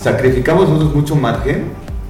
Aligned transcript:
sacrificamos 0.00 0.68
nosotros 0.68 0.94
mucho 0.94 1.14
margen 1.14 1.64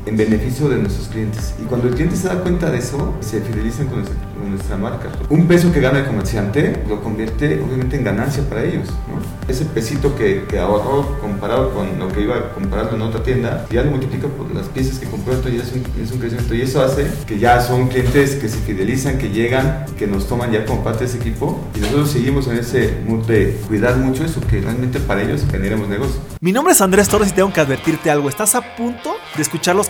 en 0.06 0.16
beneficio 0.16 0.68
de 0.68 0.76
nuestros 0.76 1.08
clientes. 1.08 1.54
Y 1.62 1.64
cuando 1.64 1.88
el 1.88 1.94
cliente 1.94 2.16
se 2.16 2.28
da 2.28 2.40
cuenta 2.40 2.70
de 2.70 2.78
eso, 2.78 3.14
se 3.20 3.40
fidelizan 3.40 3.86
con 3.86 3.98
nuestra, 3.98 4.16
con 4.38 4.50
nuestra 4.50 4.76
marca. 4.76 5.08
Un 5.28 5.46
peso 5.46 5.72
que 5.72 5.80
gana 5.80 6.00
el 6.00 6.06
comerciante 6.06 6.82
lo 6.88 7.02
convierte 7.02 7.60
obviamente 7.60 7.96
en 7.96 8.04
ganancia 8.04 8.42
para 8.48 8.64
ellos. 8.64 8.88
¿no? 8.88 9.20
Ese 9.48 9.64
pesito 9.64 10.16
que, 10.16 10.44
que, 10.48 10.58
ahorró 10.58 11.18
comparado 11.20 11.72
con 11.74 11.98
lo 11.98 12.08
que 12.08 12.22
iba 12.22 12.52
comprando 12.52 12.96
en 12.96 13.02
otra 13.02 13.22
tienda, 13.22 13.66
ya 13.70 13.82
lo 13.82 13.90
multiplica 13.90 14.28
por 14.28 14.52
las 14.54 14.66
piezas 14.68 14.98
que 14.98 15.06
compró, 15.06 15.34
entonces 15.34 15.62
ya 15.62 15.68
es 15.68 15.76
un, 15.76 16.02
es 16.02 16.12
un 16.12 16.18
crecimiento. 16.18 16.54
Y 16.54 16.62
eso 16.62 16.82
hace 16.82 17.06
que 17.26 17.38
ya 17.38 17.60
son 17.60 17.88
clientes 17.88 18.36
que 18.36 18.48
se 18.48 18.58
fidelizan, 18.58 19.18
que 19.18 19.30
llegan, 19.30 19.86
que 19.98 20.06
nos 20.06 20.26
toman 20.28 20.52
ya 20.52 20.64
como 20.64 20.82
parte 20.82 21.00
de 21.00 21.10
ese 21.10 21.18
equipo. 21.18 21.60
Y 21.74 21.80
nosotros 21.80 22.10
seguimos 22.10 22.46
en 22.48 22.58
ese 22.58 22.98
mood 23.06 23.26
de 23.26 23.58
cuidar 23.68 23.96
mucho 23.96 24.24
eso, 24.24 24.40
que 24.40 24.60
realmente 24.60 25.00
para 25.00 25.22
ellos 25.22 25.44
generemos 25.50 25.88
negocio. 25.88 26.20
Mi 26.40 26.52
nombre 26.52 26.72
es 26.72 26.80
Andrés 26.80 27.08
Torres 27.08 27.30
y 27.30 27.32
tengo 27.32 27.52
que 27.52 27.60
advertirte 27.60 28.10
algo. 28.10 28.28
Estás 28.28 28.54
a 28.54 28.76
punto 28.76 29.16
de 29.36 29.42
escuchar 29.42 29.76
los 29.76 29.89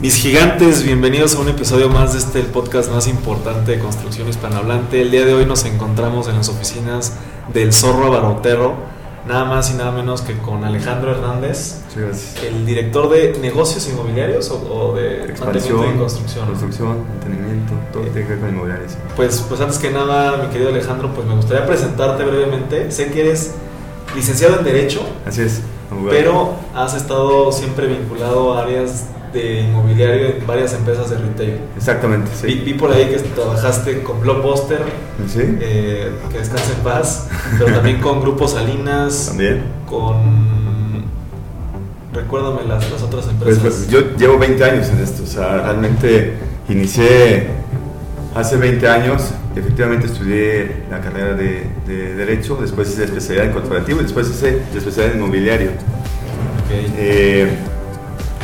Mis 0.00 0.14
gigantes, 0.16 0.82
bienvenidos 0.82 1.34
a 1.36 1.40
un 1.40 1.48
episodio 1.48 1.90
más 1.90 2.14
de 2.14 2.20
este 2.20 2.40
el 2.40 2.46
podcast 2.46 2.90
más 2.90 3.06
importante 3.06 3.72
de 3.72 3.78
construcción 3.80 4.28
hispanohablante. 4.28 5.02
El 5.02 5.10
día 5.10 5.26
de 5.26 5.34
hoy 5.34 5.44
nos 5.44 5.64
encontramos 5.66 6.26
en 6.28 6.36
las 6.36 6.48
oficinas 6.48 7.12
del 7.52 7.72
Zorro 7.74 8.06
Abarrotero, 8.06 8.74
nada 9.28 9.44
más 9.44 9.70
y 9.70 9.74
nada 9.74 9.90
menos 9.90 10.22
que 10.22 10.38
con 10.38 10.64
Alejandro 10.64 11.10
Hernández, 11.12 11.80
Sí, 11.94 12.00
el 12.46 12.64
director 12.64 13.10
de 13.10 13.36
negocios 13.42 13.86
inmobiliarios 13.90 14.50
o, 14.50 14.56
o 14.56 14.94
de 14.96 15.24
Expansión, 15.24 15.76
mantenimiento 15.80 15.94
y 15.94 15.98
construcción. 15.98 16.46
construcción, 16.46 16.96
mantenimiento, 17.08 17.72
todo 17.92 18.02
tiene 18.04 18.22
que 18.26 18.32
ver 18.34 18.40
con 18.40 18.48
inmobiliarios. 18.48 18.92
Pues, 19.16 19.44
pues 19.48 19.60
antes 19.60 19.76
que 19.78 19.90
nada, 19.90 20.38
mi 20.38 20.48
querido 20.48 20.70
Alejandro, 20.70 21.12
pues 21.14 21.26
me 21.26 21.34
gustaría 21.34 21.66
presentarte 21.66 22.24
brevemente. 22.24 22.90
Sé 22.90 23.08
que 23.10 23.20
eres 23.20 23.52
licenciado 24.16 24.56
en 24.60 24.64
Derecho, 24.64 25.02
Así 25.26 25.42
es. 25.42 25.60
abogado. 25.90 26.10
pero 26.16 26.54
has 26.74 26.94
estado 26.94 27.52
siempre 27.52 27.86
vinculado 27.86 28.54
a 28.54 28.62
áreas 28.62 29.04
de 29.32 29.60
inmobiliario 29.62 30.26
en 30.38 30.46
varias 30.46 30.74
empresas 30.74 31.10
de 31.10 31.18
retail. 31.18 31.58
Exactamente, 31.76 32.30
Vi, 32.44 32.52
sí. 32.52 32.62
vi 32.64 32.74
por 32.74 32.92
ahí 32.92 33.06
que 33.06 33.16
trabajaste 33.18 34.02
con 34.02 34.20
Blockbuster, 34.20 34.80
¿Sí? 35.28 35.40
eh, 35.60 36.10
que 36.32 36.38
descansa 36.38 36.72
en 36.76 36.82
paz, 36.84 37.28
pero 37.58 37.72
también 37.72 38.00
con 38.00 38.20
Grupo 38.20 38.48
Salinas, 38.48 39.26
También. 39.28 39.62
con... 39.88 41.04
Recuérdame 42.12 42.62
las, 42.66 42.90
las 42.90 43.02
otras 43.02 43.26
Pues, 43.26 43.56
empresas. 43.56 43.60
pues, 43.62 43.88
yo 43.88 44.16
llevo 44.16 44.36
20 44.38 44.64
años 44.64 44.88
en 44.88 44.98
esto, 45.00 45.22
o 45.22 45.26
sea, 45.26 45.62
realmente 45.62 46.34
inicié 46.68 47.46
hace 48.34 48.56
20 48.56 48.88
años, 48.88 49.30
efectivamente 49.54 50.06
estudié 50.06 50.82
la 50.90 51.00
carrera 51.00 51.34
de, 51.34 51.66
de 51.86 52.14
Derecho, 52.16 52.58
después 52.60 52.88
hice 52.90 53.04
especialidad 53.04 53.46
en 53.46 53.52
corporativo 53.52 54.00
y 54.00 54.02
después 54.02 54.28
hice 54.28 54.60
especialidad 54.74 55.14
en 55.14 55.20
inmobiliario. 55.22 55.68
Ok. 55.70 56.70
Eh, 56.98 57.48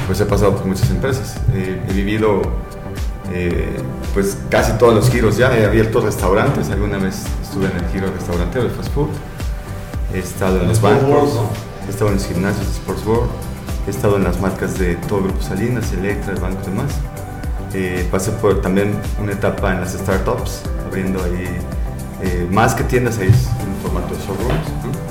pues 0.07 0.21
he 0.21 0.27
pasado 0.27 0.57
por 0.57 0.67
muchas 0.67 0.91
empresas, 0.91 1.37
Eh, 1.53 1.83
he 1.89 1.93
vivido 1.93 2.43
eh, 3.33 3.77
pues 4.15 4.39
casi 4.51 4.73
todos 4.79 4.95
los 4.95 5.11
giros 5.11 5.37
ya, 5.37 5.57
he 5.57 5.65
abierto 5.65 6.01
restaurantes, 6.01 6.71
alguna 6.71 6.99
vez 6.99 7.25
estuve 7.43 7.67
en 7.67 7.77
el 7.77 7.87
giro 7.93 8.11
restaurantero 8.13 8.65
de 8.65 8.71
fast 8.71 8.93
food, 8.95 9.09
he 10.15 10.19
estado 10.19 10.61
en 10.61 10.69
los 10.69 10.81
bancos, 10.81 11.09
World, 11.09 11.35
¿no? 11.35 11.49
he 11.87 11.91
estado 11.91 12.11
en 12.11 12.17
los 12.17 12.27
gimnasios 12.27 12.67
de 12.67 12.73
Sports 12.73 13.07
World, 13.07 13.31
he 13.87 13.91
estado 13.91 14.17
en 14.17 14.25
las 14.25 14.41
marcas 14.41 14.79
de 14.79 14.95
todo 15.09 15.23
Grupo 15.23 15.43
Salinas, 15.43 15.93
Electra, 15.93 16.33
el 16.33 16.41
banco 16.41 16.61
y 16.67 16.71
demás. 16.71 16.93
Eh, 17.75 18.09
pasé 18.11 18.31
por 18.33 18.61
también 18.63 18.97
una 19.21 19.33
etapa 19.33 19.73
en 19.73 19.81
las 19.81 19.93
startups, 19.93 20.63
abriendo 20.87 21.23
ahí 21.23 21.47
eh, 22.23 22.49
más 22.51 22.75
que 22.75 22.85
tiendas, 22.85 23.19
ahí 23.19 23.27
en 23.27 23.83
formato 23.83 24.15
de 24.15 24.21
showrooms. 24.21 24.69
¿no? 24.85 25.06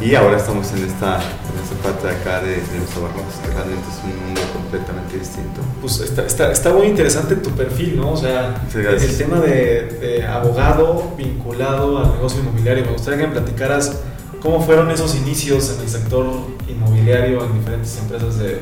Y 0.00 0.14
ahora 0.14 0.36
estamos 0.36 0.70
en 0.72 0.84
esta, 0.84 1.16
en 1.16 1.58
esta 1.62 1.74
parte 1.82 2.06
de 2.06 2.12
acá 2.14 2.40
de, 2.40 2.52
de 2.52 2.78
los 2.78 2.96
abarrotes, 2.96 3.34
que 3.42 3.48
realmente 3.52 3.84
es 3.90 4.04
un 4.04 4.26
mundo 4.26 4.40
completamente 4.52 5.18
distinto. 5.18 5.60
Pues 5.80 6.00
está, 6.00 6.24
está, 6.24 6.52
está 6.52 6.72
muy 6.72 6.86
interesante 6.86 7.34
tu 7.36 7.50
perfil, 7.50 7.96
¿no? 7.96 8.12
O 8.12 8.16
sea, 8.16 8.62
el 8.74 9.16
tema 9.16 9.40
de, 9.40 9.98
de 10.00 10.24
abogado 10.24 11.12
vinculado 11.16 11.98
al 11.98 12.12
negocio 12.12 12.40
inmobiliario. 12.40 12.84
Me 12.84 12.92
gustaría 12.92 13.18
que 13.20 13.26
me 13.26 13.32
platicaras 13.32 13.96
cómo 14.40 14.60
fueron 14.64 14.88
esos 14.92 15.16
inicios 15.16 15.74
en 15.76 15.82
el 15.82 15.88
sector 15.88 16.26
inmobiliario 16.68 17.44
en 17.44 17.58
diferentes 17.58 17.98
empresas 17.98 18.38
de, 18.38 18.60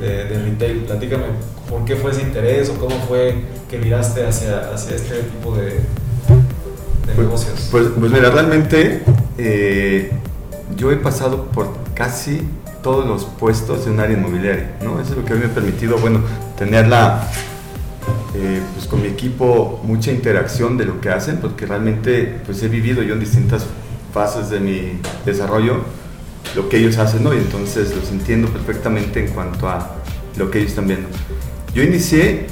de, 0.00 0.24
de 0.26 0.42
retail. 0.44 0.84
Platícame 0.84 1.24
por 1.68 1.84
qué 1.84 1.96
fue 1.96 2.12
ese 2.12 2.22
interés 2.22 2.68
o 2.70 2.74
cómo 2.74 2.94
fue 3.08 3.34
que 3.68 3.78
miraste 3.78 4.24
hacia, 4.24 4.70
hacia 4.72 4.94
este 4.94 5.22
tipo 5.24 5.56
de, 5.56 5.64
de 5.70 5.80
Pues, 7.16 7.18
negocios. 7.18 7.68
pues, 7.72 7.86
pues 7.98 8.12
mira, 8.12 8.30
realmente 8.30 9.02
eh, 9.38 10.12
yo 10.76 10.90
he 10.92 10.96
pasado 10.96 11.46
por 11.46 11.72
casi 11.94 12.42
todos 12.82 13.06
los 13.06 13.24
puestos 13.24 13.84
de 13.84 13.90
un 13.90 14.00
área 14.00 14.16
inmobiliaria, 14.16 14.76
¿no? 14.82 15.00
Eso 15.00 15.12
es 15.12 15.18
lo 15.18 15.24
que 15.24 15.34
me 15.34 15.46
ha 15.46 15.54
permitido, 15.54 15.98
bueno, 15.98 16.20
tener 16.56 16.88
la, 16.88 17.28
eh, 18.34 18.60
pues 18.74 18.86
con 18.86 19.02
mi 19.02 19.08
equipo 19.08 19.80
mucha 19.82 20.12
interacción 20.12 20.76
de 20.76 20.84
lo 20.84 21.00
que 21.00 21.10
hacen, 21.10 21.38
porque 21.38 21.66
realmente 21.66 22.40
pues 22.46 22.62
he 22.62 22.68
vivido 22.68 23.02
yo 23.02 23.14
en 23.14 23.20
distintas 23.20 23.66
fases 24.12 24.50
de 24.50 24.60
mi 24.60 25.00
desarrollo 25.26 25.82
lo 26.54 26.68
que 26.68 26.78
ellos 26.78 26.98
hacen, 26.98 27.24
¿no? 27.24 27.34
Y 27.34 27.38
entonces 27.38 27.94
los 27.94 28.10
entiendo 28.10 28.48
perfectamente 28.48 29.24
en 29.24 29.32
cuanto 29.32 29.68
a 29.68 29.96
lo 30.36 30.50
que 30.50 30.58
ellos 30.58 30.70
están 30.70 30.86
viendo. 30.86 31.08
Yo 31.74 31.82
inicié 31.82 32.46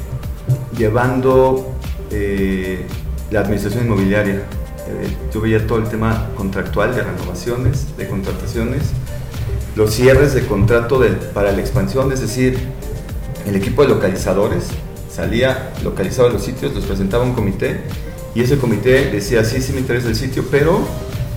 llevando 0.77 1.73
eh, 2.11 2.85
la 3.31 3.41
administración 3.41 3.87
inmobiliaria. 3.87 4.43
Eh, 4.89 5.17
yo 5.33 5.41
veía 5.41 5.67
todo 5.67 5.79
el 5.79 5.89
tema 5.89 6.29
contractual 6.37 6.95
de 6.95 7.03
renovaciones, 7.03 7.97
de 7.97 8.09
contrataciones, 8.09 8.83
los 9.75 9.93
cierres 9.93 10.35
de 10.35 10.47
contrato 10.47 11.03
para 11.35 11.53
la 11.53 11.61
expansión, 11.61 12.13
es 12.13 12.21
decir, 12.21 12.59
el 13.47 13.55
equipo 13.57 13.83
de 13.83 13.89
localizadores 13.89 14.69
salía, 15.11 15.73
localizaba 15.85 16.29
los 16.29 16.43
sitios, 16.43 16.75
los 16.75 16.85
presentaba 16.85 17.25
a 17.25 17.27
un 17.27 17.35
comité 17.35 17.81
y 18.35 18.43
ese 18.43 18.59
comité 18.59 19.11
decía, 19.11 19.45
sí, 19.45 19.61
sí 19.61 19.73
me 19.73 19.81
interesa 19.81 20.09
el 20.09 20.17
sitio, 20.17 20.45
pero 20.51 20.81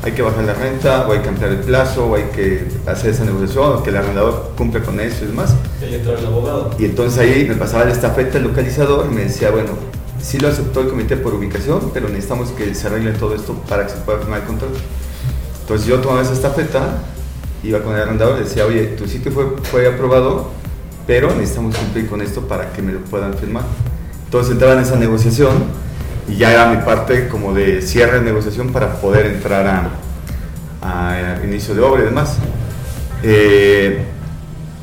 hay 0.03 0.13
que 0.13 0.21
bajar 0.21 0.43
la 0.43 0.53
renta, 0.53 1.07
o 1.07 1.11
hay 1.11 1.19
que 1.19 1.29
ampliar 1.29 1.51
el 1.51 1.59
plazo, 1.59 2.07
o 2.07 2.15
hay 2.15 2.23
que 2.35 2.65
hacer 2.87 3.11
esa 3.11 3.25
negociación, 3.25 3.73
o 3.73 3.83
que 3.83 3.89
el 3.89 3.97
arrendador 3.97 4.51
cumpla 4.57 4.81
con 4.81 4.99
eso 4.99 5.23
y 5.23 5.27
demás. 5.27 5.55
Y 5.81 5.93
el 5.93 6.25
abogado. 6.25 6.71
Y 6.79 6.85
entonces 6.85 7.19
ahí 7.19 7.45
me 7.47 7.55
pasaba 7.55 7.85
la 7.85 7.91
estafeta 7.91 8.37
el 8.37 8.45
localizador 8.45 9.07
y 9.11 9.13
me 9.13 9.23
decía, 9.23 9.51
bueno, 9.51 9.71
sí 10.21 10.39
lo 10.39 10.47
aceptó 10.47 10.81
el 10.81 10.89
comité 10.89 11.17
por 11.17 11.33
ubicación, 11.33 11.91
pero 11.93 12.09
necesitamos 12.09 12.49
que 12.49 12.73
se 12.73 12.87
arregle 12.87 13.11
todo 13.13 13.35
esto 13.35 13.53
para 13.67 13.85
que 13.85 13.93
se 13.93 13.97
pueda 13.97 14.19
firmar 14.19 14.41
el 14.41 14.47
contrato. 14.47 14.75
Entonces 15.61 15.87
yo 15.87 15.99
tomaba 15.99 16.21
esa 16.21 16.33
estafeta, 16.33 17.03
iba 17.63 17.81
con 17.81 17.95
el 17.95 18.01
arrendador 18.01 18.39
y 18.39 18.43
decía, 18.43 18.65
oye, 18.65 18.87
tu 18.97 19.07
sitio 19.07 19.31
fue, 19.31 19.45
fue 19.63 19.87
aprobado, 19.87 20.51
pero 21.07 21.33
necesitamos 21.35 21.75
cumplir 21.75 22.07
con 22.07 22.21
esto 22.21 22.41
para 22.41 22.71
que 22.73 22.81
me 22.81 22.91
lo 22.91 22.99
puedan 23.01 23.33
firmar. 23.35 23.63
Entonces 24.25 24.51
entraba 24.51 24.73
en 24.73 24.81
esa 24.81 24.95
negociación 24.95 25.63
y 26.27 26.35
ya 26.35 26.51
era 26.51 26.71
mi 26.71 26.83
parte 26.83 27.27
como 27.27 27.53
de 27.53 27.81
cierre 27.81 28.19
de 28.19 28.25
negociación 28.25 28.71
para 28.71 29.01
poder 29.01 29.25
entrar 29.25 29.91
a, 30.81 31.39
inicio 31.43 31.73
de 31.73 31.81
obra 31.81 32.03
y 32.03 32.05
demás. 32.05 32.37
Eh, 33.23 34.05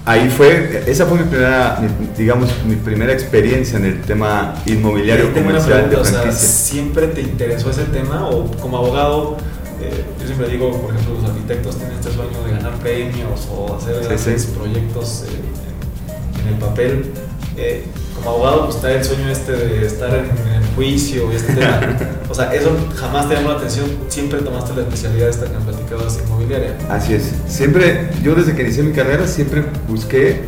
ahí 0.06 0.30
fue, 0.30 0.82
esa 0.86 1.04
fue 1.06 1.18
mi 1.18 1.24
primera, 1.24 1.78
mi- 1.80 2.08
digamos, 2.16 2.48
mi 2.66 2.76
primera 2.76 3.12
experiencia 3.12 3.78
en 3.78 3.84
el 3.84 4.00
tema 4.02 4.54
inmobiliario 4.64 5.32
comercial 5.34 5.82
de 5.82 5.88
pregunta, 5.88 6.00
o 6.00 6.04
sea, 6.04 6.20
franquicia. 6.22 6.48
¿siempre 6.48 7.06
te 7.08 7.20
interesó 7.22 7.70
ese 7.70 7.84
tema 7.84 8.26
o 8.28 8.50
como 8.60 8.78
abogado? 8.78 9.36
eh, 9.82 10.04
yo 10.18 10.26
siempre 10.26 10.48
digo, 10.48 10.72
por 10.80 10.94
ejemplo, 10.94 11.14
los 11.20 11.30
arquitectos 11.30 11.76
tienen 11.76 11.96
este 11.98 12.10
sueño 12.12 12.42
de 12.46 12.52
ganar 12.52 12.72
premios 12.78 13.46
o 13.54 13.76
hacer 13.76 13.96
Sí, 14.18 14.46
proyectos 14.56 15.24
eh, 15.28 16.40
en, 16.40 16.46
en 16.48 16.54
el 16.54 16.58
papel. 16.60 17.12
Eh, 17.58 17.84
como 18.14 18.30
abogado, 18.30 18.64
pues 18.64 18.76
está 18.76 18.92
el 18.92 19.04
sueño 19.04 19.28
este 19.28 19.52
de 19.52 19.86
estar 19.86 20.08
en, 20.14 20.24
en 20.24 20.62
el 20.62 20.68
juicio 20.74 21.30
y 21.32 21.36
este 21.36 21.52
tema. 21.54 21.80
O 22.28 22.34
sea, 22.34 22.52
eso 22.52 22.70
jamás 22.96 23.28
te 23.28 23.34
llamó 23.36 23.50
la 23.50 23.56
atención. 23.58 23.86
Siempre 24.08 24.40
tomaste 24.40 24.74
la 24.74 24.82
especialidad 24.82 25.28
esta 25.28 25.46
que 25.46 25.52
me 25.86 25.96
platicabas 25.96 26.20
inmobiliaria. 26.26 26.76
Así 26.90 27.14
es. 27.14 27.32
Siempre, 27.46 28.10
yo 28.22 28.34
desde 28.34 28.54
que 28.54 28.62
inicié 28.62 28.82
mi 28.82 28.92
carrera, 28.92 29.26
siempre 29.26 29.64
busqué 29.88 30.40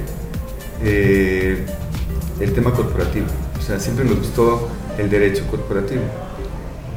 eh, 0.82 1.64
el 2.40 2.52
tema 2.52 2.72
corporativo. 2.72 3.26
O 3.58 3.62
sea, 3.62 3.78
siempre 3.78 4.04
me 4.04 4.14
gustó 4.14 4.68
el 4.98 5.08
derecho 5.08 5.44
corporativo. 5.50 6.02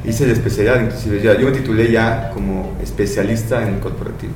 hice 0.04 0.26
la 0.26 0.32
especialidad, 0.32 0.82
inclusive 0.82 1.22
ya, 1.22 1.38
yo 1.38 1.46
me 1.46 1.52
titulé 1.52 1.90
ya 1.90 2.30
como 2.34 2.76
especialista 2.82 3.66
en 3.66 3.78
corporativo. 3.78 4.32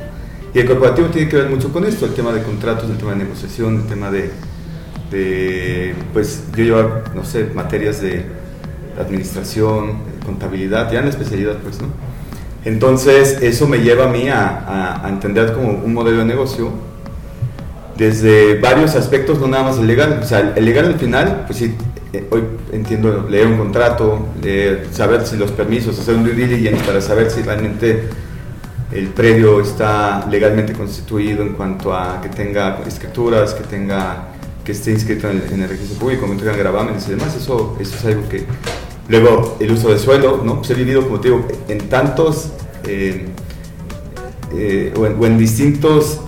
Y 0.55 0.61
el 0.61 0.67
corporativo 0.67 1.09
tiene 1.09 1.29
que 1.29 1.37
ver 1.37 1.51
mucho 1.51 1.73
con 1.73 1.85
esto, 1.85 2.07
el 2.07 2.15
tema 2.15 2.33
de 2.33 2.43
contratos, 2.43 2.89
el 2.89 2.97
tema 2.97 3.13
de 3.13 3.19
negociación, 3.19 3.77
el 3.77 3.87
tema 3.87 4.11
de, 4.11 5.95
pues 6.13 6.45
yo 6.57 6.65
llevo, 6.65 7.03
no 7.15 7.25
sé, 7.25 7.51
materias 7.55 8.01
de 8.01 8.25
administración, 8.99 9.99
contabilidad, 10.25 10.91
ya 10.91 11.01
en 11.01 11.07
la 11.07 11.11
especialidad, 11.11 11.57
pues, 11.59 11.83
¿no? 11.83 11.89
Entonces, 12.67 13.39
eso 13.43 13.69
me 13.69 13.79
lleva 13.79 14.07
a 14.07 14.09
mí 14.09 14.29
a, 14.29 15.05
a, 15.05 15.09
entender 15.09 15.53
como 15.53 15.71
un 15.71 15.95
modelo 15.95 16.19
de 16.19 16.25
negocio 16.25 16.73
desde 17.97 18.59
varios 18.59 18.97
aspectos, 18.97 19.39
no 19.39 19.47
nada 19.47 19.63
más 19.63 19.79
el 19.79 19.87
legal. 19.87 20.19
O 20.21 20.27
sea, 20.27 20.53
el 20.57 20.65
legal 20.65 20.87
al 20.87 20.99
final, 20.99 21.45
pues 21.47 21.61
sí, 21.61 21.77
eh, 22.13 22.27
hoy 22.29 22.43
entiendo 22.73 23.25
leer 23.31 23.47
un 23.47 23.57
contrato, 23.57 24.27
saber 24.91 25.25
si 25.25 25.37
los 25.37 25.53
permisos, 25.53 25.97
hacer 25.97 26.17
un 26.17 26.25
due 26.25 26.35
diligence 26.35 26.85
para 26.85 27.01
saber 27.01 27.31
si 27.31 27.43
realmente 27.43 28.09
el 28.91 29.09
predio 29.11 29.61
está 29.61 30.27
legalmente 30.29 30.73
constituido 30.73 31.43
en 31.43 31.53
cuanto 31.53 31.95
a 31.95 32.21
que 32.21 32.31
tenga 32.31 32.81
escrituras, 32.85 33.55
que 33.55 33.63
tenga 33.63 34.29
que 34.65 34.73
esté 34.73 34.91
inscrito 34.91 35.31
en 35.31 35.63
el, 35.63 35.69
registro 35.69 36.01
público, 36.01 36.29
que 36.29 36.35
tenga 36.39 36.57
gravámenes 36.57 37.07
y 37.07 37.13
demás, 37.13 37.37
eso, 37.37 37.77
eso 37.79 37.95
es 37.95 38.05
algo 38.05 38.29
que 38.29 38.45
Luego, 39.09 39.57
el 39.61 39.71
uso 39.71 39.91
de 39.91 39.99
suelo, 39.99 40.43
¿no? 40.45 40.59
Pues 40.59 40.71
he 40.71 40.75
vivido, 40.75 41.03
como 41.03 41.21
te 41.21 41.29
digo, 41.29 41.47
en 41.69 41.89
tantos, 41.89 42.49
eh, 42.87 43.27
eh, 44.53 44.93
o, 44.97 45.07
en, 45.07 45.39
distintos, 45.39 46.21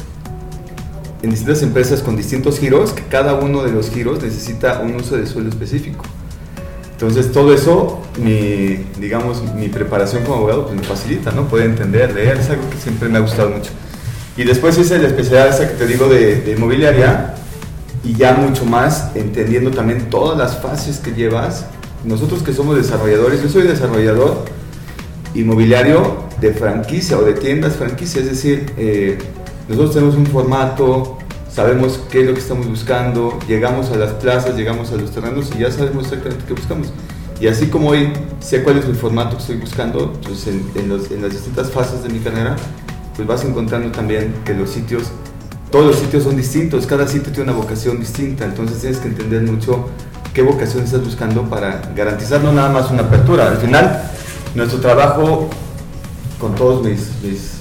en 1.22 1.30
distintas 1.30 1.62
empresas 1.62 2.02
con 2.02 2.16
distintos 2.16 2.58
giros, 2.60 2.92
que 2.92 3.02
cada 3.02 3.34
uno 3.34 3.64
de 3.64 3.72
los 3.72 3.90
giros 3.90 4.22
necesita 4.22 4.80
un 4.80 4.94
uso 4.94 5.16
de 5.16 5.26
suelo 5.26 5.48
específico. 5.48 6.04
Entonces, 6.92 7.32
todo 7.32 7.52
eso, 7.52 8.00
mi, 8.22 8.84
digamos, 9.00 9.42
mi 9.54 9.68
preparación 9.68 10.22
como 10.22 10.36
abogado, 10.36 10.66
pues 10.66 10.76
me 10.76 10.84
facilita, 10.84 11.32
¿no? 11.32 11.48
Poder 11.48 11.66
entender, 11.66 12.12
leer, 12.14 12.38
es 12.38 12.50
algo 12.50 12.68
que 12.70 12.76
siempre 12.76 13.08
me 13.08 13.18
ha 13.18 13.20
gustado 13.20 13.50
mucho. 13.50 13.70
Y 14.36 14.44
después 14.44 14.78
hice 14.78 14.98
la 14.98 15.08
especialidad 15.08 15.48
esa 15.48 15.68
que 15.68 15.74
te 15.74 15.86
digo 15.86 16.08
de, 16.08 16.42
de 16.42 16.52
inmobiliaria, 16.52 17.34
y 18.04 18.14
ya 18.14 18.34
mucho 18.34 18.64
más 18.64 19.10
entendiendo 19.16 19.72
también 19.72 20.10
todas 20.10 20.38
las 20.38 20.62
fases 20.62 20.98
que 20.98 21.10
llevas 21.12 21.66
nosotros 22.04 22.42
que 22.42 22.52
somos 22.52 22.76
desarrolladores, 22.76 23.42
yo 23.42 23.48
soy 23.48 23.62
desarrollador 23.62 24.44
inmobiliario 25.34 26.24
de 26.40 26.52
franquicia 26.52 27.18
o 27.18 27.22
de 27.22 27.34
tiendas 27.34 27.76
franquicia, 27.76 28.20
es 28.20 28.28
decir, 28.28 28.72
eh, 28.76 29.18
nosotros 29.68 29.94
tenemos 29.94 30.14
un 30.16 30.26
formato, 30.26 31.18
sabemos 31.52 32.00
qué 32.10 32.20
es 32.20 32.26
lo 32.26 32.34
que 32.34 32.40
estamos 32.40 32.68
buscando, 32.68 33.38
llegamos 33.46 33.90
a 33.90 33.96
las 33.96 34.12
plazas, 34.12 34.56
llegamos 34.56 34.92
a 34.92 34.96
los 34.96 35.10
terrenos 35.10 35.50
y 35.56 35.60
ya 35.60 35.70
sabemos 35.70 36.04
exactamente 36.04 36.44
qué 36.46 36.54
buscamos. 36.54 36.92
Y 37.40 37.46
así 37.46 37.66
como 37.66 37.90
hoy 37.90 38.12
sé 38.40 38.62
cuál 38.62 38.78
es 38.78 38.86
el 38.86 38.96
formato 38.96 39.36
que 39.36 39.42
estoy 39.42 39.56
buscando, 39.56 40.12
pues 40.24 40.46
en, 40.46 40.64
en 40.74 41.22
las 41.22 41.30
distintas 41.30 41.70
fases 41.70 42.02
de 42.02 42.08
mi 42.08 42.18
carrera, 42.20 42.56
pues 43.14 43.28
vas 43.28 43.44
encontrando 43.44 43.90
también 43.90 44.32
que 44.44 44.54
los 44.54 44.70
sitios, 44.70 45.04
todos 45.70 45.86
los 45.86 45.96
sitios 45.96 46.24
son 46.24 46.36
distintos, 46.36 46.86
cada 46.86 47.06
sitio 47.06 47.32
tiene 47.32 47.50
una 47.50 47.60
vocación 47.60 48.00
distinta, 48.00 48.44
entonces 48.44 48.80
tienes 48.80 48.98
que 48.98 49.08
entender 49.08 49.42
mucho 49.42 49.88
qué 50.38 50.44
vocación 50.44 50.84
estás 50.84 51.02
buscando 51.02 51.50
para 51.50 51.82
garantizar 51.96 52.40
no 52.40 52.52
nada 52.52 52.68
más 52.68 52.92
una 52.92 53.02
apertura. 53.02 53.48
Al 53.48 53.56
final, 53.56 54.08
nuestro 54.54 54.78
trabajo 54.78 55.50
con 56.38 56.54
todos 56.54 56.84
mis, 56.84 57.10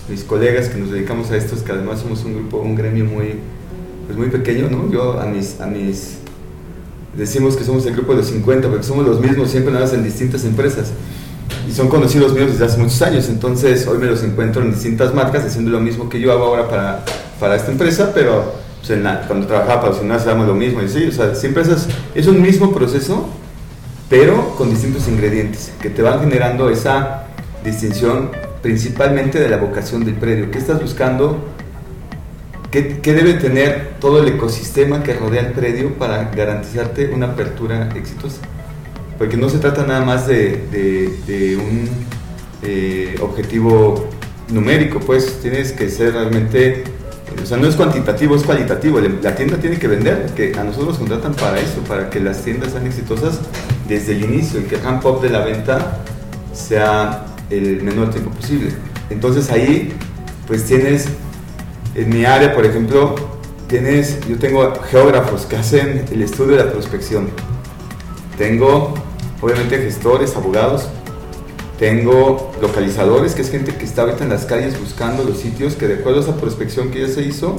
mis, 0.08 0.24
colegas 0.26 0.70
que 0.70 0.78
nos 0.78 0.92
dedicamos 0.92 1.32
a 1.32 1.38
esto 1.38 1.56
es 1.56 1.64
que 1.64 1.72
además 1.72 2.02
somos 2.02 2.24
un 2.24 2.36
grupo, 2.36 2.58
un 2.58 2.76
gremio 2.76 3.04
muy, 3.06 3.40
pues 4.06 4.16
muy 4.16 4.30
pequeño, 4.30 4.70
¿no? 4.70 4.92
Yo 4.92 5.20
a 5.20 5.26
mis, 5.26 5.60
a 5.60 5.66
mis, 5.66 6.18
decimos 7.18 7.56
que 7.56 7.64
somos 7.64 7.84
el 7.88 7.96
grupo 7.96 8.12
de 8.12 8.20
los 8.20 8.28
50, 8.28 8.68
porque 8.70 8.84
somos 8.84 9.08
los 9.08 9.20
mismos 9.22 9.50
siempre 9.50 9.74
nada 9.74 9.86
más 9.86 9.96
en 9.96 10.04
distintas 10.04 10.46
empresas. 10.46 10.92
Y 11.68 11.72
son 11.72 11.88
conocidos 11.88 12.36
míos 12.36 12.52
desde 12.52 12.66
hace 12.66 12.78
muchos 12.78 13.02
años, 13.02 13.28
entonces 13.28 13.88
hoy 13.88 13.98
me 13.98 14.06
los 14.06 14.22
encuentro 14.22 14.62
en 14.62 14.72
distintas 14.72 15.16
marcas 15.16 15.44
haciendo 15.46 15.72
lo 15.72 15.80
mismo 15.80 16.10
que 16.10 16.20
yo 16.20 16.32
hago 16.32 16.46
ahora 16.46 16.70
para, 16.70 17.06
para 17.40 17.56
esta 17.56 17.72
empresa, 17.72 18.12
pero 18.14 18.67
pues, 18.86 19.00
cuando 19.28 19.48
trabajaba 19.48 19.82
para 19.82 19.94
Ciudad 19.94 20.18
hacíamos 20.18 20.48
lo 20.48 20.56
mismo. 20.56 20.82
Y 20.82 20.90
sí, 20.90 21.06
o 21.08 21.12
sea, 21.12 21.36
siempre 21.36 21.64
es, 21.64 21.88
es 22.16 22.28
un 22.28 22.42
mismo 22.42 22.74
proceso, 22.74 23.28
pero 24.10 24.56
con 24.56 24.70
distintos 24.70 25.08
ingredientes 25.08 25.72
que 25.82 25.90
te 25.90 26.02
van 26.02 26.20
generando 26.20 26.70
esa 26.70 27.26
distinción 27.64 28.32
principalmente 28.62 29.40
de 29.40 29.50
la 29.50 29.58
vocación 29.58 30.06
del 30.06 30.16
predio. 30.16 30.52
¿Qué 30.52 30.58
estás 30.58 30.82
buscando? 30.82 31.38
¿Qué, 32.72 33.00
¿Qué, 33.00 33.14
debe 33.14 33.34
tener 33.36 33.96
todo 34.00 34.22
el 34.22 34.28
ecosistema 34.28 35.04
que 35.04 35.14
rodea 35.14 35.42
el 35.42 35.54
predio 35.54 35.94
para 35.94 36.26
garantizarte 36.26 37.10
una 37.14 37.28
apertura 37.28 37.90
exitosa? 37.96 38.42
Porque 39.18 39.38
no 39.38 39.50
se 39.50 39.60
trata 39.60 39.86
nada 39.86 40.04
más 40.06 40.28
de, 40.28 40.64
de, 40.72 41.58
un 41.58 41.90
eh, 42.64 43.16
objetivo 43.22 44.10
numérico, 44.50 45.00
pues 45.00 45.40
tienes 45.42 45.72
que 45.72 45.90
ser 45.90 46.14
realmente 46.14 46.84
o 47.42 47.45
sea, 47.45 47.57
no 47.57 47.68
es 47.68 47.75
cuantitativo, 47.75 48.36
es 48.36 48.44
cualitativo. 48.44 49.00
La 49.00 49.36
tienda 49.36 49.57
tiene 49.57 49.78
que 49.78 49.88
vender, 49.88 50.25
porque 50.28 50.54
a 50.57 50.63
nosotros 50.63 50.89
nos 50.89 50.98
contratan 50.98 51.34
para 51.34 51.60
eso, 51.60 51.81
para 51.88 52.10
que 52.10 52.19
las 52.19 52.44
tiendas 52.44 52.72
sean 52.72 52.86
exitosas 52.86 53.39
desde 53.88 54.13
el 54.13 54.24
inicio 54.24 54.60
y 54.60 54.63
que 54.63 54.75
el 54.75 54.84
ramp 54.84 55.06
up 55.06 55.22
de 55.22 55.30
la 55.30 55.45
venta 55.45 56.00
sea 56.54 57.25
el 57.50 57.81
menor 57.84 58.10
tiempo 58.10 58.31
posible. 58.31 58.72
Entonces 59.10 59.50
ahí, 59.51 59.94
pues 60.48 60.66
tienes, 60.66 61.07
en 61.95 62.10
mi 62.10 62.25
área, 62.25 62.54
por 62.54 62.66
ejemplo, 62.66 63.16
tienes, 63.68 64.19
yo 64.28 64.38
tengo 64.38 64.74
geógrafos 64.90 65.45
que 65.45 65.56
hacen 65.56 66.06
el 66.12 66.22
estudio 66.22 66.57
de 66.57 66.66
la 66.66 66.72
prospección. 66.72 67.30
Tengo, 68.38 68.94
obviamente, 69.42 69.78
gestores, 69.78 70.36
abogados, 70.36 70.90
tengo 71.78 72.52
localizadores, 72.62 73.34
que 73.36 73.44
es 73.44 73.52
gente 73.52 73.76
que 73.76 73.86
está 73.86 74.02
ahorita 74.02 74.24
en 74.24 74.32
las 74.32 74.46
calles 74.46 74.80
buscando 74.80 75.24
los 75.24 75.38
sitios 75.38 75.76
que 75.76 75.88
de 75.88 75.96
acuerdo 75.96 76.20
a 76.20 76.24
esa 76.24 76.36
prospección 76.36 76.90
que 76.90 77.02
ya 77.02 77.08
se 77.08 77.22
hizo, 77.22 77.58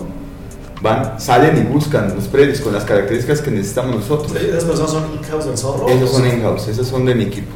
van, 0.82 1.20
salen 1.20 1.56
y 1.56 1.72
buscan 1.72 2.14
los 2.14 2.26
predios 2.26 2.60
con 2.60 2.72
las 2.72 2.84
características 2.84 3.40
que 3.40 3.50
necesitamos 3.50 3.94
nosotros. 3.96 4.34
¿Esas 4.34 4.64
personas 4.64 4.90
son 4.90 5.04
in-house 5.14 5.46
del 5.46 5.56
zorro? 5.56 5.88
Esos 5.88 6.10
son 6.10 6.26
in-house, 6.26 6.68
esos 6.68 6.86
son 6.86 7.04
de 7.04 7.14
mi 7.14 7.24
equipo. 7.24 7.52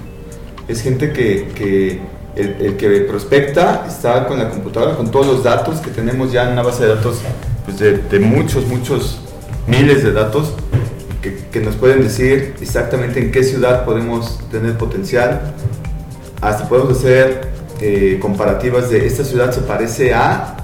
Es 0.68 0.82
gente 0.82 1.12
que, 1.12 1.48
que 1.54 2.00
el, 2.36 2.76
que 2.76 3.00
prospecta 3.00 3.84
está 3.86 4.26
con 4.26 4.38
la 4.38 4.48
computadora, 4.48 4.96
con 4.96 5.10
todos 5.10 5.26
los 5.26 5.42
datos 5.42 5.80
que 5.80 5.90
tenemos 5.90 6.32
ya 6.32 6.44
en 6.44 6.52
una 6.52 6.62
base 6.62 6.84
de 6.84 6.94
datos 6.94 7.18
pues 7.64 7.78
de, 7.78 7.98
de, 7.98 8.20
muchos, 8.20 8.66
muchos 8.66 9.18
miles 9.66 10.02
de 10.02 10.12
datos 10.12 10.52
que, 11.20 11.36
que 11.52 11.60
nos 11.60 11.74
pueden 11.74 12.02
decir 12.02 12.54
exactamente 12.60 13.20
en 13.20 13.32
qué 13.32 13.42
ciudad 13.44 13.84
podemos 13.84 14.40
tener 14.50 14.78
potencial, 14.78 15.54
hasta 16.42 16.68
podemos 16.68 16.98
hacer 16.98 17.48
eh, 17.80 18.18
comparativas 18.20 18.90
de 18.90 19.06
esta 19.06 19.24
ciudad 19.24 19.52
se 19.52 19.62
parece 19.62 20.12
a 20.12 20.56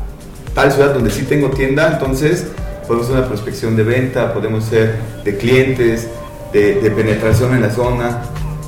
tal 0.55 0.73
ciudad 0.73 0.93
donde 0.93 1.11
sí 1.11 1.23
tengo 1.23 1.51
tienda, 1.51 1.93
entonces 1.93 2.47
podemos 2.87 3.07
hacer 3.07 3.21
una 3.21 3.29
prospección 3.29 3.77
de 3.77 3.85
venta, 3.85 4.35
podemos 4.35 4.67
hacer 4.67 4.97
de 5.25 5.37
clientes, 5.37 6.09
de, 6.53 6.93
penetración 6.95 7.55
en 7.55 7.63
la 7.63 7.71
zona, 7.71 8.23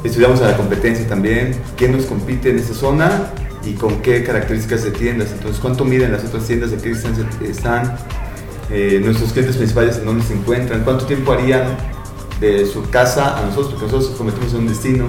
estudiamos 0.05 0.41
a 0.43 0.49
la 0.53 0.57
competencia 0.57 1.07
también, 1.09 1.57
quién 1.77 1.93
nos 1.93 2.07
compite 2.07 2.51
en 2.51 2.59
esa 2.59 2.75
zona 2.75 3.31
y 3.65 3.73
con 3.73 4.01
qué 4.03 4.23
características 4.23 4.85
de 4.85 4.93
tiendas, 4.93 5.33
entonces 5.33 5.61
cuánto 5.61 5.85
miden 5.85 6.13
las 6.13 6.25
otras 6.25 6.45
tiendas, 6.47 6.71
de 6.71 6.77
qué 6.77 6.91
distancia 6.91 7.25
están, 7.43 7.97
eh, 8.71 9.01
nuestros 9.03 9.33
clientes 9.33 9.57
principales 9.57 9.99
en 9.99 10.05
dónde 10.05 10.25
se 10.25 10.35
encuentran, 10.35 10.85
cuánto 10.85 11.07
tiempo 11.07 11.33
harían 11.33 11.65
de 12.39 12.67
su 12.67 12.89
casa 12.89 13.37
a 13.37 13.43
nosotros, 13.47 13.73
porque 13.73 13.87
nosotros 13.87 14.17
cometemos 14.17 14.53
un 14.55 14.69
destino. 14.69 15.07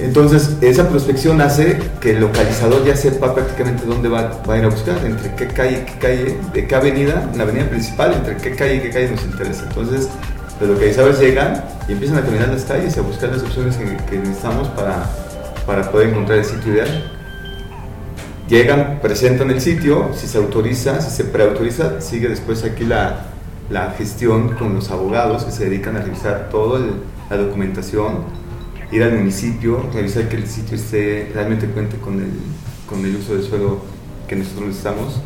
Entonces, 0.00 0.56
esa 0.60 0.88
prospección 0.88 1.40
hace 1.40 1.78
que 2.00 2.12
el 2.12 2.20
localizador 2.20 2.84
ya 2.84 2.96
sepa 2.96 3.34
prácticamente 3.34 3.84
dónde 3.84 4.08
va, 4.08 4.40
a 4.46 4.56
ir 4.56 4.64
a 4.64 4.68
buscar, 4.68 5.04
entre 5.04 5.34
qué 5.34 5.48
calle, 5.48 5.84
qué 5.84 5.98
calle, 5.98 6.38
de 6.52 6.66
qué 6.66 6.74
avenida, 6.74 7.30
la 7.36 7.42
avenida 7.42 7.68
principal, 7.68 8.14
entre 8.14 8.36
qué 8.36 8.54
calle 8.54 8.76
y 8.76 8.80
qué 8.80 8.90
calle 8.90 9.10
nos 9.10 9.24
interesa. 9.24 9.64
Entonces, 9.68 10.08
los 10.60 10.70
localizadores 10.70 11.18
llegan 11.18 11.64
y 11.88 11.92
empiezan 11.92 12.18
a 12.18 12.22
caminar 12.22 12.48
las 12.48 12.64
calles 12.64 12.96
y 12.96 13.00
a 13.00 13.02
buscar 13.02 13.30
las 13.30 13.42
opciones 13.42 13.76
que, 13.76 14.18
necesitamos 14.18 14.68
para, 14.68 15.04
para 15.66 15.90
poder 15.90 16.10
encontrar 16.10 16.38
el 16.38 16.44
sitio 16.44 16.74
ideal. 16.74 17.12
Llegan, 18.48 19.00
presentan 19.02 19.50
el 19.50 19.60
sitio, 19.60 20.10
si 20.14 20.26
se 20.26 20.38
autoriza, 20.38 21.00
si 21.00 21.10
se 21.10 21.24
preautoriza, 21.24 22.00
sigue 22.00 22.28
después 22.28 22.64
aquí 22.64 22.84
la, 22.84 23.26
la 23.68 23.90
gestión 23.90 24.54
con 24.54 24.74
los 24.74 24.90
abogados 24.90 25.44
que 25.44 25.50
se 25.50 25.64
dedican 25.64 25.96
a 25.96 26.02
revisar 26.02 26.48
toda 26.50 26.80
la 27.28 27.36
documentación 27.36 28.37
ir 28.90 29.02
al 29.02 29.12
municipio, 29.18 29.88
revisar 29.92 30.28
que 30.28 30.36
el 30.36 30.46
sitio 30.46 30.76
esté, 30.76 31.30
realmente 31.34 31.66
cuente 31.66 31.96
con 31.98 32.20
el, 32.20 32.30
con 32.86 33.04
el 33.04 33.16
uso 33.16 33.34
del 33.34 33.44
suelo 33.44 33.80
que 34.26 34.36
nosotros 34.36 34.68
necesitamos 34.68 35.20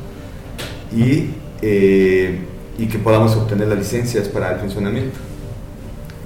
y, 0.94 1.30
eh, 1.62 2.38
y 2.78 2.86
que 2.86 2.98
podamos 2.98 3.36
obtener 3.36 3.68
las 3.68 3.78
licencias 3.78 4.28
para 4.28 4.52
el 4.52 4.60
funcionamiento. 4.60 5.18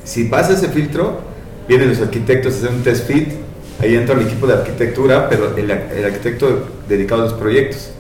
Si 0.05 0.25
pasa 0.25 0.55
ese 0.55 0.69
filtro, 0.69 1.21
vienen 1.69 1.89
los 1.89 2.01
arquitectos 2.01 2.55
a 2.55 2.57
hacer 2.59 2.71
un 2.71 2.83
test 2.83 3.07
fit, 3.07 3.29
ahí 3.81 3.95
entra 3.95 4.15
el 4.15 4.27
equipo 4.27 4.47
de 4.47 4.55
arquitectura, 4.55 5.29
pero 5.29 5.57
el, 5.57 5.71
el 5.71 6.05
arquitecto 6.05 6.69
dedicado 6.89 7.23
a 7.23 7.25
los 7.27 7.35
proyectos, 7.35 7.91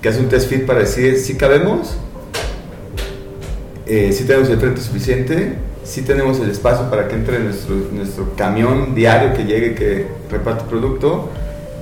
que 0.00 0.08
hace 0.08 0.20
un 0.20 0.28
test 0.28 0.48
fit 0.48 0.64
para 0.64 0.80
decir 0.80 1.18
si 1.18 1.34
cabemos, 1.34 1.96
eh, 3.86 4.12
si 4.12 4.24
tenemos 4.24 4.48
el 4.50 4.58
frente 4.58 4.80
suficiente, 4.80 5.54
sí 5.88 6.02
tenemos 6.02 6.38
el 6.40 6.50
espacio 6.50 6.90
para 6.90 7.08
que 7.08 7.14
entre 7.14 7.38
nuestro, 7.38 7.74
nuestro 7.92 8.34
camión 8.36 8.94
diario 8.94 9.32
que 9.32 9.44
llegue, 9.44 9.74
que 9.74 10.06
reparte 10.30 10.64
producto. 10.68 11.30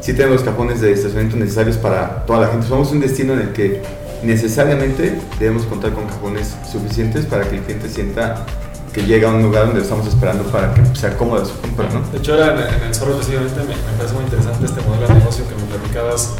Sí 0.00 0.12
tenemos 0.12 0.36
los 0.36 0.44
cajones 0.44 0.80
de 0.80 0.92
estacionamiento 0.92 1.36
necesarios 1.36 1.76
para 1.76 2.24
toda 2.24 2.42
la 2.42 2.48
gente. 2.48 2.66
Somos 2.68 2.92
un 2.92 3.00
destino 3.00 3.32
en 3.32 3.40
el 3.40 3.48
que 3.52 3.82
necesariamente 4.22 5.18
debemos 5.40 5.64
contar 5.64 5.92
con 5.92 6.06
cajones 6.06 6.56
suficientes 6.70 7.26
para 7.26 7.48
que 7.48 7.56
el 7.56 7.62
cliente 7.62 7.88
sienta 7.88 8.46
que 8.92 9.02
llega 9.02 9.28
a 9.28 9.34
un 9.34 9.42
lugar 9.42 9.66
donde 9.66 9.82
estamos 9.82 10.06
esperando 10.06 10.44
para 10.44 10.72
que 10.72 10.82
sea 10.94 11.16
cómoda 11.18 11.44
su 11.44 11.60
compra, 11.60 11.88
¿no? 11.92 12.00
De 12.12 12.18
hecho, 12.18 12.32
ahora 12.32 12.76
en 12.76 12.82
el 12.84 12.94
Zorro 12.94 13.16
precisamente 13.16 13.60
me, 13.60 13.74
me 13.74 13.98
parece 13.98 14.14
muy 14.14 14.24
interesante 14.24 14.64
este 14.64 14.80
modelo 14.82 15.08
de 15.08 15.14
negocio 15.14 15.44
que 15.48 15.54
me 15.54 15.62
platicabas 15.62 16.32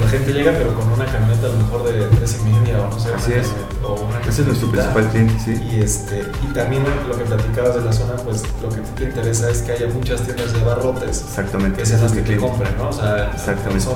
la 0.00 0.08
gente 0.08 0.32
llega 0.32 0.52
pero 0.52 0.74
con 0.74 0.88
una 0.92 1.04
camioneta 1.06 1.46
a 1.46 1.50
lo 1.50 1.56
mejor 1.58 1.84
de 1.84 2.06
tres 2.16 2.38
y 2.40 2.48
media 2.48 2.80
o 2.82 2.90
no 2.90 2.98
sé. 2.98 3.12
Así 3.14 3.32
es. 3.32 3.48
O 3.82 3.94
una 3.94 4.20
Ese 4.20 4.42
es 4.42 4.46
nuestro 4.46 4.70
principal 4.70 5.08
cliente, 5.08 5.34
sí. 5.44 5.60
Y, 5.72 5.80
este, 5.80 6.22
y 6.48 6.52
también 6.52 6.82
lo 7.08 7.16
que 7.18 7.24
platicabas 7.24 7.74
de 7.74 7.80
la 7.82 7.92
zona, 7.92 8.14
pues 8.16 8.42
lo 8.62 8.68
que 8.68 8.80
te 8.96 9.04
interesa 9.04 9.50
es 9.50 9.62
que 9.62 9.72
haya 9.72 9.86
muchas 9.88 10.22
tiendas 10.22 10.52
de 10.52 10.60
barrotes. 10.64 11.22
Exactamente. 11.22 11.80
Que 11.80 11.86
sean 11.86 12.02
las 12.02 12.12
que 12.12 12.20
te 12.22 12.36
compren, 12.36 12.70
¿no? 12.78 12.88
O 12.88 12.92
sea, 12.92 13.30
Exactamente. 13.34 13.84
Son, 13.84 13.94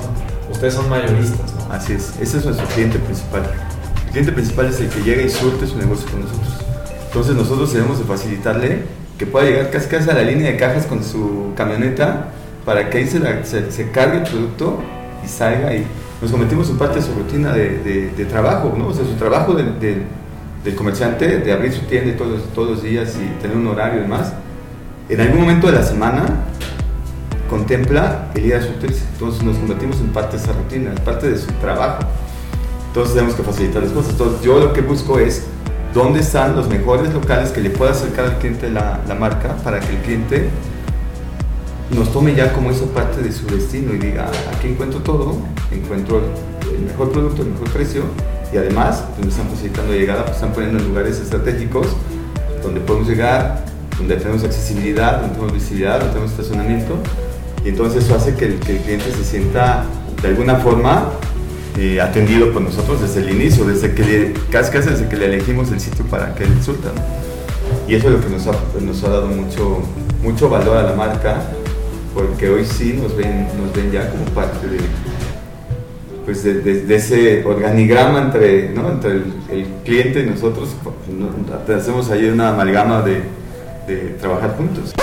ustedes 0.51 0.73
son 0.73 0.89
mayoristas, 0.89 1.53
¿no? 1.55 1.73
Así 1.73 1.93
es. 1.93 2.13
Ese 2.19 2.37
es 2.39 2.45
nuestro 2.45 2.65
cliente 2.67 2.99
principal. 2.99 3.43
El 4.05 4.11
cliente 4.11 4.31
principal 4.31 4.65
es 4.67 4.79
el 4.79 4.89
que 4.89 5.01
llega 5.03 5.21
y 5.21 5.29
surte 5.29 5.65
su 5.67 5.77
negocio 5.77 6.09
con 6.09 6.21
nosotros. 6.21 6.47
Entonces 7.07 7.35
nosotros 7.35 7.71
debemos 7.73 7.99
de 7.99 8.05
facilitarle 8.05 8.83
que 9.17 9.25
pueda 9.27 9.45
llegar 9.45 9.69
casi 9.69 9.87
casi 9.87 10.09
a 10.09 10.13
la 10.13 10.23
línea 10.23 10.51
de 10.51 10.57
cajas 10.57 10.85
con 10.85 11.03
su 11.03 11.51
camioneta 11.55 12.29
para 12.65 12.89
que 12.89 12.97
ahí 12.99 13.07
se, 13.07 13.19
la- 13.19 13.43
se- 13.45 13.71
se 13.71 13.91
cargue 13.91 14.17
el 14.17 14.23
producto 14.23 14.79
y 15.23 15.27
salga 15.27 15.73
y 15.75 15.85
nos 16.21 16.31
convertimos 16.31 16.69
en 16.69 16.77
parte 16.77 16.99
de 16.99 17.05
su 17.05 17.13
rutina 17.13 17.53
de, 17.53 17.79
de- 17.79 18.09
de 18.11 18.25
trabajo, 18.25 18.73
¿no? 18.77 18.87
O 18.87 18.93
sea, 18.93 19.05
su 19.05 19.13
trabajo 19.15 19.53
del, 19.53 19.79
del- 19.79 20.05
comerciante, 20.77 21.39
de 21.39 21.51
abrir 21.51 21.73
su 21.73 21.81
tienda 21.81 22.15
todos, 22.15 22.41
todos 22.55 22.69
los 22.69 22.83
días 22.83 23.15
y 23.17 23.41
tener 23.41 23.57
un 23.57 23.67
horario 23.67 23.99
y 23.99 24.03
demás, 24.03 24.31
en 25.09 25.19
algún 25.19 25.41
momento 25.41 25.67
de 25.67 25.73
la 25.73 25.83
semana 25.83 26.23
contempla 27.49 28.29
el 28.35 28.45
ir 28.45 28.55
a 28.55 28.61
surtirse. 28.61 29.03
Entonces 29.13 29.43
nos 29.43 29.57
convertimos 29.57 29.99
en 29.99 30.07
parte 30.07 30.37
de 30.37 30.43
esa 30.43 30.53
rutina, 30.53 30.91
en 30.91 31.03
parte 31.03 31.29
de 31.29 31.37
su 31.37 31.47
trabajo. 31.53 31.99
Entonces 32.87 33.13
tenemos 33.15 33.35
que 33.35 33.43
facilitar 33.43 33.83
las 33.83 33.91
cosas. 33.91 34.11
Entonces 34.11 34.41
yo 34.41 34.59
lo 34.59 34.73
que 34.73 34.81
busco 34.81 35.19
es 35.19 35.43
dónde 35.93 36.21
están 36.21 36.55
los 36.55 36.67
mejores 36.69 37.13
locales 37.13 37.51
que 37.51 37.61
le 37.61 37.69
pueda 37.69 37.91
acercar 37.91 38.25
al 38.25 38.37
cliente 38.39 38.69
la, 38.69 38.99
la 39.07 39.15
marca 39.15 39.55
para 39.63 39.79
que 39.79 39.89
el 39.95 39.97
cliente 40.01 40.49
nos 41.93 42.11
tome 42.11 42.35
ya 42.35 42.53
como 42.53 42.71
esa 42.71 42.85
parte 42.85 43.21
de 43.21 43.31
su 43.31 43.45
destino 43.47 43.93
y 43.93 43.97
diga, 43.97 44.29
aquí 44.55 44.67
encuentro 44.69 44.99
todo, 44.99 45.37
encuentro 45.71 46.21
el 46.75 46.85
mejor 46.85 47.11
producto, 47.11 47.41
el 47.43 47.49
mejor 47.49 47.69
precio 47.69 48.03
y 48.51 48.57
además 48.57 49.03
pues, 49.15 49.25
me 49.25 49.31
están 49.31 49.47
facilitando 49.49 49.93
llegada, 49.93 50.23
pues 50.23 50.35
están 50.35 50.53
poniendo 50.53 50.79
en 50.79 50.87
lugares 50.87 51.19
estratégicos 51.19 51.87
donde 52.61 52.79
podemos 52.81 53.07
llegar, 53.07 53.65
donde 53.97 54.15
tenemos 54.15 54.43
accesibilidad, 54.43 55.19
donde 55.21 55.35
tenemos 55.35 55.53
visibilidad, 55.53 55.99
donde 55.99 56.13
tenemos 56.13 56.31
estacionamiento 56.31 56.97
y 57.65 57.69
entonces 57.69 58.03
eso 58.03 58.15
hace 58.15 58.35
que 58.35 58.45
el, 58.45 58.55
cliente 58.59 59.11
se 59.11 59.23
sienta 59.23 59.85
de 60.21 60.27
alguna 60.27 60.55
forma 60.57 61.09
eh, 61.77 62.01
atendido 62.01 62.51
por 62.51 62.61
nosotros 62.61 63.01
desde 63.01 63.21
el 63.21 63.29
inicio, 63.29 63.65
desde 63.65 63.93
que 63.93 64.33
casi, 64.51 64.71
casi 64.71 64.89
desde 64.89 65.07
que 65.07 65.15
le 65.15 65.25
elegimos 65.25 65.71
el 65.71 65.79
sitio 65.79 66.05
para 66.05 66.35
que 66.35 66.43
él. 66.43 66.49
¿no? 66.49 66.73
Y 67.87 67.95
eso 67.95 68.07
es 68.07 68.13
lo 68.13 68.21
que 68.21 68.29
nos 68.29 68.47
ha, 68.47 68.53
nos 68.81 69.03
ha 69.03 69.09
dado 69.09 69.27
mucho, 69.27 69.81
mucho 70.21 70.49
valor 70.49 70.77
a 70.77 70.83
la 70.83 70.93
marca, 70.93 71.41
porque 72.13 72.49
hoy 72.49 72.65
sí 72.65 72.93
nos 73.01 73.15
ven, 73.15 73.47
nos 73.61 73.73
ven 73.75 73.91
ya 73.91 74.09
como 74.09 74.23
parte 74.25 74.67
de, 74.67 74.77
pues 76.25 76.43
de, 76.43 76.55
de- 76.61 76.85
de 76.85 76.95
ese 76.95 77.43
organigrama 77.45 78.21
entre, 78.21 78.69
¿no? 78.69 78.89
entre 78.91 79.11
el, 79.11 79.33
el 79.49 79.65
cliente 79.83 80.21
y 80.21 80.25
nosotros. 80.29 80.69
¿no? 81.17 81.75
Hacemos 81.75 82.09
ahí 82.11 82.25
una 82.25 82.49
amalgama 82.49 83.01
de, 83.01 83.23
de 83.87 83.95
trabajar 84.19 84.55
juntos. 84.57 84.93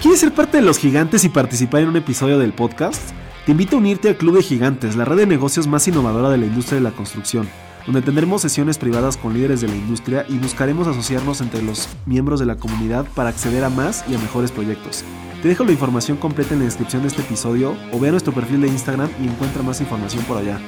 ¿Quieres 0.00 0.20
ser 0.20 0.32
parte 0.34 0.58
de 0.58 0.62
los 0.62 0.78
gigantes 0.78 1.24
y 1.24 1.28
participar 1.28 1.82
en 1.82 1.88
un 1.88 1.96
episodio 1.96 2.38
del 2.38 2.52
podcast? 2.52 3.00
Te 3.46 3.52
invito 3.52 3.76
a 3.76 3.78
unirte 3.78 4.08
al 4.08 4.16
Club 4.16 4.36
de 4.36 4.42
Gigantes, 4.42 4.96
la 4.96 5.04
red 5.04 5.16
de 5.18 5.26
negocios 5.26 5.66
más 5.66 5.86
innovadora 5.88 6.30
de 6.30 6.38
la 6.38 6.46
industria 6.46 6.76
de 6.78 6.82
la 6.84 6.90
construcción, 6.92 7.46
donde 7.86 8.02
tendremos 8.02 8.42
sesiones 8.42 8.78
privadas 8.78 9.16
con 9.16 9.34
líderes 9.34 9.60
de 9.60 9.68
la 9.68 9.74
industria 9.74 10.24
y 10.28 10.38
buscaremos 10.38 10.86
asociarnos 10.86 11.40
entre 11.40 11.62
los 11.62 11.88
miembros 12.06 12.40
de 12.40 12.46
la 12.46 12.56
comunidad 12.56 13.06
para 13.14 13.28
acceder 13.28 13.64
a 13.64 13.70
más 13.70 14.04
y 14.08 14.14
a 14.14 14.18
mejores 14.18 14.52
proyectos. 14.52 15.04
Te 15.42 15.48
dejo 15.48 15.64
la 15.64 15.72
información 15.72 16.16
completa 16.16 16.54
en 16.54 16.60
la 16.60 16.64
descripción 16.64 17.02
de 17.02 17.08
este 17.08 17.20
episodio 17.20 17.74
o 17.92 18.00
ve 18.00 18.08
a 18.08 18.10
nuestro 18.12 18.32
perfil 18.32 18.62
de 18.62 18.68
Instagram 18.68 19.10
y 19.22 19.28
encuentra 19.28 19.62
más 19.62 19.80
información 19.80 20.24
por 20.24 20.38
allá. 20.38 20.58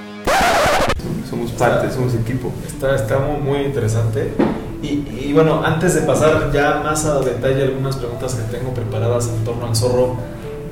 Somos 1.29 1.53
parte, 1.53 1.91
somos 1.91 2.15
equipo. 2.15 2.53
Está, 2.67 2.95
está 2.95 3.19
muy, 3.19 3.61
interesante. 3.61 4.35
Y, 4.83 5.09
y 5.09 5.33
bueno, 5.33 5.65
antes 5.65 5.95
de 5.95 6.03
pasar 6.03 6.53
ya 6.53 6.83
más 6.85 7.07
a 7.07 7.21
detalle 7.21 7.63
algunas 7.63 7.97
preguntas 7.97 8.35
que 8.35 8.57
tengo 8.57 8.75
preparadas 8.75 9.29
en 9.29 9.45
torno 9.45 9.67
al 9.67 9.75
zorro, 9.75 10.17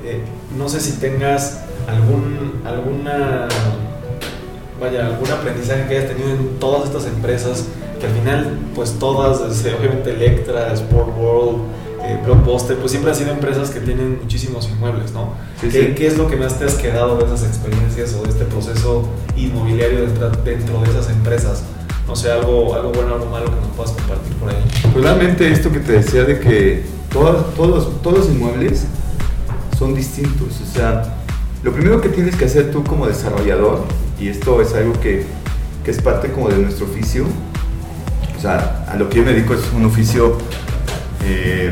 eh, 0.03 0.23
no 0.55 0.69
sé 0.69 0.79
si 0.79 0.99
tengas 0.99 1.61
algún, 1.87 2.61
alguna, 2.63 3.47
vaya, 4.79 5.07
algún 5.07 5.29
aprendizaje 5.29 5.87
que 5.87 5.97
hayas 5.97 6.11
tenido 6.11 6.29
en 6.29 6.59
todas 6.59 6.85
estas 6.85 7.05
empresas, 7.07 7.65
que 7.99 8.07
al 8.07 8.13
final, 8.13 8.59
pues 8.75 8.93
todas, 8.99 9.47
desde 9.47 9.75
obviamente 9.75 10.11
Electra, 10.11 10.73
Sport 10.73 11.17
World, 11.17 11.57
eh, 12.03 12.19
Blockbuster, 12.23 12.77
pues 12.77 12.91
siempre 12.91 13.11
han 13.11 13.17
sido 13.17 13.31
empresas 13.31 13.71
que 13.71 13.79
tienen 13.79 14.19
muchísimos 14.21 14.69
inmuebles, 14.69 15.11
¿no? 15.11 15.33
Sí, 15.59 15.69
¿Qué, 15.69 15.87
sí. 15.87 15.93
qué 15.95 16.07
es 16.07 16.17
lo 16.17 16.27
que 16.27 16.35
más 16.35 16.59
te 16.59 16.65
has 16.65 16.75
quedado 16.75 17.17
de 17.17 17.25
esas 17.25 17.43
experiencias 17.43 18.13
o 18.13 18.23
de 18.23 18.29
este 18.29 18.45
proceso 18.45 19.07
inmobiliario 19.35 20.01
dentro, 20.01 20.29
dentro 20.43 20.81
de 20.81 20.89
esas 20.89 21.09
empresas? 21.09 21.63
No 22.07 22.15
sé, 22.15 22.31
algo, 22.31 22.75
algo 22.75 22.91
bueno, 22.91 23.15
algo 23.15 23.25
malo 23.25 23.45
que 23.45 23.55
nos 23.55 23.69
puedas 23.75 23.91
compartir 23.93 24.33
por 24.33 24.49
ahí. 24.49 24.63
Pues 24.93 25.03
realmente 25.03 25.51
esto 25.51 25.71
que 25.71 25.79
te 25.79 25.93
decía 25.93 26.23
de 26.23 26.39
que 26.39 26.83
todos, 27.11 27.53
todos, 27.55 28.01
todos 28.03 28.19
los 28.19 28.27
inmuebles 28.29 28.85
son 29.79 29.95
distintos. 29.95 30.61
O 30.61 30.73
sea, 30.75 31.15
lo 31.63 31.71
primero 31.71 32.01
que 32.01 32.09
tienes 32.09 32.35
que 32.35 32.45
hacer 32.45 32.71
tú 32.71 32.83
como 32.83 33.07
desarrollador, 33.07 33.83
y 34.19 34.29
esto 34.29 34.61
es 34.61 34.73
algo 34.73 34.93
que, 34.99 35.25
que 35.83 35.91
es 35.91 36.01
parte 36.01 36.31
como 36.31 36.49
de 36.49 36.57
nuestro 36.57 36.85
oficio, 36.85 37.25
o 38.37 38.41
sea, 38.41 38.85
a 38.87 38.95
lo 38.95 39.09
que 39.09 39.17
yo 39.17 39.23
me 39.23 39.33
dedico 39.33 39.53
es 39.53 39.61
un 39.75 39.85
oficio 39.85 40.37
eh, 41.23 41.71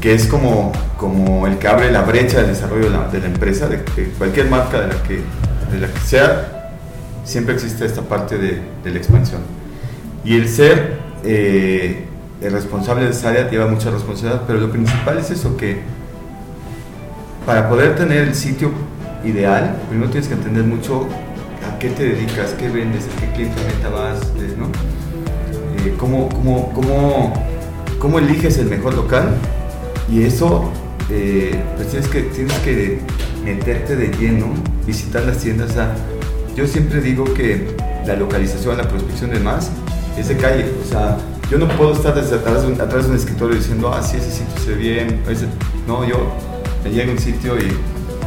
que 0.00 0.14
es 0.14 0.26
como, 0.26 0.72
como 0.96 1.46
el 1.46 1.58
que 1.58 1.68
abre 1.68 1.90
la 1.90 2.02
brecha 2.02 2.38
del 2.38 2.48
desarrollo 2.48 2.84
de 2.84 2.90
la, 2.90 3.08
de 3.08 3.20
la 3.20 3.26
empresa, 3.26 3.68
de, 3.68 3.82
que 3.82 4.10
cualquier 4.10 4.48
marca 4.48 4.80
de 4.80 4.88
la 4.88 5.02
que, 5.02 5.22
de 5.72 5.80
la 5.80 5.92
que 5.92 6.00
sea, 6.00 6.72
siempre 7.24 7.54
existe 7.54 7.84
esta 7.84 8.02
parte 8.02 8.38
de, 8.38 8.60
de 8.84 8.90
la 8.90 8.98
expansión. 8.98 9.40
Y 10.24 10.36
el 10.36 10.48
ser 10.48 10.98
eh, 11.24 12.04
el 12.40 12.52
responsable 12.52 13.04
de 13.04 13.10
esa 13.10 13.30
área 13.30 13.50
lleva 13.50 13.66
mucha 13.66 13.90
responsabilidad, 13.90 14.42
pero 14.46 14.60
lo 14.60 14.70
principal 14.70 15.18
es 15.18 15.30
eso, 15.30 15.56
que 15.56 15.80
para 17.44 17.68
poder 17.68 17.96
tener 17.96 18.18
el 18.28 18.34
sitio 18.34 18.70
ideal, 19.24 19.76
primero 19.88 20.10
tienes 20.10 20.28
que 20.28 20.34
entender 20.34 20.64
mucho 20.64 21.06
a 21.66 21.78
qué 21.78 21.90
te 21.90 22.04
dedicas, 22.04 22.54
qué 22.58 22.68
vendes, 22.68 23.04
a 23.04 23.20
qué 23.20 23.32
cliente 23.32 23.60
meta 23.66 23.88
vas, 23.88 24.20
¿no? 24.56 24.66
Eh, 25.84 25.94
cómo, 25.98 26.28
cómo, 26.28 26.72
cómo, 27.98 28.18
eliges 28.18 28.58
el 28.58 28.66
mejor 28.66 28.94
local 28.94 29.36
y 30.10 30.22
eso 30.22 30.70
eh, 31.10 31.60
pues 31.76 31.88
tienes 31.88 32.08
que, 32.08 32.22
tienes 32.22 32.58
que 32.58 33.00
meterte 33.44 33.96
de 33.96 34.08
lleno, 34.16 34.46
visitar 34.86 35.24
las 35.24 35.38
tiendas. 35.38 35.72
sea, 35.72 35.94
yo 36.56 36.66
siempre 36.66 37.00
digo 37.00 37.24
que 37.34 37.68
la 38.06 38.16
localización, 38.16 38.76
la 38.76 38.88
prospección 38.88 39.30
de 39.30 39.40
más 39.40 39.70
es 40.18 40.28
de 40.28 40.36
calle. 40.36 40.66
O 40.84 40.88
sea, 40.88 41.16
yo 41.50 41.58
no 41.58 41.68
puedo 41.68 41.92
estar 41.92 42.14
desde 42.14 42.36
atrás 42.36 42.62
de 42.62 43.10
un, 43.10 43.16
escritorio 43.16 43.56
diciendo, 43.56 43.92
ah, 43.92 44.02
sí, 44.02 44.16
ese 44.16 44.30
sitio 44.30 44.58
se 44.64 44.70
ve 44.70 44.76
bien. 44.76 45.22
ese-". 45.28 45.46
No, 45.86 46.04
yo 46.04 46.32
llego 46.84 47.10
a 47.10 47.14
un 47.14 47.20
sitio 47.20 47.56
y 47.58 47.72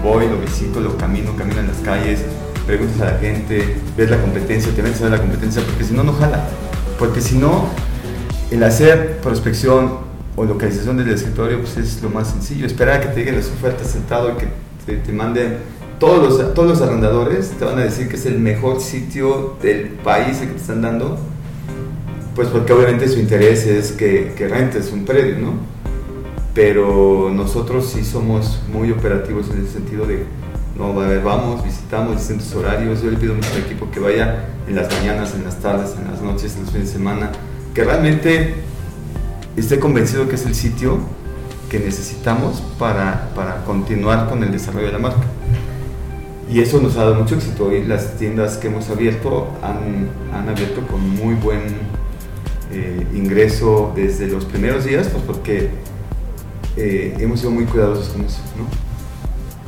voy, 0.01 0.27
lo 0.27 0.37
visito, 0.37 0.79
lo 0.79 0.97
camino, 0.97 1.35
camino 1.35 1.59
en 1.59 1.67
las 1.67 1.77
calles, 1.77 2.21
preguntas 2.65 3.01
a 3.01 3.13
la 3.13 3.19
gente, 3.19 3.75
ves 3.97 4.09
la 4.09 4.21
competencia, 4.21 4.73
te 4.73 4.81
metes 4.81 4.99
a 5.01 5.03
ver 5.05 5.11
la 5.13 5.19
competencia, 5.19 5.61
porque 5.63 5.83
si 5.83 5.93
no, 5.93 6.03
no 6.03 6.13
jala. 6.13 6.47
Porque 6.99 7.21
si 7.21 7.37
no, 7.37 7.67
el 8.51 8.63
hacer 8.63 9.17
prospección 9.17 9.99
o 10.35 10.45
localización 10.45 10.97
del 10.97 11.09
escritorio 11.09 11.59
pues 11.59 11.77
es 11.77 12.01
lo 12.01 12.09
más 12.09 12.29
sencillo. 12.29 12.65
Esperar 12.65 12.99
a 12.99 13.01
que 13.01 13.07
te 13.07 13.19
lleguen 13.19 13.35
las 13.35 13.47
ofertas 13.47 13.87
sentado 13.87 14.31
y 14.31 14.35
que 14.35 14.47
te, 14.85 14.97
te 14.97 15.11
manden 15.11 15.57
todos 15.99 16.39
los, 16.39 16.53
todos 16.53 16.67
los 16.67 16.81
arrendadores, 16.81 17.51
te 17.51 17.63
van 17.63 17.77
a 17.77 17.83
decir 17.83 18.07
que 18.07 18.15
es 18.15 18.25
el 18.25 18.39
mejor 18.39 18.81
sitio 18.81 19.55
del 19.61 19.89
país 20.03 20.41
el 20.41 20.47
que 20.47 20.53
te 20.53 20.61
están 20.61 20.81
dando. 20.81 21.17
Pues 22.35 22.47
porque 22.47 22.73
obviamente 22.73 23.07
su 23.07 23.19
interés 23.19 23.67
es 23.67 23.91
que, 23.91 24.33
que 24.35 24.47
rentes 24.47 24.91
un 24.91 25.05
predio, 25.05 25.37
¿no? 25.37 25.80
Pero 26.53 27.31
nosotros 27.33 27.89
sí 27.89 28.03
somos 28.03 28.61
muy 28.71 28.91
operativos 28.91 29.49
en 29.51 29.59
el 29.59 29.67
sentido 29.67 30.05
de, 30.05 30.25
no, 30.77 30.99
a 30.99 31.07
ver, 31.07 31.21
vamos, 31.21 31.63
visitamos 31.63 32.17
distintos 32.17 32.53
horarios. 32.53 33.01
Yo 33.01 33.09
le 33.09 33.17
pido 33.17 33.33
mucho 33.33 33.49
al 33.53 33.61
equipo 33.61 33.89
que 33.89 33.99
vaya 33.99 34.49
en 34.67 34.75
las 34.75 34.91
mañanas, 34.91 35.33
en 35.35 35.45
las 35.45 35.59
tardes, 35.59 35.95
en 35.97 36.11
las 36.11 36.21
noches, 36.21 36.55
en 36.55 36.63
los 36.63 36.71
fines 36.71 36.87
de 36.87 36.93
semana, 36.93 37.31
que 37.73 37.83
realmente 37.83 38.55
esté 39.55 39.79
convencido 39.79 40.27
que 40.27 40.35
es 40.35 40.45
el 40.45 40.55
sitio 40.55 40.99
que 41.69 41.79
necesitamos 41.79 42.61
para, 42.77 43.29
para 43.33 43.63
continuar 43.63 44.27
con 44.27 44.43
el 44.43 44.51
desarrollo 44.51 44.87
de 44.87 44.91
la 44.91 44.99
marca. 44.99 45.23
Y 46.51 46.59
eso 46.59 46.81
nos 46.81 46.97
ha 46.97 47.05
dado 47.05 47.15
mucho 47.15 47.35
éxito. 47.35 47.73
Y 47.73 47.85
las 47.85 48.17
tiendas 48.17 48.57
que 48.57 48.67
hemos 48.67 48.89
abierto 48.89 49.47
han, 49.61 50.09
han 50.33 50.49
abierto 50.49 50.85
con 50.85 51.09
muy 51.09 51.33
buen 51.35 51.61
eh, 52.73 53.07
ingreso 53.13 53.93
desde 53.95 54.27
los 54.27 54.43
primeros 54.43 54.83
días, 54.83 55.07
pues 55.07 55.23
porque 55.23 55.69
eh, 56.77 57.15
hemos 57.19 57.39
sido 57.39 57.51
muy 57.51 57.65
cuidadosos 57.65 58.09
con 58.09 58.23
eso. 58.23 58.39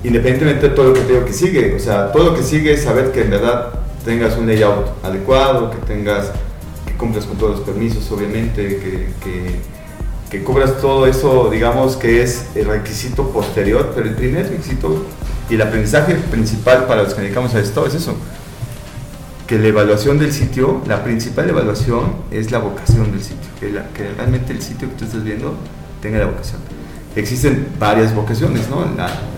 Independientemente 0.03 0.69
de 0.69 0.75
todo 0.75 0.88
lo 0.89 0.93
que 0.93 1.01
te 1.01 1.24
que 1.24 1.33
sigue, 1.33 1.75
o 1.75 1.79
sea, 1.79 2.12
todo 2.12 2.31
lo 2.31 2.36
que 2.36 2.43
sigue 2.43 2.74
es 2.74 2.83
saber 2.83 3.12
que 3.12 3.22
en 3.22 3.29
verdad 3.29 3.74
tengas 4.03 4.38
un 4.38 4.48
layout 4.48 5.03
adecuado, 5.03 5.72
que 5.72 5.77
tengas, 5.77 6.31
que 6.86 6.93
cumplas 6.93 7.25
con 7.25 7.38
todos 7.38 7.60
los 7.60 7.62
permisos, 7.62 8.12
obviamente, 8.12 8.67
que, 8.67 9.13
que, 9.24 9.60
que 10.29 10.43
cubras 10.43 10.79
todo 10.81 11.07
eso, 11.07 11.50
digamos, 11.50 11.95
que 11.95 12.22
es 12.22 12.48
el 12.55 12.65
requisito 12.65 13.29
posterior, 13.29 13.93
pero 13.95 14.10
el 14.10 14.15
primer 14.15 14.50
requisito 14.50 15.05
y 15.50 15.55
el 15.55 15.62
aprendizaje 15.62 16.15
principal 16.15 16.86
para 16.86 17.03
los 17.03 17.13
que 17.13 17.22
dedicamos 17.22 17.53
a 17.55 17.60
esto 17.60 17.86
es 17.86 17.93
eso, 17.93 18.15
que 19.48 19.57
la 19.57 19.67
evaluación 19.67 20.19
del 20.19 20.33
sitio, 20.33 20.81
la 20.88 21.03
principal 21.03 21.50
evaluación 21.50 22.15
es 22.31 22.51
la 22.51 22.60
vocación 22.60 23.12
del 23.12 23.22
sitio, 23.22 23.50
que, 23.60 23.67
que 23.93 24.10
realmente 24.15 24.51
el 24.51 24.62
sitio 24.62 24.89
que 24.89 24.95
tú 24.95 25.05
estás 25.05 25.24
viendo 25.24 25.55
tenga 26.01 26.19
la 26.19 26.25
vocación. 26.25 26.72
Existen 27.15 27.67
varias 27.79 28.13
vocaciones, 28.15 28.67
¿no? 28.70 28.77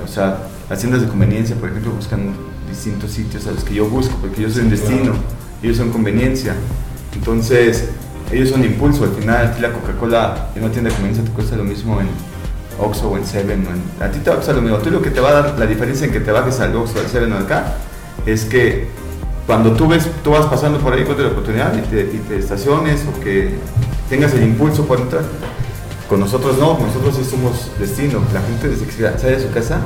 o 0.03 0.07
sea, 0.07 0.39
haciendas 0.69 1.01
de 1.01 1.07
conveniencia, 1.07 1.55
por 1.55 1.69
ejemplo, 1.69 1.91
buscan 1.91 2.33
distintos 2.69 3.11
sitios 3.11 3.45
a 3.47 3.51
los 3.51 3.63
que 3.63 3.73
yo 3.73 3.87
busco, 3.87 4.15
porque 4.21 4.41
yo 4.41 4.49
soy 4.49 4.63
un 4.63 4.69
destino, 4.69 5.13
ellos 5.61 5.77
son 5.77 5.91
conveniencia. 5.91 6.55
Entonces, 7.13 7.89
ellos 8.31 8.49
son 8.49 8.63
impulso. 8.63 9.03
Al 9.03 9.11
final, 9.11 9.47
a 9.47 9.51
ti 9.53 9.61
la 9.61 9.71
Coca-Cola 9.71 10.49
en 10.55 10.63
una 10.63 10.71
tienda 10.71 10.89
de 10.89 10.95
conveniencia 10.95 11.25
te 11.25 11.31
cuesta 11.31 11.55
lo 11.55 11.63
mismo 11.63 11.99
en 11.99 12.07
Oxxo 12.79 13.09
o 13.09 13.17
en 13.17 13.25
Seven. 13.25 13.65
a 13.99 14.09
ti 14.09 14.19
te 14.19 14.29
va 14.29 14.35
a 14.35 14.37
costar 14.37 14.55
lo 14.55 14.61
mismo. 14.61 14.77
Tú 14.77 14.91
lo 14.91 15.01
que 15.01 15.11
te 15.11 15.19
va 15.19 15.29
a 15.29 15.41
dar 15.41 15.59
la 15.59 15.65
diferencia 15.65 16.05
en 16.05 16.13
que 16.13 16.19
te 16.19 16.31
bajes 16.31 16.59
al 16.59 16.75
Oxxo, 16.75 16.99
al 16.99 17.07
Seven 17.07 17.31
o 17.33 17.37
acá, 17.37 17.75
es 18.25 18.45
que 18.45 18.87
cuando 19.45 19.73
tú 19.73 19.87
ves, 19.87 20.09
tú 20.23 20.31
vas 20.31 20.45
pasando 20.47 20.79
por 20.79 20.93
ahí 20.93 21.03
con 21.03 21.21
la 21.21 21.27
oportunidad 21.27 21.73
y 21.77 21.81
te, 21.81 22.01
y 22.01 22.21
te 22.27 22.37
estaciones 22.37 23.05
o 23.05 23.19
que 23.21 23.55
tengas 24.09 24.33
el 24.33 24.43
impulso 24.43 24.85
por 24.85 24.99
entrar. 24.99 25.23
Con 26.09 26.19
nosotros 26.19 26.57
no, 26.57 26.77
nosotros 26.79 27.15
sí 27.15 27.23
somos 27.23 27.71
destino. 27.79 28.21
La 28.33 28.41
gente 28.41 28.69
desde 28.69 28.85
que 28.85 28.91
sale 28.91 29.37
de 29.37 29.41
su 29.41 29.51
casa 29.51 29.79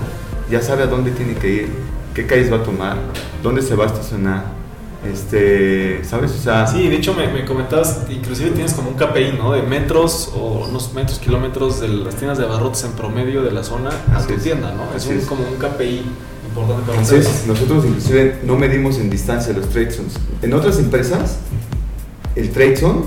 ya 0.49 0.61
sabe 0.61 0.83
a 0.83 0.87
dónde 0.87 1.11
tiene 1.11 1.35
que 1.35 1.47
ir, 1.47 1.69
qué 2.13 2.25
calles 2.25 2.51
va 2.51 2.57
a 2.57 2.63
tomar, 2.63 2.97
dónde 3.41 3.61
se 3.61 3.75
va 3.75 3.85
a 3.85 3.87
estacionar. 3.87 4.59
Este, 5.05 6.03
¿sabes? 6.03 6.31
O 6.31 6.41
sea, 6.41 6.67
sí, 6.67 6.89
de 6.89 6.97
hecho 6.97 7.13
me, 7.13 7.27
me, 7.27 7.45
comentabas, 7.45 8.01
inclusive 8.09 8.49
tienes 8.49 8.73
como 8.73 8.89
un 8.89 8.95
KPI, 8.95 9.37
¿no? 9.37 9.53
De 9.53 9.61
metros 9.61 10.33
o 10.35 10.65
unos 10.67 10.93
metros, 10.93 11.19
kilómetros 11.19 11.79
de 11.79 11.87
las 11.87 12.15
tiendas 12.15 12.37
de 12.37 12.43
abarrotes 12.43 12.83
en 12.83 12.91
promedio 12.91 13.41
de 13.41 13.51
la 13.51 13.63
zona 13.63 13.91
a 14.13 14.21
tu 14.27 14.33
tienda, 14.35 14.73
¿no? 14.73 14.93
Es, 14.93 15.05
un, 15.05 15.21
como 15.21 15.43
un 15.43 15.55
KPI 15.55 16.03
importante 16.49 16.81
para 16.85 16.99
Entonces, 16.99 17.45
nosotros 17.47 17.85
inclusive 17.85 18.39
no 18.43 18.57
medimos 18.57 18.97
en 18.97 19.09
distancia 19.09 19.53
los 19.53 19.69
trade 19.69 19.91
zones. 19.91 20.15
En 20.41 20.53
otras 20.53 20.77
empresas, 20.79 21.37
el 22.35 22.49
trade 22.49 22.75
zone 22.75 23.03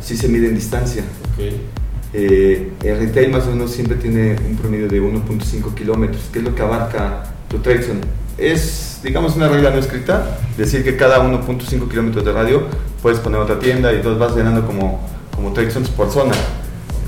sí 0.00 0.16
se 0.16 0.26
mide 0.26 0.48
en 0.48 0.56
distancia. 0.56 1.04
Okay. 1.34 1.67
Eh, 2.14 2.72
el 2.84 2.98
retail 2.98 3.30
más 3.30 3.46
o 3.46 3.50
menos 3.50 3.70
siempre 3.70 3.96
tiene 3.96 4.36
un 4.48 4.56
promedio 4.56 4.88
de 4.88 5.00
1.5 5.00 5.74
kilómetros, 5.74 6.22
que 6.32 6.38
es 6.38 6.44
lo 6.44 6.54
que 6.54 6.62
abarca 6.62 7.24
tu 7.48 7.58
trade 7.58 7.82
zone. 7.82 8.00
Es, 8.38 9.00
digamos, 9.02 9.36
una 9.36 9.48
regla 9.48 9.70
no 9.70 9.78
escrita, 9.78 10.38
decir 10.56 10.84
que 10.84 10.96
cada 10.96 11.22
1.5 11.22 11.88
kilómetros 11.88 12.24
de 12.24 12.32
radio 12.32 12.62
puedes 13.02 13.18
poner 13.18 13.40
otra 13.40 13.58
tienda 13.58 13.92
y 13.92 13.96
entonces 13.96 14.18
vas 14.18 14.34
llenando 14.34 14.66
como, 14.66 15.00
como 15.34 15.52
trade 15.52 15.70
zones 15.70 15.90
por 15.90 16.10
zona. 16.10 16.34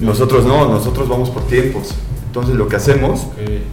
Nosotros 0.00 0.44
no, 0.44 0.68
nosotros 0.68 1.08
vamos 1.08 1.30
por 1.30 1.46
tiempos. 1.46 1.94
Entonces 2.26 2.54
lo 2.54 2.68
que 2.68 2.76
hacemos 2.76 3.26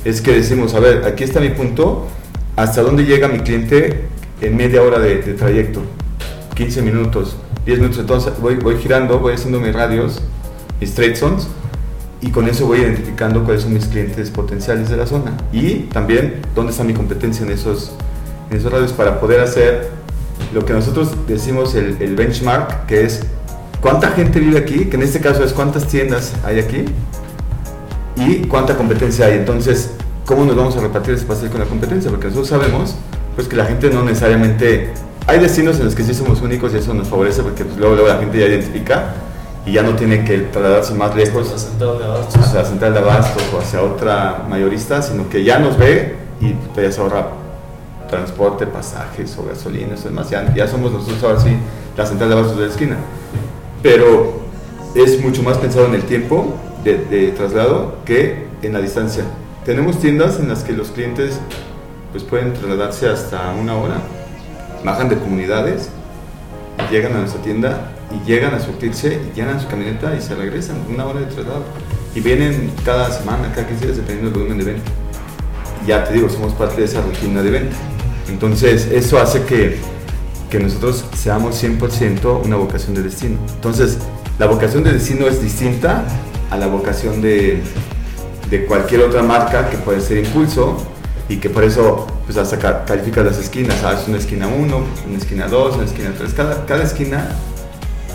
es 0.03 0.21
que 0.21 0.33
decimos, 0.33 0.73
a 0.73 0.79
ver, 0.79 1.05
aquí 1.05 1.23
está 1.23 1.39
mi 1.39 1.49
punto, 1.49 2.07
hasta 2.55 2.81
dónde 2.81 3.05
llega 3.05 3.27
mi 3.27 3.39
cliente 3.39 4.05
en 4.41 4.55
media 4.55 4.81
hora 4.81 4.97
de, 4.97 5.21
de 5.21 5.33
trayecto, 5.33 5.81
15 6.55 6.81
minutos, 6.81 7.37
10 7.65 7.79
minutos, 7.79 7.99
entonces 7.99 8.33
voy, 8.41 8.55
voy 8.55 8.77
girando, 8.77 9.19
voy 9.19 9.33
haciendo 9.33 9.59
mis 9.59 9.73
radios 9.73 10.23
mis 10.79 10.93
trade 10.93 11.15
zones 11.15 11.47
y 12.21 12.31
con 12.31 12.47
eso 12.47 12.65
voy 12.65 12.79
identificando 12.79 13.43
cuáles 13.43 13.63
son 13.63 13.73
mis 13.73 13.85
clientes 13.85 14.31
potenciales 14.31 14.89
de 14.89 14.97
la 14.97 15.05
zona 15.05 15.33
y 15.51 15.81
también 15.91 16.41
dónde 16.55 16.71
está 16.71 16.83
mi 16.83 16.93
competencia 16.93 17.45
en 17.45 17.51
esos, 17.51 17.91
en 18.49 18.57
esos 18.57 18.71
radios 18.71 18.91
para 18.91 19.19
poder 19.19 19.39
hacer 19.39 19.89
lo 20.53 20.65
que 20.65 20.73
nosotros 20.73 21.11
decimos 21.27 21.75
el, 21.75 21.97
el, 21.99 22.15
benchmark, 22.15 22.85
que 22.85 23.05
es 23.05 23.21
cuánta 23.81 24.11
gente 24.11 24.39
vive 24.39 24.57
aquí, 24.57 24.85
que 24.85 24.95
en 24.95 25.03
este 25.03 25.19
caso 25.19 25.43
es 25.43 25.53
cuántas 25.53 25.87
tiendas 25.87 26.33
hay 26.43 26.59
aquí 26.59 26.85
y 28.15 28.47
cuánta 28.47 28.75
competencia 28.75 29.25
hay. 29.25 29.33
Entonces, 29.33 29.91
¿cómo 30.25 30.45
nos 30.45 30.55
vamos 30.55 30.75
a 30.77 30.81
repartir 30.81 31.15
ese 31.15 31.25
pastel 31.25 31.49
con 31.49 31.59
la 31.59 31.65
competencia? 31.65 32.09
Porque 32.09 32.27
nosotros 32.27 32.49
sabemos 32.49 32.95
pues, 33.35 33.47
que 33.47 33.55
la 33.55 33.65
gente 33.65 33.89
no 33.89 34.03
necesariamente... 34.03 34.93
Hay 35.27 35.39
destinos 35.39 35.77
en 35.79 35.85
los 35.85 35.95
que 35.95 36.03
sí 36.03 36.13
somos 36.13 36.41
únicos 36.41 36.73
y 36.73 36.77
eso 36.77 36.93
nos 36.93 37.09
favorece 37.09 37.43
porque 37.43 37.65
pues, 37.65 37.77
luego, 37.77 37.95
luego 37.95 38.09
la 38.09 38.19
gente 38.19 38.39
ya 38.39 38.45
identifica 38.45 39.13
y 39.67 39.73
ya 39.73 39.83
no 39.83 39.95
tiene 39.95 40.23
que 40.23 40.37
trasladarse 40.39 40.93
más 40.93 41.13
lejos 41.13 41.53
hacia 41.53 42.61
la 42.61 42.65
central 42.65 42.93
de 42.93 42.99
abastos 42.99 43.43
o 43.53 43.59
hacia 43.59 43.81
otra 43.81 44.45
mayorista, 44.49 45.01
sino 45.01 45.29
que 45.29 45.43
ya 45.43 45.59
nos 45.59 45.77
ve 45.77 46.15
y 46.39 46.55
ya 46.79 46.91
se 46.91 47.01
ahorra 47.01 47.27
transporte, 48.09 48.65
pasajes 48.65 49.37
o 49.37 49.43
gasolina, 49.43 49.95
eso 49.95 50.07
demás. 50.07 50.29
Ya, 50.29 50.53
ya 50.55 50.67
somos 50.67 50.93
nosotros 50.93 51.21
ahora 51.21 51.39
sí 51.41 51.49
la 51.97 52.05
central 52.05 52.29
de 52.29 52.35
abastos 52.35 52.57
de 52.57 52.65
la 52.65 52.71
esquina. 52.71 52.95
Pero 53.83 54.39
es 54.95 55.21
mucho 55.21 55.43
más 55.43 55.57
pensado 55.57 55.87
en 55.87 55.95
el 55.95 56.03
tiempo 56.03 56.53
de, 56.85 56.99
de, 56.99 57.31
traslado 57.31 57.97
que 58.05 58.47
en 58.61 58.71
la 58.71 58.79
distancia. 58.79 59.25
Tenemos 59.65 59.99
tiendas 59.99 60.39
en 60.39 60.47
las 60.47 60.63
que 60.63 60.71
los 60.71 60.91
clientes 60.91 61.41
pues 62.11 62.23
pueden 62.23 62.53
trasladarse 62.53 63.09
hasta 63.09 63.51
una 63.51 63.75
hora, 63.75 63.97
bajan 64.85 65.09
de 65.09 65.17
comunidades, 65.17 65.89
llegan 66.89 67.13
a 67.15 67.19
nuestra 67.19 67.41
tienda 67.41 67.96
y 68.11 68.25
llegan 68.25 68.53
a 68.53 68.59
surtirse 68.59 69.19
y 69.31 69.35
llenan 69.35 69.59
su 69.59 69.67
camioneta 69.67 70.15
y 70.15 70.21
se 70.21 70.35
regresan 70.35 70.77
una 70.89 71.05
hora 71.05 71.19
de 71.19 71.25
traslado. 71.27 71.63
Y 72.15 72.21
vienen 72.21 72.71
cada 72.83 73.11
semana, 73.11 73.51
cada 73.53 73.67
15 73.67 73.85
días, 73.85 73.97
dependiendo 73.97 74.31
del 74.31 74.39
volumen 74.39 74.57
de 74.65 74.73
venta. 74.73 74.91
ya 75.85 76.03
te 76.03 76.13
digo, 76.13 76.29
somos 76.29 76.53
parte 76.53 76.81
de 76.81 76.85
esa 76.85 77.01
rutina 77.01 77.43
de 77.43 77.51
venta. 77.51 77.75
Entonces, 78.29 78.87
eso 78.91 79.19
hace 79.19 79.43
que, 79.43 79.77
que 80.49 80.59
nosotros 80.59 81.05
seamos 81.15 81.61
100% 81.61 82.43
una 82.43 82.55
vocación 82.55 82.95
de 82.95 83.03
destino. 83.03 83.37
Entonces, 83.55 83.99
la 84.39 84.47
vocación 84.47 84.83
de 84.83 84.93
destino 84.93 85.27
es 85.27 85.41
distinta 85.41 86.03
a 86.49 86.57
la 86.57 86.67
vocación 86.67 87.21
de, 87.21 87.61
de 88.49 88.65
cualquier 88.65 89.01
otra 89.01 89.21
marca 89.21 89.69
que 89.69 89.77
puede 89.77 90.01
ser 90.01 90.17
impulso 90.25 90.77
y 91.29 91.37
que 91.37 91.49
por 91.49 91.63
eso 91.63 92.07
pues 92.25 92.37
hasta 92.37 92.85
califica 92.85 93.23
las 93.23 93.37
esquinas, 93.37 93.79
¿sabes? 93.79 94.07
Una 94.07 94.17
esquina 94.17 94.47
1, 94.47 94.81
una 95.07 95.17
esquina 95.17 95.47
2, 95.47 95.75
una 95.75 95.85
esquina 95.85 96.13
3, 96.17 96.33
cada, 96.33 96.65
cada 96.65 96.83
esquina 96.83 97.29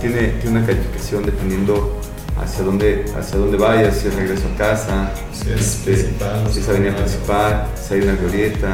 tiene, 0.03 0.29
tiene 0.41 0.59
una 0.59 0.67
calificación 0.67 1.25
dependiendo 1.25 1.97
hacia 2.43 2.65
dónde, 2.65 3.05
hacia 3.17 3.39
dónde 3.39 3.57
vayas, 3.57 3.97
si 3.97 4.09
es 4.09 4.15
regreso 4.15 4.43
a 4.53 4.59
casa, 4.59 5.13
si 5.33 5.53
es, 5.53 5.87
este, 5.87 6.13
si 6.51 6.61
es 6.61 6.69
avenida 6.69 6.97
principal, 6.97 7.67
si 7.81 7.95
hay 7.95 8.01
una 8.01 8.17
glorieta, 8.17 8.69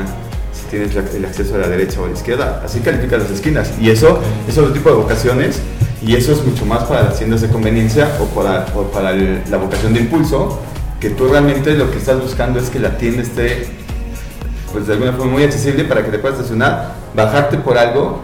si 0.52 0.64
tienes 0.70 0.96
el 0.96 1.24
acceso 1.24 1.54
a 1.54 1.58
la 1.58 1.68
derecha 1.68 2.00
o 2.00 2.06
a 2.06 2.08
la 2.08 2.14
izquierda. 2.14 2.62
Así 2.64 2.80
calificas 2.80 3.22
las 3.22 3.30
esquinas. 3.30 3.70
Y 3.78 3.90
eso 3.90 4.20
es 4.48 4.56
otro 4.56 4.72
tipo 4.72 4.88
de 4.88 4.96
vocaciones 4.96 5.60
y 6.00 6.16
eso 6.16 6.32
es 6.32 6.42
mucho 6.44 6.64
más 6.64 6.84
para 6.84 7.02
las 7.02 7.18
tiendas 7.18 7.42
de 7.42 7.48
conveniencia 7.48 8.10
o 8.20 8.24
para, 8.26 8.66
o 8.74 8.84
para 8.84 9.12
la 9.12 9.56
vocación 9.58 9.92
de 9.92 10.00
impulso, 10.00 10.58
que 10.98 11.10
tú 11.10 11.28
realmente 11.28 11.74
lo 11.74 11.90
que 11.90 11.98
estás 11.98 12.20
buscando 12.20 12.58
es 12.58 12.70
que 12.70 12.78
la 12.78 12.96
tienda 12.96 13.22
esté 13.22 13.66
pues 14.72 14.86
de 14.86 14.94
alguna 14.94 15.12
forma 15.12 15.32
muy 15.32 15.42
accesible 15.42 15.84
para 15.84 16.04
que 16.04 16.10
te 16.10 16.18
puedas 16.18 16.38
estacionar, 16.38 16.94
bajarte 17.14 17.58
por 17.58 17.78
algo 17.78 18.22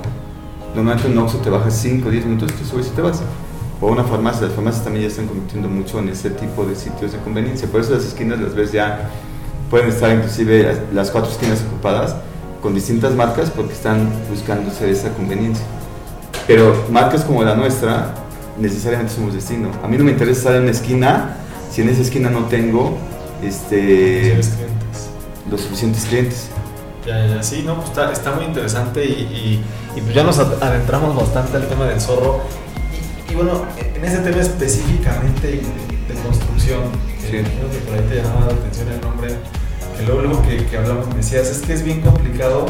Normalmente 0.75 1.09
un 1.09 1.19
Oxxo 1.19 1.39
te 1.39 1.51
bajas 1.51 1.75
5 1.77 2.09
o 2.09 2.11
10 2.11 2.27
minutos, 2.27 2.53
te 2.53 2.65
subes 2.65 2.89
y 2.89 2.91
te 2.91 3.03
vas. 3.03 3.23
O 3.81 3.87
una 3.89 4.05
farmacia, 4.05 4.47
las 4.47 4.53
farmacias 4.55 4.85
también 4.85 5.05
ya 5.05 5.09
están 5.09 5.27
convirtiendo 5.27 5.69
mucho 5.69 5.99
en 5.99 6.09
ese 6.09 6.31
tipo 6.31 6.65
de 6.65 6.75
sitios 6.75 7.13
de 7.13 7.19
conveniencia. 7.19 7.69
Por 7.69 7.81
eso 7.81 7.95
las 7.95 8.05
esquinas 8.05 8.41
las 8.41 8.55
ves 8.55 8.73
ya, 8.73 9.11
pueden 9.71 9.89
estar 9.89 10.15
inclusive 10.15 10.83
las 10.93 11.11
cuatro 11.11 11.31
esquinas 11.31 11.63
ocupadas 11.63 12.17
con 12.63 12.75
distintas 12.75 13.15
marcas 13.15 13.51
porque 13.51 13.73
están 13.73 14.09
buscándose 14.31 14.91
esa 14.91 15.11
conveniencia. 15.11 15.65
Pero 16.47 16.75
marcas 16.91 17.25
como 17.25 17.43
la 17.43 17.55
nuestra, 17.55 18.15
necesariamente 18.59 19.15
somos 19.15 19.35
destino. 19.35 19.69
A 19.83 19.89
mí 19.89 19.97
no 19.97 20.05
me 20.05 20.13
interesa 20.13 20.39
estar 20.39 20.55
en 20.57 20.63
una 20.63 20.71
esquina 20.71 21.37
si 21.71 21.83
en 21.83 21.89
esa 21.89 22.03
esquina 22.03 22.31
no 22.31 22.45
tengo 22.45 22.97
este, 23.43 24.41
los 25.51 25.61
suficientes 25.61 26.05
clientes. 26.05 26.51
Ya, 27.07 27.27
ya, 27.27 27.43
sí, 27.43 27.63
no, 27.67 27.77
pues 27.77 27.89
está, 27.89 28.11
está 28.11 28.33
muy 28.33 28.47
interesante 28.47 29.05
y, 29.05 29.63
y, 29.95 30.01
pues 30.01 30.15
ya 30.15 30.25
nos 30.25 30.39
adentramos 30.39 31.15
bastante 31.15 31.59
al 31.59 31.69
tema 31.69 31.85
del 31.85 32.01
zorro. 32.01 32.41
Y, 33.31 33.35
bueno, 33.35 33.67
en 33.95 34.03
ese 34.03 34.19
tema 34.19 34.41
específicamente 34.41 35.49
de, 36.09 36.15
construcción, 36.23 36.81
que, 37.21 37.43
que 37.43 37.79
por 37.85 37.95
ahí 37.95 38.07
te 38.09 38.17
llamaba 38.17 38.47
la 38.47 38.53
atención 38.55 38.89
el 38.89 39.01
nombre, 39.03 39.35
que 39.99 40.07
luego, 40.07 40.23
luego 40.23 40.43
que, 40.43 40.65
que, 40.65 40.77
hablamos 40.79 41.09
me 41.09 41.17
decías, 41.17 41.49
es 41.49 41.61
que 41.61 41.75
es 41.75 41.83
bien 41.83 42.01
complicado 42.01 42.67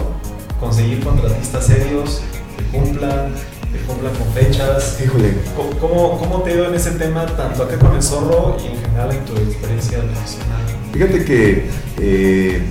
conseguir 0.58 1.04
contratistas 1.04 1.66
serios 1.66 2.22
que 2.56 2.76
cumplan, 2.76 3.32
que 3.72 3.78
cumplan 3.86 4.14
con 4.16 4.26
fechas. 4.32 4.98
Híjole. 5.04 5.34
¿Cómo, 5.80 6.18
¿Cómo 6.18 6.42
te 6.42 6.54
ido 6.54 6.66
en 6.66 6.74
ese 6.74 6.92
tema, 6.92 7.24
tanto 7.26 7.62
acá 7.62 7.78
con 7.78 7.94
el 7.94 8.02
zorro 8.02 8.56
y 8.60 8.66
en 8.66 8.80
general 8.80 9.12
en 9.12 9.24
tu 9.26 9.36
experiencia 9.36 9.98
profesional? 10.00 10.62
Fíjate 10.92 11.24
que... 11.24 11.70
Eh, 12.00 12.62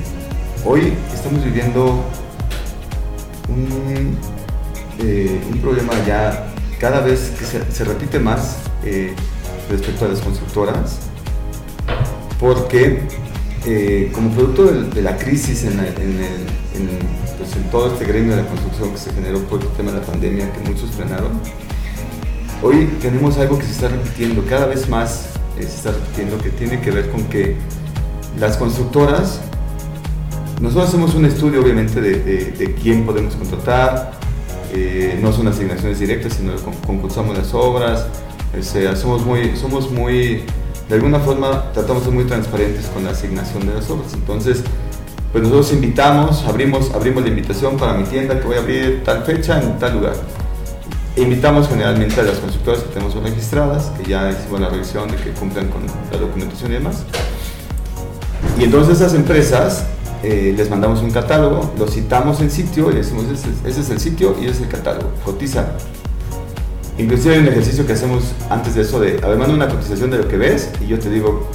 Hoy 0.65 0.93
estamos 1.13 1.43
viviendo 1.43 2.06
un, 3.49 4.17
eh, 4.99 5.41
un 5.52 5.60
problema 5.60 5.91
ya 6.08 6.54
cada 6.80 7.02
vez 7.02 7.34
que 7.38 7.43
se, 7.43 7.84
repite 7.84 8.17
más 8.17 8.60
eh, 8.86 9.13
respecto 9.69 10.06
a 10.06 10.08
las 10.08 10.21
constructoras, 10.21 10.99
porque 12.39 13.02
eh, 13.65 14.10
como 14.13 14.32
producto 14.32 14.63
de, 14.67 15.02
la 15.02 15.17
crisis 15.17 15.65
en, 15.65 15.73
pues, 15.73 17.56
en, 17.58 17.69
todo 17.69 17.91
este 17.91 18.06
gremio 18.06 18.38
de 18.38 18.43
la 18.43 18.47
construcción 18.47 18.91
que 18.91 18.97
se 18.97 19.12
generó 19.12 19.39
por 19.39 19.62
el 19.62 19.67
tema 19.69 19.91
de 19.91 19.99
la 19.99 20.06
pandemia, 20.06 20.49
que 20.54 20.60
muchos 20.60 20.91
frenaron, 20.91 21.41
hoy 22.62 22.89
tenemos 23.02 23.38
algo 23.38 23.60
que 23.60 23.65
se 23.65 23.71
está 23.71 23.89
repitiendo, 23.89 24.45
cada 24.45 24.67
vez 24.67 24.88
más 24.88 25.28
se 25.58 25.63
está 25.65 25.91
repitiendo, 25.91 26.38
que 26.38 26.52
tiene 26.52 26.80
que 26.80 26.89
ver 26.89 27.10
con 27.10 27.26
que 27.26 27.58
las 28.39 28.56
constructoras, 28.56 29.41
nosotros 30.63 30.88
hacemos 30.88 31.13
un 31.13 31.26
estudio 31.26 31.62
obviamente 31.62 31.99
de, 31.99 32.76
quién 32.82 33.06
podemos 33.06 33.36
contratar, 33.36 34.13
eh, 34.73 35.19
no 35.21 35.34
son 35.34 35.49
asignaciones 35.49 35.99
directas, 35.99 36.36
sino 36.36 36.54
concursamos 36.88 37.38
las 37.38 37.54
obras, 37.54 38.08
o 38.58 38.63
sea, 38.63 38.95
somos 38.95 39.26
muy, 39.26 39.58
somos 39.58 39.91
muy, 39.91 40.45
de 40.88 40.95
alguna 40.95 41.19
forma 41.19 41.69
tratamos 41.73 42.04
de 42.04 42.06
ser 42.06 42.13
muy 42.13 42.23
transparentes 42.23 42.86
con 42.86 43.04
la 43.04 43.12
asignación 43.12 43.67
de 43.67 43.73
las 43.73 43.89
obras. 43.89 44.13
Entonces, 44.13 44.63
pues 45.34 45.43
nosotros 45.43 45.73
invitamos, 45.73 46.45
abrimos, 46.45 46.91
abrimos 46.91 47.23
la 47.23 47.30
invitación 47.30 47.76
para 47.76 47.95
mi 47.95 48.06
tienda 48.06 48.39
que 48.39 48.47
voy 48.47 48.56
a 48.56 48.60
abrir 48.60 49.04
tal 49.04 49.26
fecha 49.26 49.62
en 49.62 49.78
tal 49.80 49.95
lugar. 49.95 50.15
invitamos 51.17 51.67
generalmente 51.67 52.21
a 52.21 52.23
las 52.23 52.38
constructoras 52.38 52.84
que 52.84 52.93
tenemos 52.93 53.13
registradas, 53.15 53.91
que 53.97 54.10
ya 54.10 54.32
hicimos 54.32 54.62
la 54.62 54.69
revisión 54.69 55.12
de 55.12 55.17
que 55.17 55.32
cumplan 55.32 55.67
con 55.67 55.82
la 56.10 56.17
documentación 56.17 56.71
y 56.71 56.76
demás. 56.76 57.04
Y 58.58 58.63
entonces 58.63 59.02
esas 59.02 59.13
empresas 59.13 59.88
eh, 60.23 60.53
les 60.55 60.69
mandamos 60.69 61.01
un 61.01 61.12
catálogo, 61.12 61.73
lo 61.77 61.88
citamos 61.88 62.39
en 62.41 62.49
sitio 62.49 62.91
y 62.91 62.95
decimos, 62.95 63.25
ese, 63.25 63.49
ese, 63.65 63.81
es 63.81 63.89
el 63.89 63.99
sitio 63.99 64.36
y 64.39 64.45
ese 64.45 64.53
es 64.53 64.62
el 64.62 64.67
catálogo, 64.69 65.12
cotiza. 65.23 65.73
Inclusive 66.97 67.36
hay 67.36 67.41
un 67.41 67.47
ejercicio 67.47 67.86
que 67.86 67.93
hacemos 67.93 68.23
antes 68.49 68.75
de 68.75 68.81
eso 68.83 68.99
de, 68.99 69.19
a 69.23 69.27
ver, 69.27 69.38
manda 69.38 69.53
una 69.53 69.67
cotización 69.67 70.12
de 70.12 70.19
lo 70.19 70.27
que 70.27 70.38
ves 70.38 70.69
y 70.79 70.88
yo 70.88 70.99
te 70.99 71.09
digo 71.09 71.47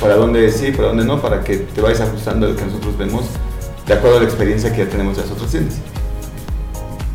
para 0.00 0.16
dónde 0.16 0.50
sí, 0.52 0.70
para 0.70 0.88
dónde 0.88 1.04
no, 1.04 1.20
para 1.20 1.42
que 1.42 1.56
te 1.56 1.80
vayas 1.80 2.02
ajustando 2.02 2.46
a 2.46 2.50
lo 2.50 2.56
que 2.56 2.64
nosotros 2.64 2.96
vemos 2.98 3.24
de 3.86 3.94
acuerdo 3.94 4.18
a 4.18 4.20
la 4.20 4.26
experiencia 4.26 4.72
que 4.72 4.84
ya 4.84 4.88
tenemos 4.90 5.16
de 5.16 5.22
las 5.22 5.30
otras 5.30 5.50
tiendas. 5.50 5.76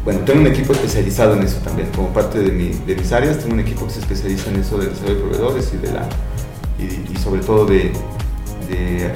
Bueno, 0.05 0.21
tengo 0.25 0.41
un 0.41 0.47
equipo 0.47 0.73
especializado 0.73 1.35
en 1.35 1.43
eso 1.43 1.57
también, 1.57 1.89
como 1.95 2.09
parte 2.09 2.39
de, 2.39 2.51
mi, 2.51 2.69
de 2.69 2.95
mis 2.95 3.11
áreas, 3.11 3.39
tengo 3.39 3.53
un 3.53 3.59
equipo 3.59 3.85
que 3.85 3.93
se 3.93 3.99
especializa 3.99 4.49
en 4.49 4.57
eso 4.61 4.77
de 4.77 4.87
desarrollo 4.87 5.15
de 5.15 5.21
proveedores 5.21 5.71
y, 5.73 5.77
de 5.77 5.91
la, 5.91 6.09
y, 6.79 7.17
sobre 7.17 7.41
todo 7.41 7.65
de, 7.65 7.91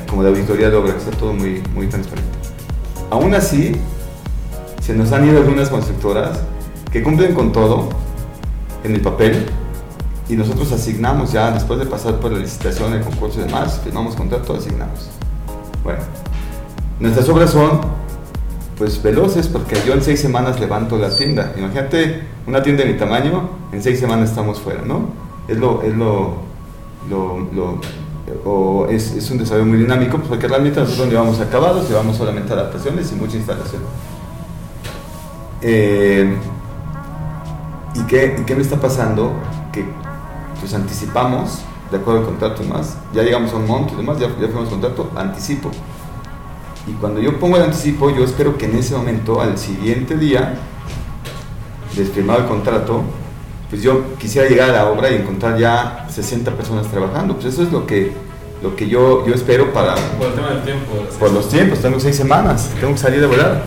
como 0.10 0.24
de 0.24 0.30
auditoría 0.30 0.70
de 0.70 0.76
obra, 0.76 0.94
que 0.94 1.00
está 1.00 1.12
todo 1.12 1.34
muy, 1.34 1.62
muy 1.74 1.88
transparente. 1.88 2.38
Aún 3.10 3.34
así, 3.36 3.74
se 4.82 4.94
nos 4.96 5.12
han 5.12 5.28
ido 5.28 5.40
algunas 5.40 5.70
constructoras 5.70 6.40
que 6.92 7.04
cumplen 7.04 7.34
con 7.34 7.52
todo, 7.52 7.90
en 8.84 8.96
el 8.96 9.02
papel 9.02 9.46
y 10.30 10.36
nosotros 10.36 10.72
asignamos 10.72 11.32
ya, 11.32 11.52
después 11.52 11.80
de 11.80 11.86
pasar 11.86 12.20
por 12.20 12.32
la 12.32 12.40
licitación, 12.40 12.94
el 12.94 13.02
concurso 13.02 13.40
y 13.40 13.44
demás, 13.44 13.82
firmamos 13.84 14.16
contrato, 14.16 14.56
asignamos. 14.56 15.10
Bueno, 15.84 16.00
nuestras 17.00 17.28
obras 17.30 17.52
son 17.52 17.82
pues 18.78 19.02
veloces 19.02 19.48
porque 19.48 19.76
yo 19.86 19.94
en 19.94 20.02
seis 20.02 20.20
semanas 20.20 20.60
levanto 20.60 20.98
la 20.98 21.16
tienda. 21.16 21.54
Imagínate 21.58 22.24
una 22.48 22.64
tienda 22.64 22.84
de 22.84 22.94
mi 22.94 22.98
tamaño, 22.98 23.50
en 23.72 23.84
seis 23.84 24.00
semanas 24.00 24.30
estamos 24.30 24.60
fuera, 24.60 24.82
¿no? 24.82 25.10
Es 25.48 25.58
lo, 25.58 25.82
es 25.84 25.94
lo, 25.96 26.38
lo, 27.10 27.80
o 28.46 28.88
es, 28.90 29.12
es, 29.12 29.30
un 29.32 29.38
desarrollo 29.38 29.66
muy 29.66 29.78
dinámico 29.78 30.18
pues, 30.18 30.30
porque 30.30 30.48
realmente 30.48 30.80
nosotros 30.80 31.06
no 31.06 31.12
llevamos 31.12 31.40
acabados, 31.40 31.90
llevamos 31.90 32.18
solamente 32.18 32.54
adaptaciones 32.54 33.12
y 33.12 33.16
mucha 33.16 33.38
instalación. 33.38 33.82
Eh, 35.62 36.34
¿Y 37.96 38.02
qué, 38.04 38.44
qué 38.46 38.56
me 38.56 38.62
está 38.62 38.80
pasando? 38.80 39.34
Que 39.72 39.86
pues 40.60 40.74
anticipamos, 40.74 41.60
de 41.92 41.98
acuerdo 41.98 42.22
al 42.22 42.26
contrato 42.26 42.64
y 42.64 42.68
más, 42.68 42.98
ya 43.14 43.24
llegamos 43.24 43.52
a 43.54 43.58
un 43.58 43.68
monto 43.68 43.94
y 43.94 43.98
demás, 43.98 44.20
ya, 44.20 44.28
ya 44.28 44.48
fuimos 44.48 44.70
contrato, 44.70 45.12
anticipo. 45.16 45.70
Y 46.88 46.94
cuando 46.94 47.22
yo 47.22 47.40
pongo 47.40 47.58
el 47.58 47.64
anticipo, 47.64 48.10
yo 48.10 48.24
espero 48.24 48.58
que 48.58 48.66
en 48.66 48.76
ese 48.76 48.96
momento, 48.96 49.40
al 49.40 49.58
siguiente 49.58 50.18
día, 50.18 50.58
de 51.96 52.06
firmado 52.06 52.40
el 52.40 52.46
contrato, 52.48 53.04
pues 53.70 53.82
yo 53.82 54.16
quisiera 54.18 54.48
llegar 54.48 54.70
a 54.70 54.74
la 54.74 54.90
obra 54.90 55.12
y 55.12 55.16
encontrar 55.16 55.58
ya 55.58 56.08
60 56.10 56.52
personas 56.52 56.88
trabajando. 56.88 57.36
Pues 57.36 57.54
eso 57.54 57.64
es 57.64 57.72
lo 57.72 57.88
que, 57.88 58.12
lo 58.62 58.76
que 58.76 58.88
yo, 58.88 59.26
yo 59.26 59.34
espero 59.34 59.74
para... 59.74 59.96
Por 60.18 60.28
el 60.28 60.34
tema 60.34 60.50
del 60.50 60.64
tiempo. 60.64 60.92
Por 61.20 61.32
los 61.32 61.50
tiempos, 61.50 61.80
tengo 61.80 62.00
seis 62.00 62.16
semanas, 62.16 62.70
tengo 62.80 62.94
que 62.94 63.00
salir 63.00 63.20
de 63.20 63.28
volar. 63.28 63.64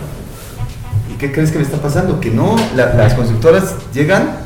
¿qué 1.17 1.31
crees 1.31 1.51
que 1.51 1.57
me 1.57 1.63
está 1.63 1.81
pasando? 1.81 2.19
Que 2.19 2.29
no, 2.29 2.55
las 2.75 3.13
constructoras 3.13 3.75
llegan, 3.93 4.37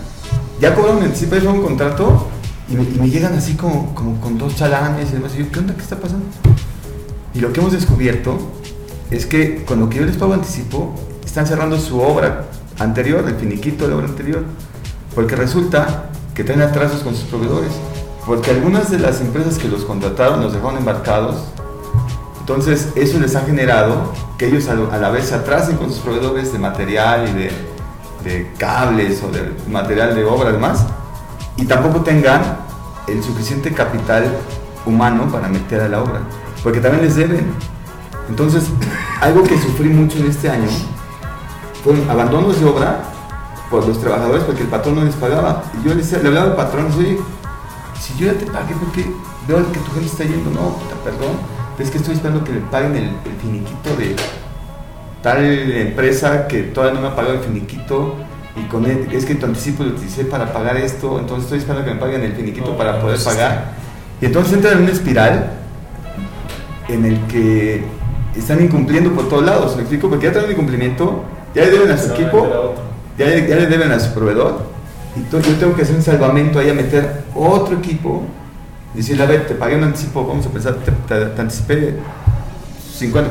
ya 0.59 0.73
cobran 0.73 0.97
un 0.97 1.03
anticipo, 1.03 1.35
ya 1.35 1.49
un 1.49 1.61
contrato 1.61 2.27
y 2.69 2.75
me, 2.75 3.09
llegan 3.09 3.33
así 3.33 3.55
como, 3.55 3.93
como, 3.93 4.19
con 4.21 4.37
dos 4.37 4.55
chalanes 4.55 5.09
y 5.09 5.13
demás. 5.13 5.33
Y 5.35 5.39
yo, 5.39 5.51
¿qué 5.51 5.59
onda? 5.59 5.73
¿Qué 5.75 5.81
está 5.81 5.97
pasando? 5.97 6.25
Y 7.33 7.39
lo 7.39 7.51
que 7.51 7.59
hemos 7.59 7.73
descubierto 7.73 8.37
es 9.09 9.25
que 9.25 9.63
con 9.65 9.79
lo 9.79 9.89
que 9.89 9.99
yo 9.99 10.05
les 10.05 10.15
pago 10.15 10.33
anticipo, 10.33 10.95
están 11.25 11.45
cerrando 11.45 11.79
su 11.79 11.99
obra 11.99 12.45
anterior, 12.79 13.23
el 13.27 13.35
finiquito 13.35 13.85
de 13.85 13.91
la 13.91 13.97
obra 13.97 14.07
anterior, 14.07 14.43
porque 15.15 15.35
resulta 15.35 16.05
que 16.33 16.43
traen 16.43 16.61
atrasos 16.61 17.01
con 17.01 17.15
sus 17.15 17.25
proveedores, 17.25 17.71
porque 18.25 18.51
algunas 18.51 18.89
de 18.91 18.99
las 18.99 19.21
empresas 19.21 19.57
que 19.57 19.67
los 19.67 19.83
contrataron 19.83 20.41
los 20.41 20.53
dejaron 20.53 20.77
embarcados 20.77 21.37
entonces, 22.41 22.89
eso 22.95 23.19
les 23.19 23.35
ha 23.35 23.41
generado 23.41 24.11
que 24.37 24.47
ellos 24.47 24.67
a 24.67 24.97
la 24.97 25.09
vez 25.11 25.27
se 25.27 25.35
atrasen 25.35 25.77
con 25.77 25.89
sus 25.91 25.99
proveedores 25.99 26.51
de 26.51 26.57
material 26.57 27.29
y 27.29 28.27
de, 28.27 28.51
cables 28.57 29.21
o 29.23 29.31
de 29.31 29.53
material 29.69 30.15
de 30.15 30.25
obra 30.25 30.49
además, 30.49 30.85
y 31.55 31.65
tampoco 31.65 32.01
tengan 32.01 32.41
el 33.07 33.23
suficiente 33.23 33.71
capital 33.71 34.25
humano 34.85 35.31
para 35.31 35.47
meter 35.47 35.81
a 35.81 35.87
la 35.87 36.01
obra, 36.01 36.21
porque 36.63 36.81
también 36.81 37.05
les 37.05 37.15
deben. 37.15 37.53
Entonces, 38.27 38.65
algo 39.21 39.43
que 39.43 39.57
sufrí 39.57 39.89
mucho 39.89 40.17
en 40.17 40.27
este 40.27 40.49
año 40.49 40.67
fueron 41.83 42.09
abandonos 42.09 42.59
de 42.59 42.65
obra 42.65 43.03
por 43.71 43.87
los 43.87 43.99
trabajadores 43.99 44.43
porque 44.43 44.61
el 44.61 44.67
patrón 44.67 44.95
no 44.95 45.03
les 45.05 45.15
pagaba. 45.15 45.63
Y 45.79 45.87
yo 45.87 45.95
le, 45.95 46.03
decía, 46.03 46.19
le 46.19 46.27
hablaba 46.27 46.51
al 46.51 46.55
patrón, 46.55 46.87
oye, 46.97 47.17
si 47.99 48.15
yo 48.17 48.27
ya 48.27 48.37
te 48.37 48.45
pagué 48.45 48.75
porque 48.75 49.09
veo 49.47 49.71
que 49.71 49.79
tu 49.79 49.91
gente 49.93 50.07
está 50.07 50.23
yendo, 50.25 50.51
no, 50.51 50.75
perdón 51.03 51.61
es 51.81 51.89
que 51.89 51.97
estoy 51.97 52.15
esperando 52.15 52.43
que 52.43 52.53
le 52.53 52.59
paguen 52.59 52.95
el, 52.95 53.09
finiquito 53.41 53.95
de 53.97 54.15
tal 55.23 55.43
empresa 55.43 56.47
que 56.47 56.63
todavía 56.63 56.95
no 56.95 57.01
me 57.01 57.07
ha 57.07 57.15
pagado 57.15 57.35
el 57.35 57.41
finiquito 57.41 58.15
y 58.55 58.67
con 58.67 58.85
es 58.85 59.25
que 59.25 59.35
tu 59.35 59.45
anticipo 59.45 59.83
lo 59.83 59.91
utilicé 59.91 60.25
para 60.25 60.51
pagar 60.51 60.77
esto, 60.77 61.19
entonces 61.19 61.45
estoy 61.45 61.59
esperando 61.59 61.85
que 61.85 61.93
me 61.93 61.99
paguen 61.99 62.23
el 62.23 62.33
finiquito 62.33 62.75
para 62.75 62.99
poder 62.99 63.17
pagar. 63.23 63.73
Y 64.19 64.25
entonces 64.25 64.53
entra 64.53 64.73
en 64.73 64.79
una 64.79 64.91
espiral 64.91 65.51
en 66.89 67.05
el 67.05 67.19
que 67.27 67.83
están 68.35 68.61
incumpliendo 68.61 69.11
por 69.11 69.29
todos 69.29 69.43
lados, 69.43 69.75
¿me 69.75 69.83
explico? 69.83 70.09
Porque 70.09 70.25
ya 70.25 70.33
traen 70.33 70.47
un 70.47 70.51
incumplimiento, 70.51 71.23
ya 71.55 71.63
le 71.63 71.71
deben 71.71 71.91
a 71.91 71.97
su 71.97 72.11
equipo, 72.11 72.75
ya, 73.17 73.25
le 73.27 73.67
deben 73.67 73.91
a 73.91 73.99
su 73.99 74.13
proveedor, 74.13 74.65
y 75.15 75.31
yo 75.31 75.39
tengo 75.57 75.75
que 75.75 75.81
hacer 75.81 75.95
un 75.95 76.01
salvamento 76.01 76.59
ahí 76.59 76.69
a 76.69 76.73
meter 76.73 77.23
otro 77.35 77.77
equipo 77.77 78.23
decirle, 78.93 79.23
a 79.23 79.25
ver, 79.25 79.47
te 79.47 79.55
pagué 79.55 79.75
un 79.75 79.83
anticipo, 79.83 80.25
vamos 80.25 80.45
a 80.45 80.49
pensar, 80.49 80.75
te, 81.07 81.41
anticipé 81.41 81.95
50%. 82.99 83.29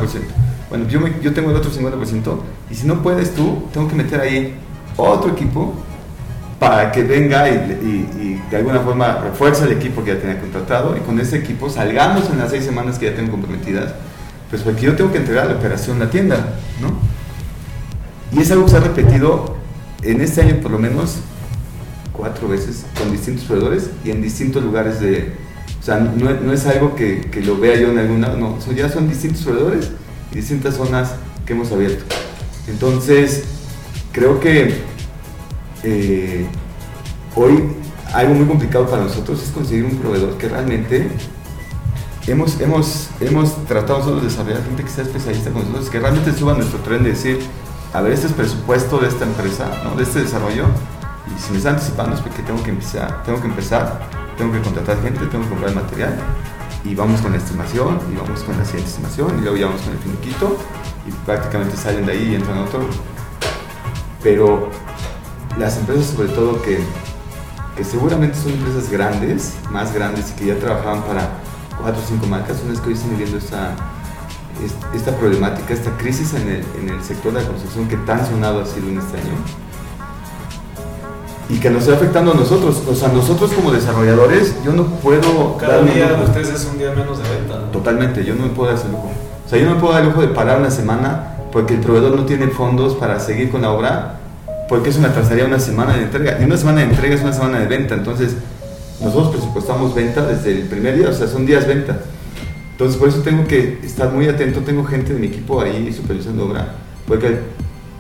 Bueno, 0.69 0.87
yo, 0.89 1.01
yo 1.21 1.35
tengo 1.35 1.51
el 1.51 1.57
otro 1.57 1.71
50% 1.71 2.39
y 2.71 2.75
si 2.75 2.87
no 2.87 3.03
puedes 3.03 3.35
tú, 3.35 3.65
tengo 3.73 3.89
que 3.89 3.95
meter 3.95 4.21
ahí 4.21 4.55
otro 4.97 5.33
equipo 5.33 5.75
para 6.59 6.93
que 6.93 7.03
venga 7.03 7.49
y, 7.49 8.39
de 8.51 8.57
alguna 8.57 8.81
forma 8.81 9.19
refuerce 9.23 9.65
el 9.65 9.73
equipo 9.73 10.05
que 10.05 10.15
ya 10.15 10.21
tenía 10.21 10.39
contratado 10.41 10.97
y 10.97 11.01
con 11.01 11.19
ese 11.19 11.39
equipo 11.39 11.71
salgamos 11.71 12.29
en 12.31 12.39
las 12.39 12.51
seis 12.51 12.65
semanas 12.65 12.99
que 12.99 13.07
ya 13.07 13.17
tengo 13.17 13.31
comprometidas, 13.31 13.95
pues 14.51 14.63
porque 14.63 14.83
yo 14.83 14.95
tengo 14.95 15.11
que 15.11 15.19
entregar 15.19 15.47
la 15.47 15.55
operación 15.55 15.99
la 15.99 16.11
tienda, 16.11 16.37
¿no? 16.81 16.93
Y 18.33 18.43
es 18.43 18.51
algo 18.51 18.65
que 18.65 18.71
se 18.71 18.77
ha 18.77 18.81
repetido 18.81 19.57
en 20.03 20.21
este 20.21 20.43
año 20.43 20.57
por 20.61 20.71
lo 20.71 20.79
menos 20.79 21.17
cuatro 22.13 22.49
veces 22.49 22.85
con 22.99 23.11
distintos 23.11 23.45
proveedores 23.45 23.91
y 24.05 24.11
en 24.11 24.23
distintos 24.23 24.63
lugares 24.63 25.01
de, 25.01 25.33
o 25.81 25.83
sea, 25.83 25.99
no, 25.99 26.53
es 26.53 26.67
algo 26.67 26.95
que, 26.95 27.29
lo 27.45 27.59
vea 27.59 27.77
yo 27.77 27.91
en 27.91 27.99
algún 27.99 28.21
lado, 28.21 28.37
no, 28.37 28.59
ya 28.75 28.89
son 28.89 29.09
distintos 29.09 29.43
proveedores 29.43 29.91
y 30.33 30.37
distintas 30.37 30.77
zonas 30.77 31.13
que 31.47 31.53
hemos 31.53 31.73
abierto. 31.73 32.05
Entonces, 32.69 33.45
creo 34.13 34.39
que 34.41 34.75
eh, 35.83 36.47
hoy 37.35 37.63
algo 38.13 38.35
muy 38.35 38.47
complicado 38.47 38.87
para 38.89 39.05
nosotros 39.05 39.43
es 39.43 39.51
conseguir 39.51 39.85
un 39.85 39.97
proveedor 39.97 40.37
que 40.37 40.49
realmente 40.49 41.09
hemos, 42.27 42.61
hemos, 42.61 43.09
hemos 43.21 43.65
tratado 43.67 44.01
nosotros 44.01 44.23
de 44.23 44.29
desarrollar 44.29 44.65
gente 44.65 44.83
que 44.83 44.91
sea 44.91 45.05
especialista 45.05 45.51
con 45.51 45.63
nosotros, 45.63 45.91
que 45.91 46.01
realmente 46.01 46.33
suba 46.33 46.55
nuestro 46.55 46.79
tren 46.81 47.03
de 47.03 47.11
decir, 47.11 47.39
a 47.93 48.01
ver, 48.01 48.13
este 48.13 48.29
es 48.29 48.33
presupuesto 48.33 48.99
de 48.99 49.09
esta 49.09 49.25
empresa, 49.25 49.69
¿no? 49.85 49.97
de 49.97 50.03
este 50.05 50.21
desarrollo, 50.21 50.67
y 51.27 51.41
si 51.41 51.53
me 51.53 51.59
está 51.59 51.71
anticipando 51.71 52.15
es 52.17 52.21
porque 52.23 52.43
tengo 52.43 52.63
que 52.63 52.71
empezar, 52.71 53.23
tengo 53.25 53.41
que 53.41 53.49
empezar 53.49 54.09
tengo 54.41 54.53
que 54.55 54.61
contratar 54.63 55.03
gente, 55.03 55.27
tengo 55.27 55.45
que 55.45 55.51
comprar 55.51 55.75
material 55.75 56.15
y 56.83 56.95
vamos 56.95 57.21
con 57.21 57.33
la 57.33 57.37
estimación 57.37 58.01
y 58.11 58.17
vamos 58.17 58.43
con 58.43 58.57
la 58.57 58.65
siguiente 58.65 58.89
estimación 58.89 59.39
y 59.39 59.43
luego 59.43 59.57
ya 59.59 59.67
vamos 59.67 59.83
con 59.83 59.93
el 59.93 59.99
finiquito 59.99 60.57
y 61.07 61.13
prácticamente 61.27 61.77
salen 61.77 62.07
de 62.07 62.13
ahí 62.13 62.31
y 62.31 62.35
entran 62.37 62.57
a 62.57 62.63
otro. 62.63 62.81
Pero 64.23 64.71
las 65.59 65.77
empresas 65.77 66.07
sobre 66.07 66.29
todo 66.29 66.63
que, 66.63 66.79
que 67.77 67.85
seguramente 67.85 68.39
son 68.39 68.53
empresas 68.53 68.91
grandes, 68.91 69.57
más 69.71 69.93
grandes 69.93 70.31
y 70.31 70.33
que 70.39 70.47
ya 70.47 70.59
trabajaban 70.59 71.03
para 71.03 71.29
cuatro 71.79 72.01
o 72.03 72.07
cinco 72.09 72.25
marcas, 72.27 72.57
son 72.61 72.73
las 72.73 72.81
que 72.81 72.89
hoy 72.89 72.95
están 72.95 73.11
viviendo 73.11 73.37
esta, 73.37 73.75
esta 74.95 75.17
problemática, 75.17 75.75
esta 75.75 75.97
crisis 75.97 76.35
en 76.35 76.49
el, 76.49 76.65
en 76.81 76.89
el 76.95 77.03
sector 77.03 77.33
de 77.33 77.43
la 77.43 77.49
construcción 77.49 77.89
que 77.89 77.97
tan 77.99 78.27
sonado 78.27 78.61
ha 78.61 78.67
sido 78.67 78.89
en 78.89 78.99
este 78.99 79.19
año 79.19 79.35
y 81.53 81.59
que 81.59 81.69
nos 81.69 81.83
está 81.83 81.95
afectando 81.95 82.33
a 82.33 82.35
nosotros. 82.35 82.83
O 82.89 82.95
sea, 82.95 83.09
nosotros 83.09 83.53
como 83.53 83.73
desarrolladores, 83.73 84.55
yo 84.65 84.73
no 84.73 84.87
puedo. 84.87 85.57
Cada 85.59 85.83
día 85.83 86.13
de 86.13 86.25
ustedes 86.25 86.49
es 86.51 86.69
un 86.71 86.79
día 86.79 86.93
menos 86.93 87.19
de 87.19 87.29
venta. 87.29 87.71
Totalmente, 87.73 88.25
yo 88.25 88.35
no 88.35 88.45
me 88.45 88.51
puedo 88.51 88.71
dar 88.71 88.79
ese 88.79 88.89
lujo. 88.89 89.11
O 89.45 89.49
sea, 89.49 89.59
yo 89.59 89.67
no 89.67 89.75
me 89.75 89.81
puedo 89.81 89.93
dar 89.93 90.03
el 90.03 90.09
lujo 90.09 90.21
de 90.21 90.29
parar 90.29 90.61
una 90.61 90.71
semana 90.71 91.35
porque 91.51 91.75
el 91.75 91.81
proveedor 91.81 92.15
no 92.15 92.25
tiene 92.25 92.47
fondos 92.49 92.95
para 92.95 93.19
seguir 93.19 93.51
con 93.51 93.63
la 93.63 93.73
obra, 93.73 94.21
porque 94.69 94.91
eso 94.91 95.01
me 95.01 95.09
atrasaría 95.09 95.45
una 95.45 95.59
semana 95.59 95.97
de 95.97 96.05
entrega. 96.05 96.39
Y 96.41 96.45
una 96.45 96.57
semana 96.57 96.83
de 96.83 96.87
entrega 96.87 97.17
es 97.17 97.23
una 97.23 97.33
semana 97.33 97.59
de 97.59 97.67
venta. 97.67 97.95
Entonces, 97.95 98.37
nosotros 99.03 99.33
presupuestamos 99.33 99.95
venta 99.95 100.25
desde 100.25 100.53
el 100.53 100.69
primer 100.69 100.97
día, 100.97 101.09
o 101.09 101.13
sea, 101.13 101.27
son 101.27 101.47
días 101.47 101.67
venta. 101.67 101.99
Entonces, 102.81 102.99
por 102.99 103.11
eso 103.11 103.21
tengo 103.21 103.47
que 103.47 103.79
estar 103.85 104.11
muy 104.11 104.27
atento. 104.27 104.61
Tengo 104.61 104.87
gente 104.87 105.13
de 105.13 105.19
mi 105.19 105.27
equipo 105.27 105.61
ahí 105.61 105.93
supervisando 105.93 106.47
obra, 106.47 106.77
porque 107.07 107.27
el 107.27 107.39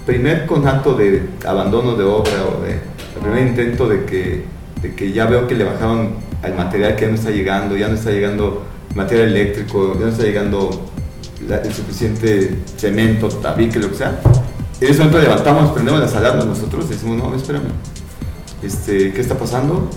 primer 0.07 0.47
conato 0.47 0.95
de 0.95 1.23
abandono 1.47 1.97
de 1.97 2.05
obra 2.05 2.47
o 2.47 2.63
de 2.63 2.71
el 2.71 3.21
primer 3.21 3.47
intento 3.47 3.87
de 3.87 4.07
que, 4.07 4.45
de 4.81 4.95
que 4.95 5.13
ya 5.13 5.27
veo 5.27 5.47
que 5.47 5.55
le 5.55 5.65
bajaron 5.65 6.15
al 6.43 6.55
material 6.55 6.97
que 6.97 7.03
ya 7.03 7.09
no 7.09 7.15
está 7.15 7.29
llegando, 7.29 7.77
ya 7.77 7.89
no 7.89 7.95
está 7.95 8.11
llegando 8.11 8.63
material 8.95 9.29
eléctrico, 9.29 9.93
ya 9.99 10.07
no 10.07 10.13
está 10.13 10.23
llegando 10.23 10.91
el 11.47 11.75
suficiente 11.75 12.57
cemento, 12.79 13.29
tabique, 13.29 13.79
lo 13.79 13.91
que 13.91 13.97
sea. 13.97 14.19
En 14.81 14.89
ese 14.89 15.01
momento 15.01 15.19
levantamos, 15.19 15.73
prendemos 15.73 16.01
las 16.01 16.15
alarmas 16.15 16.47
nosotros 16.47 16.87
y 16.87 16.95
decimos, 16.95 17.19
no, 17.19 17.35
espérame, 17.35 17.69
este, 18.63 19.13
¿qué 19.13 19.21
está 19.21 19.35
pasando? 19.35 19.91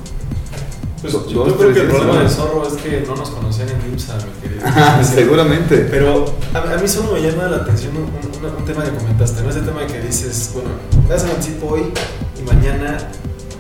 Pues, 1.04 1.14
yo 1.28 1.44
creo 1.58 1.74
que 1.74 1.82
el 1.82 1.88
problema 1.88 2.20
del 2.20 2.30
zorro 2.30 2.66
es 2.66 2.82
que 2.82 3.04
no 3.06 3.14
nos 3.18 3.30
conocían 3.30 3.68
en 3.68 3.92
IMSA, 3.92 4.16
mi 4.16 4.42
querido. 4.42 4.66
Seguramente. 5.04 5.88
Pero 5.92 6.26
a, 6.54 6.78
mí 6.78 6.88
solo 6.88 7.12
me 7.12 7.22
llama 7.22 7.50
la 7.50 7.58
atención 7.58 7.92
un, 7.98 8.66
tema 8.66 8.86
que 8.86 8.92
comentaste, 8.92 9.44
¿no? 9.44 9.50
Ese 9.50 9.60
tema 9.60 9.86
que 9.86 10.00
dices, 10.00 10.52
bueno, 10.54 10.70
das 11.10 11.26
el 11.26 11.32
anticipo 11.32 11.68
hoy 11.68 11.92
y 12.40 12.44
mañana 12.44 12.98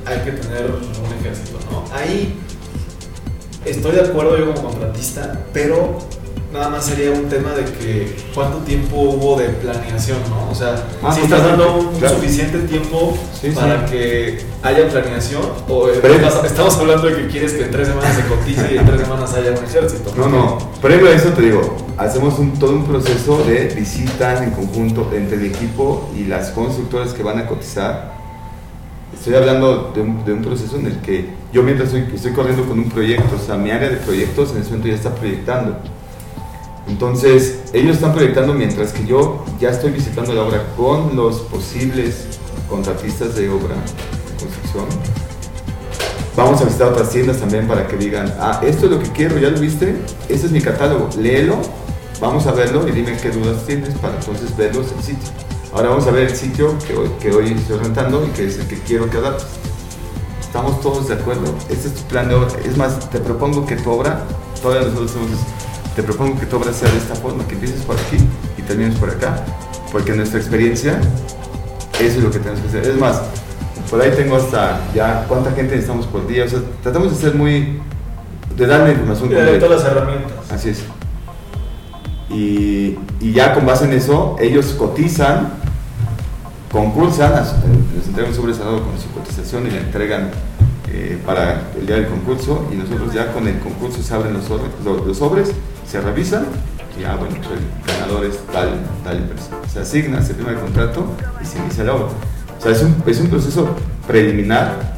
hay 0.06 0.20
que 0.20 0.32
tener 0.32 0.72
un 0.72 1.20
ejército, 1.20 1.60
¿no? 1.70 1.84
Ahí 1.94 2.40
estoy 3.66 3.92
de 3.92 4.02
acuerdo 4.02 4.38
yo 4.38 4.54
como 4.54 4.70
contratista, 4.70 5.42
pero 5.52 6.00
nada 6.54 6.70
más 6.70 6.86
sería 6.86 7.12
un 7.12 7.28
tema 7.28 7.52
de 7.54 7.66
que 7.66 8.16
cuánto 8.34 8.60
tiempo 8.60 8.96
hubo 8.98 9.40
de 9.40 9.50
planeación, 9.50 10.20
¿no? 10.30 10.52
O 10.52 10.56
sea, 10.56 10.76
ah, 11.02 11.12
si 11.12 11.22
estás 11.22 11.44
dando 11.44 11.80
un 11.80 12.00
suficiente 12.00 12.60
tiempo 12.60 13.18
para 13.56 13.86
que 13.88 14.40
haya 14.62 14.88
planeación 14.88 15.42
o 15.68 15.90
estamos 15.90 16.78
hablando 16.78 17.08
de 17.08 17.16
que 17.16 17.28
quieres 17.28 17.54
que 17.54 17.64
en 17.64 17.72
tres 17.72 17.88
semanas 17.88 18.16
se 18.16 18.24
cotice 18.28 18.76
y 18.76 18.78
en 18.78 18.86
tres 18.86 19.02
semanas 19.02 19.34
haya 19.34 19.52
un 19.52 19.66
ejército. 19.66 20.14
No, 20.16 20.30
no, 20.30 20.58
previo 20.80 21.08
a 21.08 21.12
eso 21.12 21.30
te 21.30 21.42
digo, 21.42 21.76
hacemos 21.98 22.38
un, 22.38 22.54
todo 22.60 22.72
un 22.72 22.86
proceso 22.86 23.44
de 23.46 23.74
visitas 23.76 24.42
en 24.44 24.52
conjunto 24.52 25.10
entre 25.12 25.38
el 25.38 25.46
equipo 25.46 26.12
y 26.16 26.26
las 26.26 26.52
constructoras 26.52 27.14
que 27.14 27.24
van 27.24 27.40
a 27.40 27.48
cotizar. 27.48 28.14
Estoy 29.12 29.36
hablando 29.36 29.92
de 29.96 30.02
un, 30.02 30.24
de 30.26 30.34
un 30.34 30.42
proceso 30.44 30.76
en 30.76 30.86
el 30.88 30.98
que 31.00 31.30
yo 31.52 31.64
mientras 31.64 31.94
estoy, 31.94 32.16
estoy 32.16 32.34
corriendo 32.34 32.64
con 32.66 32.78
un 32.78 32.90
proyecto, 32.90 33.38
o 33.42 33.44
sea, 33.44 33.56
mi 33.56 33.72
área 33.72 33.90
de 33.90 33.98
proyectos 33.98 34.52
en 34.52 34.58
ese 34.58 34.72
momento 34.72 34.90
ya 34.90 34.96
está 34.96 35.16
proyectando 35.16 35.78
entonces, 36.88 37.60
ellos 37.72 37.96
están 37.96 38.14
proyectando 38.14 38.54
mientras 38.54 38.92
que 38.92 39.06
yo 39.06 39.46
ya 39.60 39.70
estoy 39.70 39.92
visitando 39.92 40.34
la 40.34 40.44
obra 40.44 40.66
con 40.76 41.16
los 41.16 41.40
posibles 41.42 42.26
contratistas 42.70 43.36
de 43.36 43.50
obra 43.50 43.76
de 43.76 44.44
construcción. 44.44 44.86
Vamos 46.36 46.62
a 46.62 46.66
visitar 46.66 46.90
otras 46.90 47.10
tiendas 47.12 47.38
también 47.38 47.68
para 47.68 47.88
que 47.88 47.96
digan, 47.96 48.34
ah, 48.40 48.60
esto 48.64 48.86
es 48.86 48.92
lo 48.92 49.00
que 49.00 49.10
quiero, 49.12 49.38
ya 49.38 49.50
lo 49.50 49.60
viste, 49.60 49.96
este 50.28 50.48
es 50.48 50.52
mi 50.52 50.62
catálogo, 50.62 51.10
léelo, 51.18 51.58
vamos 52.20 52.48
a 52.48 52.52
verlo 52.52 52.88
y 52.88 52.92
dime 52.92 53.16
qué 53.22 53.30
dudas 53.30 53.66
tienes 53.66 53.94
para 54.00 54.16
entonces 54.16 54.56
verlos 54.58 54.88
en 54.92 55.04
sitio. 55.04 55.30
Ahora 55.74 55.90
vamos 55.90 56.06
a 56.08 56.12
ver 56.12 56.30
el 56.30 56.36
sitio 56.36 56.76
que 56.88 57.32
hoy, 57.32 57.52
estoy 57.52 57.78
rentando 57.78 58.26
y 58.26 58.30
que 58.30 58.46
es 58.46 58.60
el 58.60 58.68
que 58.68 58.78
quiero 58.80 59.10
que 59.10 59.18
adaptes. 59.18 59.48
¿Estamos 60.42 60.82
todos 60.82 61.08
de 61.08 61.16
acuerdo? 61.16 61.46
Este 61.70 61.88
es 61.88 61.96
tu 61.96 62.04
plan 62.04 62.28
de 62.28 62.36
obra. 62.36 62.50
Es 62.64 62.78
más, 62.78 63.10
te 63.10 63.20
propongo 63.20 63.66
que 63.66 63.76
tu 63.76 63.90
obra, 63.90 64.24
todavía 64.62 64.88
nosotros 64.88 65.12
hacemos 65.12 65.30
te 65.96 66.04
propongo 66.04 66.40
que 66.40 66.46
tu 66.46 66.58
obra 66.58 66.74
sea 66.74 66.90
de 66.90 66.98
esta 66.98 67.16
forma, 67.16 67.46
que 67.48 67.54
empieces 67.54 67.82
por 67.82 67.96
aquí 67.96 68.18
y 68.58 68.62
termines 68.64 68.96
por 68.96 69.10
acá, 69.10 69.44
porque 69.92 70.12
en 70.12 70.18
nuestra 70.18 70.40
experiencia 70.40 71.00
eso 72.00 72.18
es 72.18 72.24
lo 72.24 72.32
que 72.32 72.40
tenemos 72.40 72.62
que 72.62 72.68
hacer. 72.68 72.88
Es 72.88 73.00
más, 73.00 73.22
por 73.90 74.02
ahí 74.02 74.12
tengo 74.16 74.36
hasta 74.36 74.82
ya 74.94 75.26
cuánta 75.28 75.52
gente 75.52 75.76
necesitamos 75.76 76.08
por 76.08 76.28
día, 76.28 76.46
o 76.46 76.48
sea, 76.48 76.60
tratamos 76.82 77.12
de 77.12 77.18
ser 77.18 77.36
muy, 77.36 77.80
de 78.58 78.68
darle 78.68 78.94
información. 78.94 79.30
De 79.30 79.60
todas 79.60 79.84
las 79.84 79.92
herramientas. 79.92 80.32
Así 80.52 80.70
es. 80.70 80.84
Y, 82.30 82.98
y, 83.20 83.32
ya 83.32 83.54
con 83.54 83.66
base 83.66 83.86
en 83.86 83.94
eso, 83.94 84.36
ellos 84.40 84.74
cotizan, 84.74 85.50
concursan, 86.72 87.34
les 87.96 88.08
entregan 88.08 88.32
un 88.32 88.36
sobresalado 88.36 88.84
con 88.84 89.00
su 89.00 89.12
cotización 89.12 89.68
y 89.68 89.70
le 89.70 89.78
entregan 89.78 90.32
eh, 90.94 91.18
para 91.26 91.70
el 91.78 91.86
día 91.86 91.96
del 91.98 92.08
concurso 92.08 92.68
y 92.72 92.76
nosotros 92.76 93.14
ya 93.14 93.32
con 93.34 93.48
el 93.48 93.60
concurso 93.60 94.02
se 94.02 94.14
abren 94.14 94.34
los 94.34 94.48
los 95.06 95.18
sobres 95.18 95.52
se 95.88 96.02
revisan 96.02 96.46
y 97.00 97.04
ah, 97.06 97.16
bueno, 97.16 97.36
pues 97.38 97.50
el 97.60 97.94
ganador 98.00 98.26
es 98.26 98.38
tal, 98.52 98.80
tal 99.04 99.18
empresa. 99.18 99.50
Se 99.72 99.80
asigna, 99.80 100.22
se 100.22 100.34
firma 100.36 100.52
el 100.52 100.60
contrato 100.60 101.06
y 101.42 101.46
se 101.46 101.58
inicia 101.58 101.84
la 101.84 101.96
obra. 101.96 102.06
O 102.58 102.62
sea, 102.62 102.72
es 102.72 102.82
un, 102.84 103.04
es 103.06 103.20
un 103.20 103.28
proceso 103.28 103.76
preliminar 104.08 104.94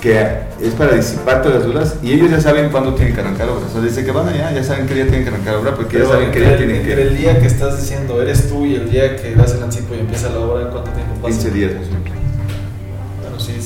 que 0.00 0.20
es 0.60 0.74
para 0.74 0.94
disipar 0.94 1.42
todas 1.42 1.58
las 1.58 1.66
dudas 1.66 1.96
y 2.02 2.12
ellos 2.12 2.30
ya 2.30 2.40
saben 2.40 2.68
cuándo 2.70 2.94
tienen 2.94 3.14
que 3.14 3.20
arrancar 3.20 3.48
obra. 3.48 3.66
O 3.66 3.72
sea, 3.72 3.80
desde 3.80 4.04
que 4.04 4.12
van 4.12 4.28
allá 4.28 4.52
ya 4.52 4.62
saben 4.62 4.86
qué 4.86 4.94
día 4.94 5.04
tienen 5.04 5.24
que 5.24 5.30
arrancar 5.30 5.56
obra 5.56 5.74
porque 5.74 5.98
ya 5.98 6.04
saben 6.04 6.30
qué 6.30 6.40
día 6.40 6.56
tienen 6.56 6.84
que... 6.84 6.92
el 6.92 7.16
día 7.16 7.40
que 7.40 7.46
estás 7.46 7.80
diciendo 7.80 8.20
eres 8.20 8.48
tú 8.48 8.64
y 8.66 8.74
el 8.74 8.90
día 8.90 9.16
que 9.16 9.34
das 9.34 9.54
el 9.54 9.62
anticipo 9.62 9.94
y 9.94 10.00
empieza 10.00 10.28
la 10.28 10.40
obra, 10.40 10.70
¿cuánto 10.70 10.90
tiempo 10.90 11.14
pasa? 11.22 11.28
15 11.28 11.50
días 11.50 11.72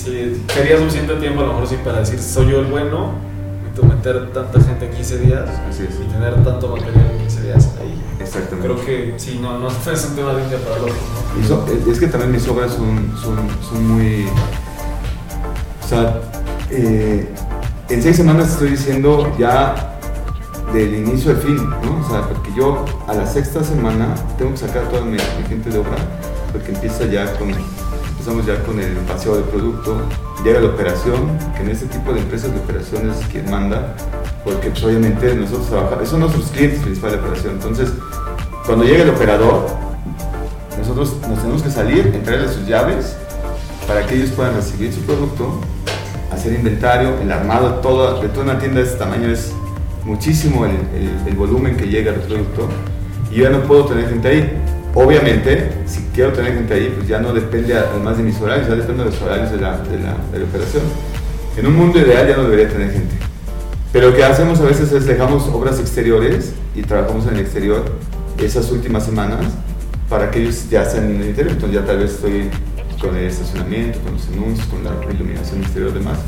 sí. 0.05 0.45
Sería 0.53 0.79
suficiente 0.79 1.15
tiempo 1.17 1.41
a 1.41 1.47
lo 1.47 1.53
mejor 1.55 1.69
sí 1.69 1.77
para 1.85 2.01
decir 2.01 2.21
soy 2.21 2.51
yo 2.51 2.61
el 2.61 2.67
bueno 2.67 3.29
meter 3.83 4.33
tanta 4.33 4.61
gente 4.61 4.87
en 4.87 4.93
15 4.93 5.19
días 5.19 5.51
y 5.73 6.13
tener 6.13 6.35
tanto 6.45 6.69
material 6.69 7.11
en 7.13 7.19
15 7.19 7.43
días 7.43 7.71
ahí. 7.81 8.03
Exactamente. 8.21 8.69
Creo 8.69 8.85
que 8.85 9.15
sí, 9.19 9.39
no, 9.41 9.59
no 9.61 9.69
es 9.69 10.05
un 10.07 10.17
tema 10.17 10.33
de 10.35 10.43
un 10.43 10.49
día 10.49 10.59
para 10.59 10.77
el 10.77 10.83
otro. 10.83 11.93
es 11.93 11.99
que 11.99 12.07
también 12.09 12.33
mis 12.33 12.47
obras 12.49 12.73
son, 12.73 13.15
son, 13.23 13.37
son 13.69 13.89
muy. 13.89 14.27
O 15.85 15.89
sea, 15.89 16.21
eh, 16.71 17.29
en 17.89 18.03
seis 18.03 18.17
semanas 18.17 18.51
estoy 18.51 18.71
diciendo 18.71 19.35
ya 19.39 19.99
del 20.73 20.95
inicio 20.95 21.31
al 21.31 21.39
fin, 21.39 21.57
¿no? 21.57 22.07
O 22.07 22.11
sea, 22.11 22.29
porque 22.29 22.51
yo 22.55 22.85
a 23.07 23.15
la 23.15 23.27
sexta 23.27 23.65
semana 23.65 24.15
tengo 24.37 24.51
que 24.51 24.59
sacar 24.59 24.89
toda 24.89 25.03
mi, 25.03 25.13
mi 25.13 25.49
gente 25.49 25.71
de 25.71 25.79
obra, 25.79 25.97
porque 26.53 26.73
empieza 26.73 27.07
ya 27.07 27.33
con 27.39 27.49
empezamos 28.29 28.47
ya 28.47 28.63
con 28.65 28.79
el 28.79 28.93
paseo 29.07 29.37
del 29.37 29.45
producto, 29.45 29.97
llega 30.45 30.61
la 30.61 30.69
operación, 30.69 31.39
que 31.57 31.63
en 31.63 31.71
este 31.71 31.87
tipo 31.87 32.13
de 32.13 32.21
empresas 32.21 32.53
de 32.53 32.61
operaciones 32.61 33.19
es 33.21 33.27
quien 33.29 33.51
manda, 33.51 33.95
porque 34.45 34.71
pues, 34.71 34.85
obviamente 34.85 35.35
nosotros 35.35 35.69
trabajamos, 35.69 36.09
son 36.09 36.21
nuestros 36.21 36.47
clientes 36.51 36.81
principales 36.81 37.19
de 37.19 37.27
operación, 37.27 37.55
entonces 37.55 37.93
cuando 38.67 38.85
llega 38.85 39.05
el 39.05 39.11
operador, 39.11 39.67
nosotros 40.79 41.17
nos 41.29 41.39
tenemos 41.41 41.63
que 41.63 41.71
salir, 41.71 42.07
entregarle 42.09 42.49
sus 42.49 42.67
llaves 42.67 43.17
para 43.87 44.07
que 44.07 44.17
ellos 44.17 44.31
puedan 44.31 44.55
recibir 44.55 44.93
su 44.93 45.01
producto, 45.03 45.61
hacer 46.31 46.53
inventario, 46.53 47.19
el 47.23 47.33
armado 47.33 47.77
de 47.77 47.83
toda, 47.83 48.21
de 48.21 48.29
toda 48.29 48.45
una 48.45 48.59
tienda 48.59 48.81
de 48.81 48.87
este 48.87 48.99
tamaño 48.99 49.29
es 49.29 49.53
muchísimo 50.05 50.67
el, 50.67 50.73
el, 51.27 51.35
volumen 51.35 51.77
que 51.77 51.87
llega 51.87 52.13
del 52.13 52.21
producto 52.23 52.69
y 53.31 53.37
yo 53.37 53.45
ya 53.45 53.51
no 53.51 53.63
puedo 53.63 53.87
tener 53.87 54.09
gente 54.09 54.29
ahí 54.29 54.63
Obviamente, 55.01 55.71
si 55.87 56.01
quiero 56.13 56.33
tener 56.33 56.55
gente 56.55 56.75
ahí, 56.75 56.93
pues 56.93 57.07
ya 57.07 57.21
no 57.21 57.33
depende 57.33 57.73
además 57.73 58.17
de 58.17 58.25
mis 58.25 58.41
horarios, 58.41 58.67
ya 58.67 58.75
depende 58.75 59.05
de 59.05 59.11
los 59.11 59.23
horarios 59.23 59.53
de 59.53 59.59
la, 59.59 59.79
de 59.79 59.97
la, 60.01 60.45
operación. 60.45 60.83
En 61.57 61.67
un 61.69 61.77
mundo 61.77 62.01
ideal 62.01 62.27
ya 62.27 62.37
no 62.37 62.43
debería 62.43 62.69
tener 62.69 62.91
gente. 62.91 63.15
Pero 63.93 64.11
lo 64.11 64.17
que 64.17 64.25
hacemos 64.25 64.59
a 64.59 64.65
veces 64.65 64.91
es 64.91 65.07
dejamos 65.07 65.47
obras 65.53 65.79
exteriores 65.79 66.53
y 66.75 66.83
trabajamos 66.83 67.29
en 67.29 67.35
el 67.35 67.41
exterior 67.43 67.85
esas 68.39 68.73
últimas 68.73 69.05
semanas 69.05 69.47
para 70.09 70.33
que 70.33 70.41
ellos 70.41 70.69
ya 70.69 70.83
estén 70.83 71.05
en 71.05 71.21
el 71.21 71.29
interior. 71.29 71.53
Entonces 71.53 71.81
ya 71.81 71.87
tal 71.87 71.99
vez 71.99 72.15
estoy 72.15 72.51
con 73.01 73.15
el 73.15 73.27
estacionamiento, 73.27 74.01
con 74.01 74.15
los 74.15 74.27
anuncios, 74.27 74.67
con 74.67 74.83
la 74.83 74.91
iluminación 75.15 75.61
exterior 75.61 75.93
y 75.95 75.99
demás. 76.01 76.19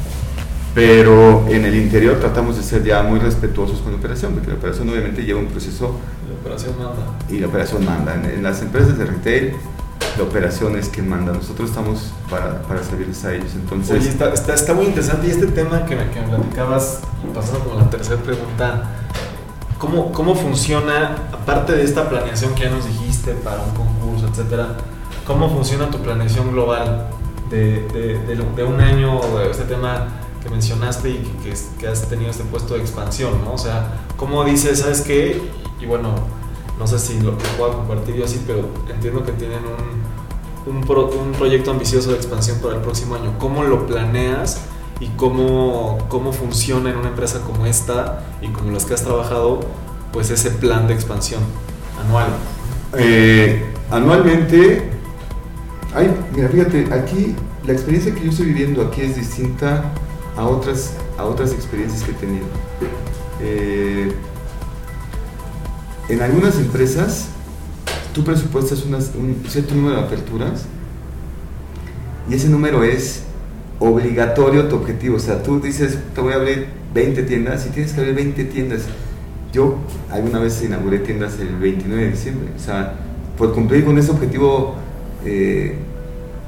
Pero 0.75 1.47
en 1.49 1.65
el 1.65 1.75
interior 1.75 2.19
tratamos 2.21 2.57
de 2.57 2.63
ser 2.63 2.85
ya 2.85 3.03
muy 3.03 3.19
respetuosos 3.19 3.81
con 3.81 3.93
la 3.93 3.99
operación, 3.99 4.33
porque 4.35 4.49
la 4.49 4.55
operación 4.55 4.89
obviamente 4.89 5.23
lleva 5.23 5.41
un 5.41 5.47
proceso 5.47 5.97
operación 6.41 6.75
manda. 6.79 7.03
Y 7.29 7.39
la 7.39 7.47
operación 7.47 7.85
manda. 7.85 8.15
En, 8.15 8.43
las 8.43 8.63
empresas 8.63 8.99
de 8.99 9.05
retail, 9.05 9.57
la 10.17 10.25
operación 10.25 10.77
es 10.77 10.89
quien 10.89 11.09
manda. 11.09 11.33
Nosotros 11.33 11.71
estamos 11.71 12.13
para, 12.29 12.63
para 12.63 12.83
servirles 12.83 13.25
a 13.25 13.35
ellos. 13.35 13.53
Entonces, 13.55 14.01
Oye, 14.01 14.09
está, 14.09 14.33
está, 14.33 14.55
está, 14.55 14.75
muy 14.75 14.87
interesante. 14.87 15.27
Y 15.27 15.31
este 15.31 15.47
tema 15.47 15.85
que 15.85 15.97
me, 15.97 16.11
que 16.11 16.21
me 16.21 16.29
platicabas, 16.29 17.01
pasando 17.35 17.61
con 17.61 17.79
la 17.79 17.91
tercera 17.91 18.21
pregunta, 18.21 18.91
¿cómo, 19.79 20.13
¿cómo 20.13 20.35
funciona, 20.35 21.17
aparte 21.33 21.75
de 21.75 21.85
esta 21.85 22.09
planeación 22.09 22.55
que 22.55 22.65
ya 22.65 22.71
nos 22.71 22.87
dijiste 22.87 23.33
para 23.33 23.61
un 23.61 23.71
concurso, 23.75 24.29
etcétera, 24.29 24.77
cómo 25.27 25.51
funciona 25.51 25.91
tu 25.91 25.99
planeación 25.99 26.53
global 26.53 27.09
de, 27.51 27.87
de, 27.89 28.19
de, 28.27 28.37
de 28.37 28.65
un 28.65 28.81
año, 28.81 29.21
este 29.51 29.65
tema 29.65 30.09
que 30.43 30.49
mencionaste 30.49 31.11
y 31.11 31.19
que, 31.43 31.55
que, 31.79 31.89
has 31.89 32.09
tenido 32.09 32.31
este 32.31 32.45
puesto 32.45 32.75
de 32.75 32.81
expansión, 32.81 33.45
¿no? 33.45 33.55
O 33.55 33.59
sea, 33.59 34.07
¿cómo 34.17 34.45
dices, 34.45 34.81
sabes 34.81 35.03
qué? 35.03 35.41
Y 35.81 35.87
bueno, 35.87 36.15
no 36.79 36.87
sé 36.87 36.99
si 36.99 37.21
lo, 37.21 37.37
puedo 37.59 37.73
compartir 37.77 38.17
yo 38.17 38.25
así, 38.25 38.43
pero 38.47 38.69
entiendo 38.89 39.25
que 39.25 39.33
tienen 39.33 39.61
un, 40.67 40.75
un, 40.75 40.77
un, 40.77 41.33
proyecto 41.33 41.71
ambicioso 41.71 42.11
de 42.11 42.17
expansión 42.17 42.59
para 42.61 42.77
el 42.77 42.81
próximo 42.81 43.17
año. 43.17 43.35
¿Cómo 43.39 43.65
lo 43.65 43.87
planeas 43.87 44.63
y 44.99 45.09
cómo, 45.09 45.99
cómo 46.09 46.33
funciona 46.33 46.91
en 46.91 46.97
una 46.97 47.09
empresa 47.09 47.41
como 47.41 47.67
esta 47.67 48.25
y 48.41 48.49
como 48.49 48.71
las 48.71 48.87
que 48.87 48.95
has 48.95 49.03
trabajado, 49.03 49.61
pues 50.13 50.31
ese 50.31 50.51
plan 50.51 50.87
de 50.87 50.95
expansión 50.95 51.43
anual? 52.03 52.29
Eh, 52.97 53.75
anualmente, 53.91 54.91
ay, 55.95 56.15
mira, 56.35 56.49
fíjate, 56.49 56.89
aquí 56.93 57.37
la 57.67 57.73
experiencia 57.75 58.15
que 58.15 58.25
yo 58.25 58.31
estoy 58.31 58.47
viviendo 58.47 58.83
aquí 58.83 59.03
es 59.03 59.17
distinta 59.17 59.85
a 60.37 60.47
otras, 60.47 60.93
a 61.19 61.25
otras 61.25 61.53
experiencias 61.53 62.03
que 62.03 62.13
he 62.13 62.15
tenido. 62.15 62.47
Eh, 63.43 64.13
en 66.09 66.23
algunas 66.23 66.57
empresas, 66.57 67.29
tú 68.15 68.25
presupuestas 68.25 68.85
un 68.85 69.43
cierto 69.49 69.75
número 69.75 69.97
de 69.97 70.03
aperturas 70.03 70.67
y 72.29 72.35
ese 72.35 72.49
número 72.49 72.85
es 72.85 73.23
obligatorio 73.81 74.69
tu 74.69 74.77
objetivo. 74.77 75.17
O 75.17 75.21
sea, 75.21 75.43
tú 75.43 75.61
dices, 75.61 75.99
te 76.15 76.21
voy 76.21 76.33
a 76.33 76.37
abrir 76.37 76.69
20 76.95 77.23
tiendas 77.25 77.67
y 77.67 77.71
tienes 77.71 77.93
que 77.93 78.01
abrir 78.01 78.15
20 78.15 78.45
tiendas. 78.45 78.83
Yo 79.53 79.79
alguna 80.11 80.39
vez 80.39 80.63
inauguré 80.63 81.01
tiendas 81.01 81.39
el 81.41 81.57
29 81.57 82.05
de 82.05 82.11
diciembre. 82.11 82.49
O 82.57 82.59
sea, 82.61 82.95
por 83.37 83.53
cumplir 83.53 83.85
con 83.85 83.99
ese 83.99 84.11
objetivo 84.11 84.77
eh, 85.25 85.77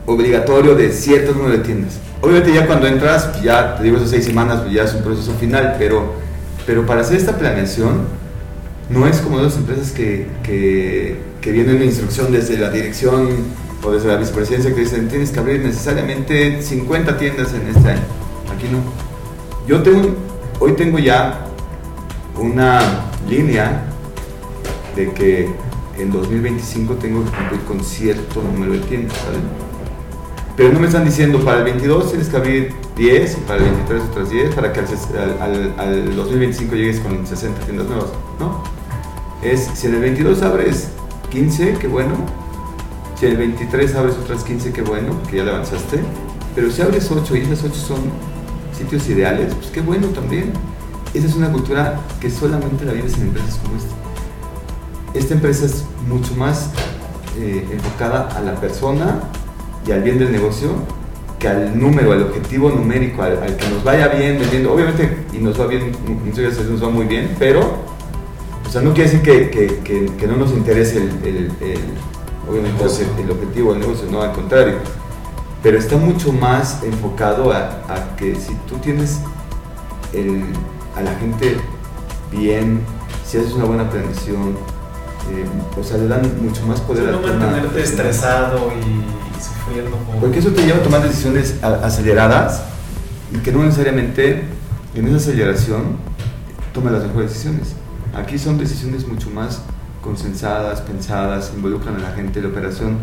obligatorio 0.06 0.74
de 0.74 0.92
cierto 0.92 1.32
número 1.32 1.58
de 1.58 1.64
tiendas. 1.64 1.98
Obviamente 2.22 2.54
ya 2.54 2.68
cuando 2.68 2.86
entras, 2.86 3.42
ya 3.42 3.74
te 3.76 3.82
digo 3.82 3.96
esas 3.96 4.10
seis 4.10 4.24
semanas, 4.24 4.60
pues 4.60 4.72
ya 4.72 4.84
es 4.84 4.94
un 4.94 5.02
proceso 5.02 5.32
final, 5.34 5.74
pero, 5.76 6.14
pero 6.64 6.86
para 6.86 7.00
hacer 7.00 7.16
esta 7.16 7.36
planeación 7.36 8.02
no 8.88 9.08
es 9.08 9.18
como 9.18 9.38
las 9.38 9.56
empresas 9.56 9.90
que, 9.90 10.28
que, 10.44 11.52
vienen 11.52 11.76
una 11.76 11.84
instrucción 11.84 12.30
desde 12.30 12.56
la 12.58 12.70
dirección 12.70 13.28
o 13.82 13.90
desde 13.90 14.06
la 14.06 14.16
vicepresidencia 14.16 14.72
que 14.72 14.82
dicen 14.82 15.08
tienes 15.08 15.30
que 15.30 15.40
abrir 15.40 15.60
necesariamente 15.62 16.62
50 16.62 17.18
tiendas 17.18 17.52
en 17.54 17.74
este 17.74 17.90
año. 17.90 18.02
Aquí 18.54 18.68
no. 18.70 18.78
Yo 19.66 19.82
hoy 20.60 20.72
tengo 20.74 21.00
ya 21.00 21.46
una 22.38 22.80
línea 23.28 23.82
de 24.94 25.10
que 25.12 25.50
en 25.98 26.12
2025 26.12 26.94
tengo 26.94 27.24
que 27.24 27.30
cumplir 27.30 27.60
con 27.62 27.82
cierto 27.82 28.42
número 28.42 28.74
de 28.74 28.78
tiendas, 28.80 29.16
Pero 30.56 30.72
no 30.72 30.80
me 30.80 30.86
están 30.86 31.04
diciendo 31.04 31.40
para 31.40 31.58
el 31.58 31.64
22 31.64 32.10
tienes 32.10 32.28
que 32.28 32.36
abrir 32.36 32.74
10 32.96 33.38
y 33.38 33.40
para 33.42 33.58
el 33.58 33.64
23 33.64 34.02
otras 34.10 34.30
10 34.30 34.54
para 34.54 34.72
que 34.72 34.80
al, 34.80 35.74
al 35.78 36.16
2025 36.16 36.74
llegues 36.74 37.00
con 37.00 37.26
60 37.26 37.60
tiendas 37.62 37.86
nuevas, 37.86 38.10
¿no? 38.38 38.62
Es 39.42 39.70
si 39.74 39.86
en 39.86 39.94
el 39.94 40.00
22 40.00 40.42
abres 40.42 40.88
15, 41.30 41.78
qué 41.80 41.88
bueno, 41.88 42.12
si 43.18 43.26
el 43.26 43.36
23 43.36 43.94
abres 43.94 44.16
otras 44.16 44.44
15, 44.44 44.72
qué 44.72 44.82
bueno, 44.82 45.14
que 45.30 45.38
ya 45.38 45.44
le 45.44 45.52
avanzaste. 45.52 46.00
Pero 46.54 46.70
si 46.70 46.82
abres 46.82 47.10
8 47.10 47.36
y 47.36 47.40
esas 47.40 47.64
8 47.64 47.74
son 47.74 47.98
sitios 48.76 49.08
ideales, 49.08 49.54
pues 49.54 49.68
qué 49.70 49.80
bueno 49.80 50.08
también. 50.08 50.52
Esa 51.14 51.26
es 51.26 51.34
una 51.34 51.50
cultura 51.50 52.00
que 52.20 52.30
solamente 52.30 52.84
la 52.84 52.92
vives 52.92 53.14
en 53.14 53.22
empresas 53.22 53.58
como 53.62 53.76
esta. 53.76 53.94
Esta 55.14 55.34
empresa 55.34 55.66
es 55.66 55.84
mucho 56.08 56.34
más 56.36 56.70
eh, 57.38 57.66
enfocada 57.70 58.28
a 58.36 58.40
la 58.40 58.54
persona 58.56 59.20
y 59.86 59.92
al 59.92 60.02
bien 60.02 60.18
del 60.18 60.32
negocio 60.32 60.70
que 61.38 61.48
al 61.48 61.78
número, 61.78 62.12
al 62.12 62.22
objetivo 62.22 62.70
numérico, 62.70 63.22
al, 63.22 63.56
que 63.56 63.68
nos 63.68 63.82
vaya 63.82 64.08
bien 64.08 64.38
vendiendo. 64.38 64.72
Obviamente, 64.72 65.24
y 65.32 65.38
nos 65.38 65.60
va 65.60 65.66
bien, 65.66 65.92
nos 66.24 66.84
va 66.84 66.88
muy 66.90 67.06
bien, 67.06 67.34
pero 67.38 67.60
o 68.64 68.70
sea, 68.70 68.80
no 68.80 68.94
quiere 68.94 69.10
decir 69.10 69.22
que, 69.22 69.50
que, 69.50 70.06
que, 70.16 70.26
no 70.26 70.36
nos 70.36 70.52
interese 70.52 70.98
el 70.98 71.50
obviamente 72.48 72.84
el, 73.20 73.30
objetivo 73.30 73.72
del 73.72 73.80
negocio, 73.80 74.08
no 74.10 74.22
al 74.22 74.32
contrario. 74.32 74.74
Pero 75.62 75.78
está 75.78 75.96
mucho 75.96 76.32
más 76.32 76.82
enfocado 76.82 77.52
a, 77.52 78.16
que 78.16 78.34
si 78.34 78.54
tú 78.68 78.76
tienes 78.76 79.20
a 80.96 81.02
la 81.02 81.14
gente 81.16 81.56
bien, 82.30 82.80
si 83.24 83.38
haces 83.38 83.52
una 83.52 83.64
buena 83.64 83.88
planeación, 83.88 84.56
eh, 85.30 85.46
o 85.80 85.84
sea, 85.84 85.98
le 85.98 86.08
dan 86.08 86.22
mucho 86.42 86.66
más 86.66 86.80
poder 86.80 87.08
a 87.08 87.12
no 87.12 87.20
mantenerte 87.20 87.80
estresado 87.80 88.72
y, 88.72 89.21
sufriendo. 89.42 89.96
Porque 90.20 90.38
eso 90.38 90.50
te 90.50 90.62
lleva 90.62 90.78
a 90.78 90.82
tomar 90.82 91.02
decisiones 91.02 91.62
aceleradas 91.62 92.62
y 93.34 93.38
que 93.38 93.52
no 93.52 93.62
necesariamente 93.62 94.42
en 94.94 95.06
esa 95.06 95.16
aceleración 95.16 95.96
tome 96.72 96.90
las 96.90 97.04
mejores 97.04 97.30
decisiones. 97.30 97.74
Aquí 98.14 98.38
son 98.38 98.58
decisiones 98.58 99.06
mucho 99.06 99.30
más 99.30 99.62
consensadas, 100.02 100.80
pensadas, 100.82 101.52
involucran 101.54 101.96
a 101.96 102.00
la 102.00 102.12
gente. 102.12 102.42
La 102.42 102.48
operación 102.48 102.98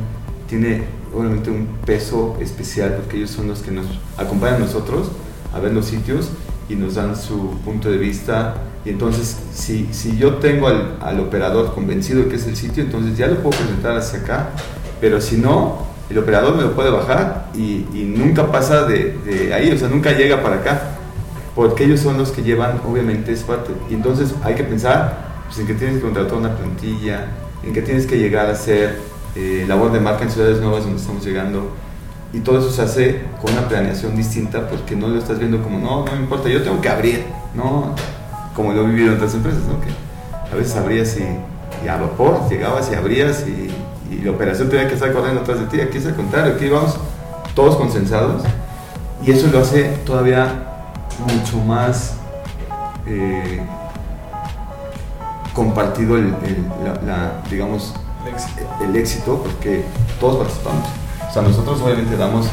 tiene 0.48 0.84
obviamente 1.14 1.50
un 1.50 1.68
peso 1.86 2.38
especial 2.40 2.96
porque 2.96 3.18
ellos 3.18 3.32
son 3.32 3.48
los 3.48 3.62
que 3.62 3.72
nos 3.72 3.86
acompañan 4.18 4.56
a 4.56 4.60
nosotros 4.60 5.10
a 5.54 5.60
ver 5.60 5.74
los 5.74 5.86
sitios 5.86 6.30
y 6.68 6.76
nos 6.76 6.96
dan 6.96 7.16
su 7.16 7.58
punto 7.66 7.90
de 7.90 7.98
vista. 7.98 8.56
Y 8.86 8.90
entonces, 8.90 9.38
si, 9.54 9.90
si 9.92 10.18
yo 10.18 10.36
tengo 10.36 10.68
al, 10.68 10.98
al, 11.02 11.20
operador 11.20 11.74
convencido 11.74 12.24
de 12.24 12.30
que 12.30 12.36
es 12.36 12.48
el 12.48 12.56
sitio, 12.56 12.84
entonces 12.84 13.18
ya 13.18 13.28
lo 13.28 13.38
puedo 13.38 13.58
presentar 13.58 13.98
hacia 13.98 14.20
acá. 14.20 14.50
Pero 15.02 15.20
si 15.20 15.38
no, 15.38 15.89
el 16.10 16.18
operador 16.18 16.56
me 16.56 16.64
lo 16.64 16.74
puede 16.74 16.90
bajar 16.90 17.50
y, 17.56 17.86
y 17.94 18.14
nunca 18.16 18.52
pasa 18.52 18.86
de, 18.86 19.52
ahí, 19.54 19.72
o 19.72 19.78
sea, 19.78 19.88
nunca 19.88 20.12
llega 20.12 20.42
para 20.42 20.58
acá. 20.58 20.82
Porque 21.56 21.84
ellos 21.84 22.00
son 22.00 22.18
los 22.18 22.32
que 22.32 22.42
llevan, 22.42 22.80
obviamente, 22.88 23.34
es 23.34 23.44
parte. 23.44 23.72
Y 23.90 23.94
entonces 23.94 24.34
hay 24.44 24.56
que 24.56 24.64
pensar 24.64 25.44
pues, 25.48 25.60
en 25.60 25.68
que 25.68 25.74
tienes 25.74 25.98
que 25.98 26.02
contratar 26.04 26.36
una 26.36 26.56
plantilla, 26.56 27.28
en 27.64 27.74
que 27.74 27.82
tienes 27.82 28.06
que 28.06 28.18
llegar 28.18 28.48
a 28.48 28.52
hacer 28.54 28.98
eh, 29.36 29.66
labor 29.68 29.92
de 29.92 30.00
marca 30.00 30.24
en 30.24 30.32
ciudades 30.32 30.62
nuevas 30.62 30.84
donde 30.84 31.00
estamos 31.00 31.26
llegando. 31.26 31.72
Y 32.32 32.40
todo 32.40 32.60
eso 32.60 32.72
se 32.72 32.82
hace 32.82 33.22
con 33.42 33.52
una 33.52 33.68
planeación 33.68 34.16
distinta 34.16 34.70
porque 34.70 34.96
no 34.96 35.08
lo 35.08 35.18
estás 35.18 35.40
viendo 35.40 35.62
como, 35.62 35.80
no, 35.80 36.06
no 36.06 36.12
me 36.12 36.20
importa, 36.20 36.48
yo 36.48 36.62
tengo 36.62 36.80
que 36.80 36.90
abrir, 36.90 37.26
¿no? 37.56 37.96
Como 38.56 38.72
lo 38.74 38.88
en 38.88 39.10
otras 39.10 39.34
empresas, 39.34 39.64
¿no? 39.64 39.82
Que 39.82 39.90
a 40.52 40.56
veces 40.56 40.76
abrías 40.76 41.18
y, 41.18 41.88
a 41.88 41.98
vapor, 41.98 42.48
llegabas 42.50 42.90
y 42.92 42.96
abrías 42.96 43.46
y, 43.48 43.70
la 44.22 44.32
operación 44.32 44.70
tenía 44.70 44.88
que 44.88 44.96
estar 44.96 45.12
corriendo 45.14 45.42
atrás 45.42 45.60
de 45.60 45.66
ti. 45.66 45.82
Aquí 45.82 45.98
es 45.98 46.06
al 46.06 46.16
contrario, 46.16 46.54
aquí 46.56 46.68
vamos 46.70 46.98
todos 47.56 47.76
consensados 47.76 48.44
y 49.24 49.32
eso 49.32 49.48
lo 49.48 49.60
hace 49.60 49.84
todavía 50.06 50.48
mucho 51.28 51.58
más 51.58 52.16
eh, 53.06 53.62
compartido 55.54 56.16
el, 56.16 56.34
la, 57.06 57.42
digamos, 57.50 57.94
el 58.82 58.96
éxito. 58.96 59.42
porque 59.44 59.84
todos 60.20 60.38
participamos. 60.38 60.88
O 61.30 61.34
sea, 61.34 61.42
nosotros 61.42 61.82
obviamente 61.82 62.16
damos 62.16 62.48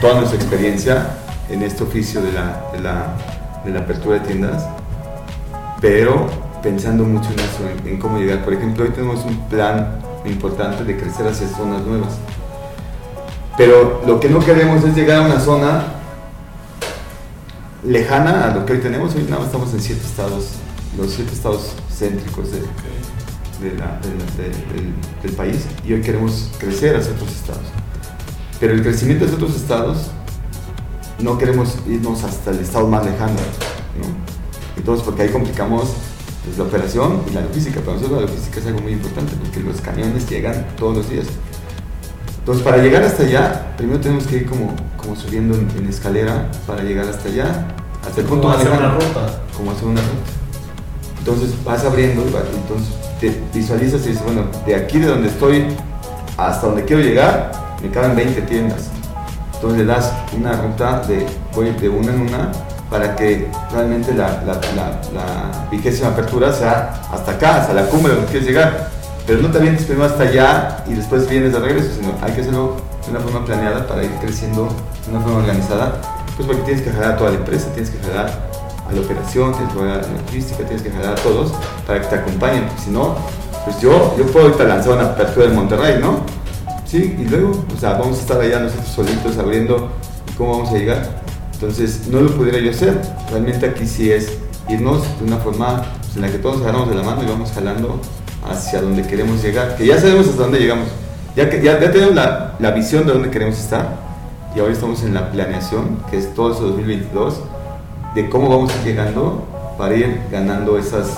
toda 0.00 0.14
nuestra 0.14 0.36
experiencia 0.36 1.16
en 1.48 1.62
este 1.62 1.84
oficio 1.84 2.20
de 2.20 2.32
la, 2.32 2.62
de 2.72 2.80
la, 2.80 3.14
de 3.64 3.70
la 3.70 3.80
apertura 3.80 4.18
de 4.18 4.26
tiendas, 4.26 4.66
pero 5.80 6.26
pensando 6.62 7.04
mucho 7.04 7.30
en 7.30 7.38
eso, 7.38 7.88
en, 7.88 7.98
cómo 7.98 8.18
llegar. 8.18 8.44
Por 8.44 8.54
ejemplo, 8.54 8.84
hoy 8.84 8.90
tenemos 8.90 9.24
un 9.24 9.38
plan 9.48 9.98
importante 10.24 10.84
de 10.84 10.96
crecer 10.96 11.26
hacia 11.26 11.48
zonas 11.48 11.82
nuevas. 11.82 12.14
Pero 13.56 14.02
lo 14.06 14.18
que 14.20 14.28
no 14.28 14.40
queremos 14.40 14.82
es 14.84 14.94
llegar 14.94 15.22
a 15.22 15.26
una 15.26 15.40
zona 15.40 15.84
lejana 17.84 18.46
a 18.46 18.54
lo 18.54 18.64
que 18.64 18.74
hoy 18.74 18.78
tenemos. 18.78 19.14
Hoy 19.14 19.24
nada 19.24 19.38
más 19.38 19.46
estamos 19.46 19.72
en 19.74 19.80
siete 19.80 20.02
estados, 20.04 20.50
los 20.96 21.12
siete 21.12 21.32
estados 21.32 21.74
céntricos 21.90 22.50
de, 22.50 22.60
del, 25.22 25.32
país 25.34 25.66
y 25.86 25.92
hoy 25.92 26.00
queremos 26.00 26.50
crecer 26.58 26.96
hacia 26.96 27.12
otros 27.12 27.30
estados. 27.30 27.64
Pero 28.58 28.74
el 28.74 28.82
crecimiento 28.82 29.24
hacia 29.24 29.36
otros 29.36 29.56
estados 29.56 30.10
no 31.18 31.38
queremos 31.38 31.76
irnos 31.86 32.24
hasta 32.24 32.50
el 32.50 32.60
estado 32.60 32.88
más 32.88 33.04
lejano. 33.04 33.36
Entonces, 34.76 35.04
porque 35.04 35.22
ahí 35.22 35.28
complicamos 35.28 35.94
pues, 36.44 36.58
la 36.58 36.64
operación 36.64 37.22
y 37.30 37.34
la 37.34 37.42
logística. 37.42 37.80
Para 37.80 37.94
nosotros 37.94 38.22
la 38.22 38.26
logística 38.26 38.60
es 38.60 38.66
algo 38.66 38.80
muy 38.80 38.92
importante 38.92 39.32
porque 39.42 39.60
los 39.60 39.80
camiones 39.80 40.28
llegan 40.28 40.66
todos 40.76 40.98
los 40.98 41.10
días. 41.10 41.26
Entonces, 42.38 42.64
para 42.64 42.78
llegar 42.78 43.04
hasta 43.04 43.22
allá, 43.22 43.74
primero 43.76 44.00
tenemos 44.00 44.26
que 44.26 44.38
ir 44.38 44.46
como, 44.46 44.74
como 44.96 45.14
subiendo 45.14 45.56
en, 45.56 45.86
escalera 45.88 46.50
para 46.66 46.82
llegar 46.82 47.06
hasta 47.06 47.28
allá, 47.28 47.68
hasta 48.04 48.20
el 48.20 48.26
punto 48.26 48.48
más 48.48 48.58
lejano. 48.58 48.76
Como 48.76 48.98
hacer 48.98 49.08
una 49.08 49.22
ruta. 49.22 49.42
Como 49.56 49.70
hacer 49.70 49.84
una 49.84 50.00
ruta. 50.00 50.42
Entonces 51.18 51.64
vas 51.64 51.84
abriendo, 51.84 52.22
entonces 52.22 52.94
te 53.20 53.40
visualizas 53.54 54.04
y 54.06 54.08
dices, 54.08 54.24
bueno, 54.24 54.46
de 54.66 54.74
aquí 54.74 54.98
de 54.98 55.06
donde 55.06 55.28
estoy 55.28 55.66
hasta 56.36 56.66
donde 56.66 56.84
quiero 56.84 57.00
llegar, 57.00 57.52
me 57.80 57.88
quedan 57.90 58.16
20 58.16 58.42
tiendas. 58.42 58.90
Entonces 59.54 59.78
le 59.78 59.84
das 59.84 60.12
una 60.36 60.60
ruta 60.60 61.00
de, 61.06 61.24
voy 61.54 61.70
de 61.70 61.88
una 61.88 62.12
en 62.12 62.22
una 62.22 62.50
para 62.92 63.16
que 63.16 63.48
realmente 63.72 64.14
la, 64.14 64.42
vigésima 65.70 66.08
apertura 66.08 66.52
sea 66.52 67.02
hasta 67.10 67.32
acá, 67.32 67.62
hasta 67.62 67.72
la 67.72 67.86
cumbre 67.86 68.12
donde 68.12 68.30
quieres 68.30 68.46
llegar. 68.46 68.90
Pero 69.26 69.40
no 69.40 69.50
te 69.50 69.58
avientes 69.58 69.86
primero 69.86 70.06
hasta 70.06 70.24
allá 70.24 70.84
y 70.86 70.92
después 70.92 71.26
vienes 71.28 71.54
de 71.54 71.58
regreso, 71.58 71.88
sino 71.98 72.12
hay 72.20 72.32
que 72.32 72.42
hacerlo 72.42 72.76
de 73.04 73.10
una 73.12 73.20
forma 73.20 73.44
planeada 73.46 73.86
para 73.86 74.04
ir 74.04 74.10
creciendo 74.20 74.68
de 75.06 75.10
una 75.10 75.20
forma 75.20 75.38
organizada 75.38 76.00
Pues 76.36 76.46
porque 76.46 76.62
tienes 76.62 76.82
que 76.82 76.90
jalar 76.90 77.12
a 77.12 77.16
toda 77.16 77.30
la 77.30 77.38
empresa, 77.38 77.68
tienes 77.72 77.90
que 77.90 77.98
jalar 78.06 78.30
a 78.86 78.92
la 78.92 79.00
operación, 79.00 79.52
tienes 79.52 79.72
que 79.72 79.78
jalar 79.78 79.98
a 79.98 80.02
la 80.02 80.22
logística, 80.26 80.64
tienes 80.64 80.82
que 80.82 80.90
jalar 80.90 81.12
a 81.12 81.22
todos 81.22 81.52
para 81.86 82.00
que 82.02 82.08
te 82.08 82.14
acompañen, 82.16 82.64
porque 82.66 82.82
si 82.82 82.90
no, 82.90 83.16
pues 83.64 83.80
yo, 83.80 84.14
yo 84.18 84.26
puedo 84.26 84.46
ahorita 84.46 84.64
lanzar 84.64 84.94
una 84.94 85.04
apertura 85.04 85.46
en 85.46 85.54
Monterrey, 85.54 85.98
¿no? 85.98 86.20
Sí, 86.84 87.16
y 87.18 87.24
luego, 87.24 87.64
o 87.74 87.80
sea, 87.80 87.94
vamos 87.94 88.18
a 88.18 88.20
estar 88.20 88.40
allá 88.40 88.58
nosotros 88.60 88.88
solitos 88.88 89.38
abriendo 89.38 89.88
cómo 90.36 90.58
vamos 90.58 90.70
a 90.70 90.74
llegar. 90.74 91.22
Entonces, 91.62 92.08
no 92.08 92.20
lo 92.20 92.30
pudiera 92.32 92.58
yo 92.58 92.72
hacer. 92.72 93.00
Realmente 93.30 93.64
aquí 93.66 93.86
sí 93.86 94.10
es 94.10 94.36
irnos 94.68 95.04
de 95.20 95.26
una 95.26 95.36
forma 95.36 95.84
pues, 96.00 96.16
en 96.16 96.22
la 96.22 96.28
que 96.28 96.38
todos 96.38 96.60
agarramos 96.60 96.88
de 96.88 96.96
la 96.96 97.04
mano 97.04 97.22
y 97.22 97.26
vamos 97.26 97.52
jalando 97.52 98.00
hacia 98.50 98.82
donde 98.82 99.06
queremos 99.06 99.40
llegar, 99.40 99.76
que 99.76 99.86
ya 99.86 100.00
sabemos 100.00 100.26
hasta 100.26 100.42
dónde 100.42 100.58
llegamos. 100.58 100.88
Ya, 101.36 101.48
que, 101.48 101.62
ya, 101.62 101.78
tenemos 101.78 102.16
la, 102.16 102.56
la, 102.58 102.72
visión 102.72 103.06
de 103.06 103.12
dónde 103.12 103.30
queremos 103.30 103.60
estar 103.60 103.96
y 104.56 104.58
ahora 104.58 104.72
estamos 104.72 105.04
en 105.04 105.14
la 105.14 105.30
planeación, 105.30 105.98
que 106.10 106.18
es 106.18 106.34
todo 106.34 106.52
eso 106.52 106.62
2022, 106.62 107.40
de 108.16 108.28
cómo 108.28 108.48
vamos 108.48 108.72
a 108.72 108.78
ir 108.78 108.84
llegando 108.84 109.46
para 109.78 109.94
ir 109.94 110.20
ganando 110.32 110.76
esas, 110.76 111.16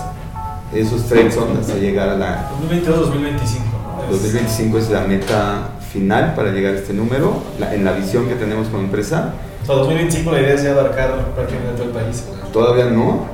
esos 0.74 1.04
trends 1.04 1.38
hasta 1.38 1.76
llegar 1.76 2.10
a 2.10 2.16
la... 2.16 2.50
2022-2025. 2.70 4.10
2025 4.10 4.78
es 4.78 4.90
la 4.90 5.00
meta 5.00 5.70
final 5.90 6.34
para 6.34 6.50
llegar 6.50 6.74
a 6.74 6.76
este 6.76 6.92
número, 6.92 7.42
en 7.72 7.82
la 7.82 7.92
visión 7.92 8.28
que 8.28 8.34
tenemos 8.34 8.68
como 8.68 8.82
empresa. 8.82 9.32
O 9.64 9.66
sea, 9.66 9.76
2025 9.76 10.30
la 10.30 10.40
idea 10.42 10.54
es 10.54 10.62
ya 10.62 10.72
abarcar 10.72 11.24
prácticamente 11.34 11.72
todo 11.72 11.84
el 11.84 11.94
país. 11.94 12.24
Todavía 12.52 12.84
no, 12.84 13.24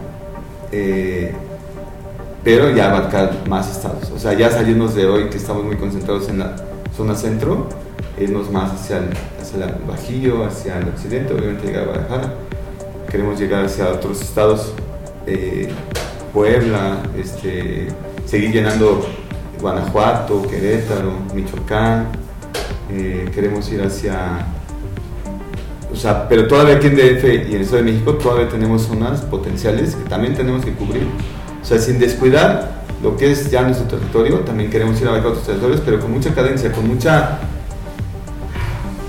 eh, 0.71 1.35
pero 2.45 2.71
ya 2.71 2.89
abarcar 2.89 3.49
más 3.49 3.69
estados. 3.69 4.13
O 4.15 4.19
sea, 4.19 4.35
ya 4.35 4.49
salirnos 4.49 4.95
de 4.95 5.07
hoy 5.07 5.29
que 5.29 5.39
estamos 5.39 5.65
muy 5.65 5.75
concentrados 5.75 6.29
en 6.29 6.39
la 6.39 6.55
zona 6.97 7.17
centro, 7.17 7.67
irnos 8.17 8.49
más 8.49 8.71
hacia 8.75 8.99
el, 8.99 9.09
hacia 9.43 9.65
el 9.65 9.75
Bajío, 9.89 10.45
hacia 10.45 10.79
el 10.79 10.91
occidente, 10.91 11.35
obviamente 11.35 11.67
llegar 11.67 11.83
a 11.83 11.87
Guadalajara. 11.87 12.35
Queremos 13.11 13.41
llegar 13.41 13.65
hacia 13.65 13.89
otros 13.89 14.23
estados, 14.23 14.73
eh, 15.27 15.69
Puebla, 16.33 16.99
este, 17.19 17.89
seguir 18.25 18.53
llenando 18.53 19.05
Guanajuato, 19.61 20.43
Querétaro, 20.43 21.13
Michoacán. 21.35 22.07
Eh, 22.89 23.29
queremos 23.35 23.69
ir 23.73 23.83
hacia 23.83 24.47
o 25.93 25.97
sea, 25.97 26.29
pero 26.29 26.47
todavía 26.47 26.77
aquí 26.77 26.87
en 26.87 26.97
DF 26.97 27.25
y 27.25 27.51
en 27.51 27.55
el 27.55 27.61
Estado 27.63 27.83
de 27.83 27.93
México 27.93 28.15
todavía 28.15 28.49
tenemos 28.49 28.83
zonas 28.83 29.21
potenciales 29.23 29.97
que 29.97 30.09
también 30.09 30.35
tenemos 30.35 30.65
que 30.65 30.73
cubrir. 30.73 31.07
O 31.61 31.65
sea, 31.65 31.79
sin 31.79 31.99
descuidar 31.99 32.81
lo 33.03 33.17
que 33.17 33.33
es 33.33 33.51
ya 33.51 33.63
nuestro 33.63 33.87
territorio, 33.87 34.41
también 34.41 34.71
queremos 34.71 35.01
ir 35.01 35.09
a 35.09 35.13
otros 35.13 35.45
territorios, 35.45 35.81
pero 35.85 36.01
con 36.01 36.13
mucha 36.13 36.35
cadencia, 36.35 36.73
con 36.73 36.87
mucha 36.87 37.39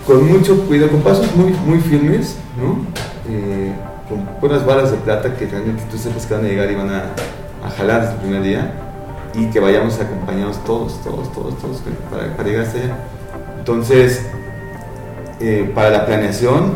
con 0.05 0.27
mucho 0.27 0.65
cuidado, 0.65 0.91
con 0.91 1.01
pasos 1.01 1.33
muy, 1.35 1.51
muy 1.65 1.79
firmes, 1.79 2.35
¿no? 2.57 2.85
Eh, 3.29 3.71
con 4.09 4.27
buenas 4.41 4.65
balas 4.65 4.91
de 4.91 4.97
plata 4.97 5.35
que 5.35 5.45
realmente 5.45 5.83
tú 5.89 5.97
sepas 5.97 6.25
que 6.25 6.33
van 6.33 6.45
a 6.45 6.47
llegar 6.47 6.71
y 6.71 6.75
van 6.75 6.89
a, 6.89 7.03
a 7.65 7.69
jalar 7.77 8.01
desde 8.01 8.13
el 8.15 8.19
primer 8.19 8.41
día 8.41 8.73
y 9.35 9.45
que 9.45 9.59
vayamos 9.59 9.99
acompañados 9.99 10.61
todos, 10.65 11.01
todos, 11.03 11.31
todos, 11.31 11.57
todos 11.59 11.81
para, 12.09 12.35
para 12.35 12.49
llegar 12.49 12.65
hasta 12.65 12.79
allá. 12.79 12.97
Entonces, 13.59 14.25
eh, 15.41 15.71
para 15.73 15.89
la 15.89 16.05
planeación, 16.05 16.73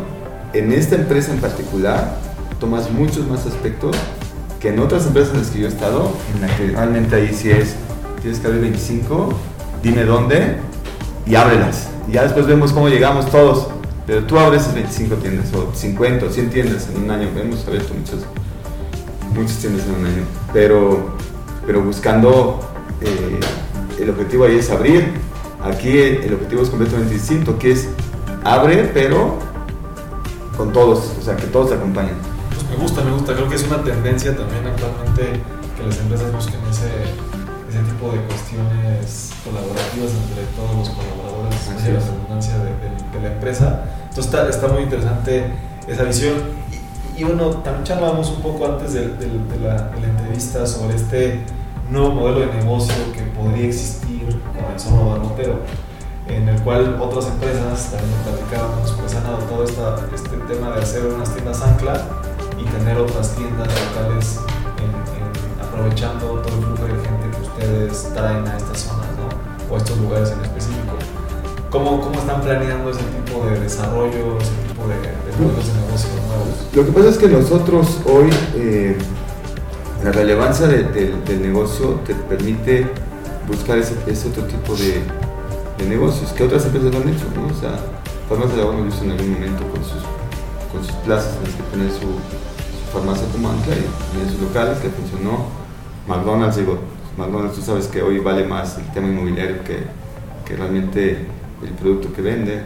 en 0.53 0.71
esta 0.71 0.95
empresa 0.95 1.31
en 1.31 1.39
particular, 1.39 2.17
tomas 2.59 2.89
muchos 2.91 3.27
más 3.27 3.45
aspectos 3.45 3.95
que 4.59 4.69
en 4.69 4.79
otras 4.79 5.05
empresas 5.05 5.33
en 5.33 5.41
las 5.41 5.49
que 5.49 5.59
yo 5.59 5.65
he 5.67 5.69
estado, 5.69 6.11
en 6.33 6.41
la 6.41 6.57
que 6.57 6.67
realmente 6.67 7.15
ahí 7.15 7.33
sí 7.33 7.51
es, 7.51 7.75
tienes 8.21 8.39
que 8.39 8.47
abrir 8.47 8.61
25, 8.61 9.33
dime 9.83 10.03
dónde 10.03 10.57
y 11.27 11.35
ábrelas. 11.35 11.89
Y 12.07 12.13
ya 12.13 12.23
después 12.23 12.47
vemos 12.47 12.71
cómo 12.71 12.89
llegamos 12.89 13.29
todos. 13.29 13.67
Pero 14.07 14.23
tú 14.25 14.37
abres 14.37 14.61
esas 14.61 14.75
25 14.75 15.15
tiendas, 15.15 15.53
o 15.53 15.73
50, 15.73 16.25
o 16.25 16.29
100 16.29 16.49
tiendas 16.49 16.89
en 16.89 17.03
un 17.03 17.11
año. 17.11 17.27
Hemos 17.39 17.67
abierto 17.67 17.93
muchas, 17.93 18.19
muchas 19.33 19.57
tiendas 19.57 19.85
en 19.87 19.95
un 19.95 20.05
año. 20.05 20.23
Pero, 20.53 21.15
pero 21.65 21.81
buscando, 21.81 22.59
eh, 23.01 23.39
el 23.99 24.09
objetivo 24.11 24.45
ahí 24.45 24.57
es 24.57 24.69
abrir. 24.69 25.11
Aquí 25.63 25.97
el 25.97 26.33
objetivo 26.35 26.61
es 26.61 26.69
completamente 26.69 27.13
distinto, 27.15 27.57
que 27.57 27.71
es 27.71 27.89
abre, 28.45 28.91
pero 28.93 29.39
con 30.55 30.71
todos, 30.71 31.17
o 31.19 31.21
sea, 31.21 31.35
que 31.35 31.47
todos 31.47 31.69
te 31.69 31.75
acompañen. 31.75 32.15
Pues 32.49 32.69
me 32.69 32.75
gusta, 32.77 33.03
me 33.03 33.11
gusta. 33.11 33.33
Creo 33.33 33.49
que 33.49 33.55
es 33.55 33.63
una 33.63 33.83
tendencia 33.83 34.37
también 34.37 34.65
actualmente 34.65 35.41
que 35.75 35.85
las 35.85 35.99
empresas 35.99 36.31
busquen 36.31 36.61
ese, 36.69 36.87
ese 37.67 37.79
tipo 37.91 38.11
de 38.11 38.21
cuestiones 38.21 39.33
colaborativas 39.43 40.11
entre 40.13 40.45
todos 40.55 40.77
los 40.77 40.89
colaboradores 40.89 41.83
de 41.83 41.93
la 41.93 41.99
redundancia 41.99 42.53
de, 42.59 43.21
la 43.21 43.33
empresa. 43.33 43.83
Entonces 44.09 44.25
está, 44.25 44.47
está, 44.47 44.67
muy 44.67 44.83
interesante 44.83 45.47
esa 45.87 46.03
visión. 46.03 46.35
Y, 47.17 47.23
bueno, 47.23 47.49
también 47.49 47.83
charlábamos 47.83 48.29
un 48.29 48.41
poco 48.41 48.65
antes 48.65 48.93
de, 48.93 49.09
la, 49.61 49.75
la, 49.75 50.07
entrevista 50.07 50.67
sobre 50.67 50.95
este 50.95 51.41
nuevo 51.89 52.11
modelo 52.11 52.41
de 52.41 52.47
negocio 52.47 52.95
que 53.13 53.21
podría 53.21 53.67
existir 53.67 54.27
con 54.53 54.73
el 54.73 54.79
solo 54.79 55.11
barrotero 55.11 55.59
en 56.27 56.49
el 56.49 56.59
cual 56.61 56.97
otras 56.99 57.27
empresas, 57.27 57.91
también 57.91 58.19
platicábamos, 58.23 58.91
pues 58.93 59.15
han 59.15 59.25
adoptado 59.25 59.63
esta, 59.63 59.95
este 60.13 60.37
tema 60.53 60.75
de 60.75 60.81
hacer 60.81 61.05
unas 61.05 61.33
tiendas 61.33 61.61
ancla 61.61 62.01
y 62.59 62.63
tener 62.65 62.97
otras 62.97 63.35
tiendas 63.35 63.67
locales 63.67 64.39
aprovechando 65.61 66.39
todo 66.41 66.55
el 66.55 66.63
flujo 66.63 66.83
de 66.83 66.93
gente 66.93 67.37
que 67.37 67.41
ustedes 67.43 68.13
traen 68.13 68.47
a 68.47 68.57
estas 68.57 68.79
zonas, 68.79 69.07
¿no? 69.17 69.73
O 69.73 69.77
estos 69.77 69.97
lugares 69.99 70.31
en 70.31 70.41
específico. 70.41 70.95
¿Cómo, 71.69 71.99
¿Cómo, 71.99 72.17
están 72.17 72.41
planeando 72.41 72.89
ese 72.89 73.01
tipo 73.01 73.45
de 73.45 73.59
desarrollo, 73.59 74.37
ese 74.39 74.51
tipo 74.67 74.87
de, 74.87 74.95
modelos 75.37 75.67
de 75.67 75.73
negocio 75.81 76.09
nuevos? 76.27 76.67
Lo 76.73 76.85
que 76.85 76.91
pasa 76.91 77.09
es 77.09 77.17
que 77.17 77.27
nosotros 77.27 77.99
hoy, 78.05 78.29
eh, 78.55 78.97
la 80.03 80.11
relevancia 80.11 80.67
del 80.67 81.41
negocio 81.41 81.99
te 82.05 82.15
permite 82.15 82.87
buscar 83.47 83.77
ese, 83.77 83.95
ese 84.07 84.29
otro 84.29 84.43
tipo 84.43 84.75
de, 84.75 85.03
de 85.77 85.85
negocios, 85.85 86.31
que 86.31 86.43
otras 86.43 86.65
empresas 86.65 86.93
lo 86.93 87.01
han 87.01 87.09
hecho, 87.09 87.25
¿no? 87.35 87.47
O 87.47 87.59
sea, 87.59 87.77
Farmacia 88.29 88.55
de 88.55 88.61
Agua 88.61 88.73
me 88.75 88.81
en 88.81 89.11
algún 89.11 89.33
momento 89.33 89.63
con 89.69 89.83
sus, 89.83 90.01
con 90.71 90.83
sus 90.83 90.95
plazas 91.05 91.37
en 91.37 91.43
las 91.43 91.53
que 91.53 91.63
tener 91.71 91.91
su, 91.91 92.07
farmacia 92.91 93.27
como 93.31 93.49
ancla 93.49 93.75
y, 93.75 94.21
en 94.21 94.29
sus 94.29 94.41
locales 94.41 94.79
que 94.79 94.89
funcionó. 94.89 95.45
McDonald's, 96.07 96.55
digo, 96.55 96.79
McDonald's 97.17 97.55
tú 97.55 97.61
sabes 97.61 97.87
que 97.87 98.01
hoy 98.01 98.19
vale 98.19 98.45
más 98.45 98.77
el 98.77 98.85
tema 98.93 99.07
inmobiliario 99.07 99.63
que, 99.63 99.79
que 100.45 100.55
realmente 100.55 101.25
el 101.61 101.69
producto 101.79 102.13
que 102.13 102.21
vende. 102.21 102.61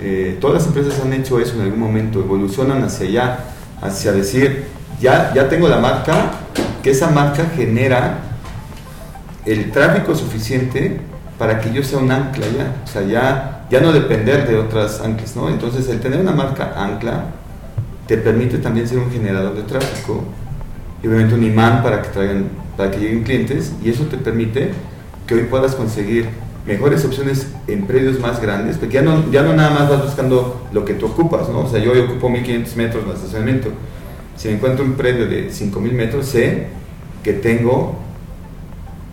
Eh, 0.00 0.38
todas 0.40 0.56
las 0.56 0.66
empresas 0.66 1.00
han 1.00 1.12
hecho 1.12 1.38
eso 1.38 1.54
en 1.54 1.62
algún 1.62 1.80
momento, 1.80 2.20
evolucionan 2.20 2.82
hacia 2.82 3.06
allá, 3.06 3.44
hacia 3.80 4.12
decir, 4.12 4.64
ya, 5.00 5.32
ya 5.34 5.48
tengo 5.48 5.68
la 5.68 5.78
marca, 5.78 6.32
que 6.82 6.90
esa 6.90 7.10
marca 7.10 7.46
genera 7.54 8.18
el 9.46 9.70
tráfico 9.70 10.14
suficiente 10.14 11.00
para 11.38 11.60
que 11.60 11.72
yo 11.72 11.82
sea 11.82 11.98
un 11.98 12.10
ancla 12.10 12.46
ya, 12.46 12.76
o 12.84 12.86
sea, 12.86 13.02
ya, 13.02 13.66
ya 13.70 13.80
no 13.80 13.92
depender 13.92 14.46
de 14.46 14.56
otras 14.56 15.00
anclas, 15.00 15.34
¿no? 15.36 15.48
Entonces, 15.48 15.88
el 15.88 16.00
tener 16.00 16.20
una 16.20 16.32
marca 16.32 16.74
ancla 16.76 17.24
te 18.06 18.16
permite 18.18 18.58
también 18.58 18.86
ser 18.86 18.98
un 18.98 19.10
generador 19.10 19.54
de 19.54 19.62
tráfico 19.62 20.24
y 21.02 21.06
obviamente 21.06 21.34
un 21.34 21.44
imán 21.44 21.82
para 21.82 22.02
que 22.02 22.08
traigan, 22.08 22.48
para 22.76 22.90
que 22.90 22.98
lleguen 22.98 23.22
clientes 23.24 23.72
y 23.82 23.90
eso 23.90 24.04
te 24.04 24.18
permite 24.18 24.70
que 25.26 25.34
hoy 25.34 25.44
puedas 25.44 25.74
conseguir 25.74 26.28
mejores 26.66 27.04
opciones 27.04 27.48
en 27.66 27.86
predios 27.86 28.20
más 28.20 28.40
grandes, 28.40 28.76
porque 28.76 28.94
ya 28.94 29.02
no, 29.02 29.30
ya 29.30 29.42
no 29.42 29.54
nada 29.54 29.70
más 29.70 29.88
vas 29.88 30.04
buscando 30.04 30.68
lo 30.72 30.84
que 30.84 30.94
tú 30.94 31.06
ocupas, 31.06 31.48
¿no? 31.48 31.60
O 31.60 31.68
sea, 31.68 31.80
yo 31.80 31.92
hoy 31.92 32.00
ocupo 32.00 32.28
1500 32.28 32.76
metros 32.76 33.06
de 33.06 33.14
estacionamiento. 33.14 33.70
Si 34.36 34.48
me 34.48 34.54
encuentro 34.54 34.84
un 34.84 34.92
predio 34.92 35.26
de 35.26 35.50
5000 35.50 35.92
metros, 35.92 36.26
sé 36.26 36.68
que 37.22 37.32
tengo 37.32 37.96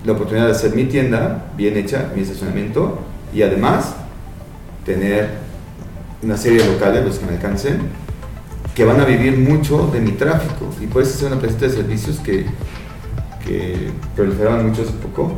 la 0.06 0.14
oportunidad 0.14 0.46
de 0.46 0.52
hacer 0.52 0.76
mi 0.76 0.86
tienda 0.86 1.52
bien 1.58 1.78
hecha, 1.78 2.12
mi 2.16 2.22
estacionamiento 2.22 3.00
y 3.34 3.42
además 3.42 3.96
tener 4.86 5.30
una 6.22 6.38
serie 6.38 6.64
de 6.64 6.72
locales, 6.72 7.06
los 7.06 7.20
que 7.20 7.26
me 7.26 7.34
alcancen, 7.34 7.80
que 8.74 8.86
van 8.86 9.00
a 9.02 9.06
vivir 9.06 9.38
mucho 9.38 9.88
de 9.88 10.00
mi 10.00 10.12
tráfico 10.12 10.74
y 10.82 10.88
puedes 10.88 11.14
hacer 11.14 11.28
una 11.32 11.40
presentación 11.40 11.72
de 11.72 11.78
servicios 11.78 12.20
que, 12.20 12.46
que 13.46 13.92
proliferaban 14.16 14.68
mucho 14.68 14.84
hace 14.84 14.94
poco, 14.94 15.34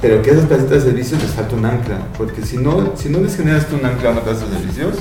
pero 0.00 0.22
que 0.22 0.30
esas 0.30 0.46
presencias 0.46 0.84
de 0.84 0.90
servicios 0.90 1.22
les 1.22 1.32
falta 1.32 1.56
un 1.56 1.64
ancla, 1.64 1.98
porque 2.16 2.42
si 2.42 2.58
no, 2.58 2.92
si 2.96 3.08
no 3.08 3.18
les 3.18 3.36
generas 3.36 3.66
un 3.72 3.84
ancla 3.84 4.10
a 4.10 4.12
una 4.12 4.20
plaza 4.22 4.46
de 4.46 4.58
servicios, 4.58 4.94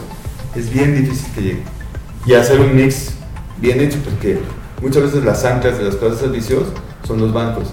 es 0.56 0.72
bien 0.72 0.96
difícil 0.96 1.32
que 1.34 1.42
llegue. 1.42 1.64
Y 2.26 2.34
hacer 2.34 2.60
un 2.60 2.76
mix 2.76 3.14
bien 3.62 3.80
hecho, 3.80 4.00
porque 4.04 4.40
muchas 4.82 5.04
veces 5.04 5.24
las 5.24 5.46
anclas 5.46 5.78
de 5.78 5.86
las 5.86 5.96
plazas 5.96 6.22
de 6.22 6.28
servicios 6.28 6.64
son 7.06 7.20
los 7.20 7.32
bancos 7.32 7.72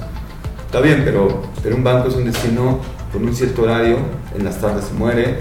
Está 0.75 0.85
bien, 0.85 1.03
pero, 1.05 1.41
pero 1.62 1.77
un 1.77 1.85
banco 1.85 2.09
es 2.09 2.16
un 2.16 2.25
destino 2.25 2.81
con 3.12 3.25
un 3.25 3.33
cierto 3.33 3.62
horario, 3.62 3.97
en 4.37 4.45
las 4.45 4.61
tardes 4.61 4.87
se 4.87 4.93
muere, 4.95 5.39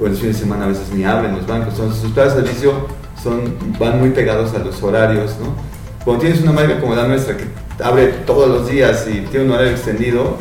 o 0.00 0.06
en 0.06 0.12
los 0.12 0.20
fines 0.20 0.36
de 0.36 0.42
semana 0.44 0.66
a 0.66 0.68
veces 0.68 0.92
ni 0.94 1.02
abren 1.02 1.34
los 1.34 1.44
bancos. 1.44 1.74
Entonces 1.74 2.00
sus 2.00 2.12
plazas 2.12 2.36
de 2.36 2.42
servicio 2.42 2.86
son, 3.20 3.52
van 3.80 3.98
muy 3.98 4.10
pegados 4.10 4.54
a 4.54 4.60
los 4.60 4.80
horarios, 4.80 5.34
¿no? 5.40 5.56
Cuando 6.04 6.22
tienes 6.22 6.40
una 6.42 6.52
marca 6.52 6.78
como 6.78 6.94
la 6.94 7.08
nuestra 7.08 7.36
que 7.36 7.46
abre 7.82 8.12
todos 8.24 8.48
los 8.48 8.70
días 8.70 9.08
y 9.08 9.22
tiene 9.22 9.46
un 9.46 9.50
horario 9.54 9.72
extendido, 9.72 10.36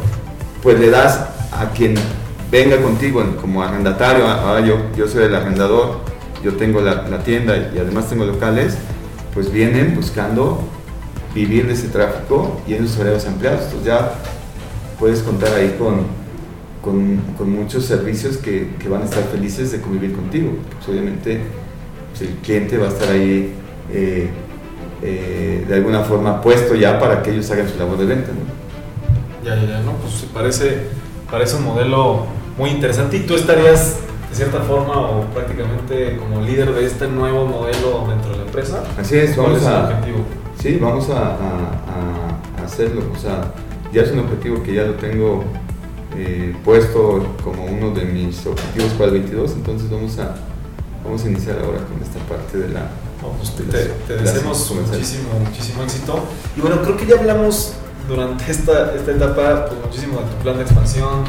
pues 0.62 0.80
le 0.80 0.92
das 0.92 1.26
a 1.52 1.72
quien 1.76 1.96
venga 2.52 2.80
contigo 2.84 3.24
como 3.42 3.64
arrendatario, 3.64 4.28
ahora 4.28 4.64
yo, 4.64 4.76
yo 4.96 5.08
soy 5.08 5.24
el 5.24 5.34
arrendador, 5.34 6.02
yo 6.44 6.54
tengo 6.54 6.82
la 6.82 7.24
tienda 7.24 7.58
y 7.58 7.80
además 7.80 8.08
tengo 8.08 8.26
locales, 8.26 8.78
pues 9.34 9.52
vienen 9.52 9.96
buscando 9.96 10.70
vivir 11.34 11.68
de 11.68 11.74
ese 11.74 11.88
tráfico 11.88 12.62
y 12.68 12.74
en 12.74 12.86
esos 12.86 13.00
horarios 13.00 13.26
ampliados. 13.26 13.64
Entonces 13.66 13.86
ya 13.86 14.14
puedes 15.00 15.22
contar 15.22 15.54
ahí 15.54 15.76
con, 15.78 16.06
con, 16.82 17.18
con 17.38 17.52
muchos 17.52 17.86
servicios 17.86 18.38
que, 18.38 18.76
que, 18.80 18.90
van 18.90 19.04
a 19.04 19.06
estar 19.06 19.24
felices 19.26 19.72
de 19.72 19.82
convivir 19.82 20.14
contigo. 20.14 20.52
Pues 20.76 20.90
obviamente 20.90 21.42
pues 22.10 22.22
el 22.30 22.36
cliente 22.38 22.78
va 22.78 22.88
a 22.88 22.90
estar 22.90 23.10
ahí 23.10 23.54
eh, 23.92 24.30
eh, 25.02 25.66
de 25.68 25.76
alguna 25.76 26.02
forma 26.02 26.42
puesto 26.42 26.76
ya 26.76 27.00
para 27.00 27.24
que 27.24 27.32
ellos 27.32 27.50
hagan 27.52 27.70
su 27.70 27.78
labor 27.78 27.98
de 27.98 28.06
venta. 28.06 28.32
¿no? 28.32 29.48
Ya, 29.48 29.56
ya, 29.56 29.68
ya, 29.68 29.80
no, 29.82 29.94
pues 29.94 30.26
parece, 30.34 30.88
parece 31.32 31.56
un 31.56 31.66
modelo 31.66 32.26
muy 32.58 32.72
interesante 32.72 33.18
y 33.18 33.22
tú 33.22 33.36
estarías 33.36 33.98
de 34.30 34.36
cierta 34.36 34.60
forma 34.60 35.00
o 35.00 35.24
prácticamente 35.34 36.18
como 36.18 36.42
líder 36.42 36.74
de 36.74 36.86
este 36.86 37.08
nuevo 37.08 37.46
modelo 37.46 38.06
dentro 38.10 38.32
de 38.32 38.38
la 38.38 38.44
empresa. 38.44 38.84
Así 38.98 39.18
es, 39.18 39.36
¿Cuál 39.36 39.54
vamos 39.54 39.62
es 39.62 39.68
el 39.68 39.74
a, 39.74 39.84
objetivo? 39.86 40.18
Sí, 40.62 40.78
vamos 40.82 41.10
a, 41.10 41.20
a- 41.36 42.62
a 42.62 42.66
hacerlo. 42.66 43.02
O 43.16 43.20
sea, 43.20 43.54
ya 43.94 44.02
es 44.04 44.12
un 44.12 44.20
objetivo 44.20 44.62
que 44.64 44.74
ya 44.74 44.84
lo 44.84 44.94
tengo 44.96 45.44
eh, 46.18 46.56
puesto 46.66 47.26
como 47.44 47.66
uno 47.66 47.92
de 47.92 48.06
mis 48.06 48.46
objetivos 48.46 48.92
para 48.94 49.06
el 49.06 49.20
22, 49.22 49.52
entonces 49.54 49.90
vamos 49.90 50.18
a, 50.20 50.36
vamos 51.04 51.24
a 51.24 51.30
iniciar 51.30 51.58
ahora 51.60 51.80
con 51.86 52.02
esta 52.02 52.20
parte 52.28 52.58
de 52.58 52.70
la... 52.70 52.82
No, 53.22 53.30
pues 53.38 53.52
te, 53.56 53.64
de 53.64 53.72
te- 53.72 53.78
las- 53.78 53.98
te 54.08 54.14
de 54.14 54.22
las 54.24 54.34
deseamos 54.34 54.72
muchísimo, 54.92 55.30
muchísimo 55.46 55.84
éxito. 55.84 56.20
Y 56.58 56.62
bueno, 56.62 56.82
creo 56.82 56.98
que 56.98 57.06
ya 57.06 57.16
hablamos 57.20 57.74
durante 58.08 58.52
esta, 58.52 58.94
esta 58.96 59.12
etapa 59.12 59.66
pues, 59.68 59.80
muchísimo 59.86 60.20
de 60.20 60.26
tu 60.26 60.36
plan 60.44 60.58
de 60.58 60.64
expansión, 60.64 61.24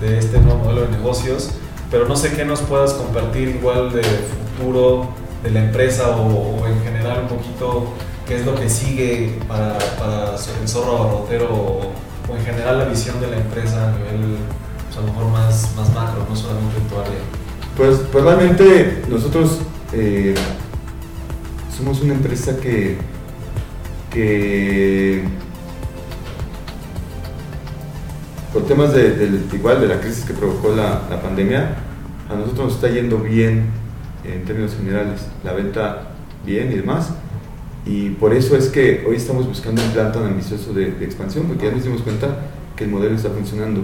de 0.00 0.18
este 0.18 0.40
nuevo 0.40 0.58
modelo 0.64 0.82
de 0.82 0.88
negocios, 0.88 1.50
pero 1.90 2.06
no 2.08 2.16
sé 2.16 2.32
qué 2.32 2.44
nos 2.44 2.60
puedas 2.60 2.92
compartir 2.94 3.48
igual 3.50 3.92
de 3.92 4.02
futuro 4.58 5.08
de 5.42 5.50
la 5.50 5.64
empresa 5.64 6.08
o, 6.16 6.60
o 6.62 6.66
en 6.66 6.82
general 6.82 7.20
un 7.22 7.28
poquito 7.38 7.86
qué 8.26 8.36
es 8.36 8.46
lo 8.46 8.54
que 8.54 8.68
sigue 8.68 9.38
para, 9.48 9.78
para 9.98 10.34
el 10.34 10.68
zorro 10.68 10.98
abarrotero 10.98 11.48
o, 11.52 11.92
o 12.28 12.36
en 12.36 12.44
general 12.44 12.78
la 12.78 12.84
visión 12.86 13.20
de 13.20 13.28
la 13.28 13.36
empresa 13.36 13.88
a 13.88 13.92
nivel 13.92 14.38
pues, 14.86 14.96
a 14.96 15.00
lo 15.00 15.12
mejor 15.12 15.32
más, 15.32 15.74
más 15.76 15.92
macro, 15.94 16.26
no 16.28 16.36
solamente 16.36 16.78
en 16.78 16.88
tu 16.88 16.98
área. 16.98 17.20
Pues, 17.76 17.98
pues 18.12 18.24
realmente 18.24 19.02
nosotros 19.08 19.58
eh, 19.92 20.34
somos 21.76 22.00
una 22.00 22.14
empresa 22.14 22.56
que, 22.60 22.98
por 28.52 28.64
temas 28.66 28.92
de, 28.92 29.42
igual 29.52 29.80
de 29.80 29.88
la 29.88 30.00
crisis 30.00 30.24
que 30.24 30.34
provocó 30.34 30.74
la 30.76 31.20
pandemia, 31.20 31.74
a 32.30 32.34
nosotros 32.34 32.66
nos 32.66 32.74
está 32.76 32.88
yendo 32.88 33.18
bien 33.18 33.66
en 34.24 34.44
términos 34.44 34.76
generales, 34.76 35.26
la 35.42 35.52
venta 35.52 36.10
bien 36.46 36.70
y 36.72 36.76
demás. 36.76 37.10
Y 37.86 38.10
por 38.10 38.32
eso 38.32 38.56
es 38.56 38.68
que 38.68 39.04
hoy 39.06 39.16
estamos 39.16 39.46
buscando 39.46 39.82
un 39.82 39.90
plan 39.90 40.10
tan 40.10 40.24
ambicioso 40.24 40.72
de, 40.72 40.88
expansión, 41.04 41.46
porque 41.46 41.66
ya 41.66 41.72
nos 41.72 41.84
dimos 41.84 42.02
cuenta 42.02 42.38
que 42.76 42.84
el 42.84 42.90
modelo 42.90 43.14
está 43.14 43.28
funcionando. 43.28 43.82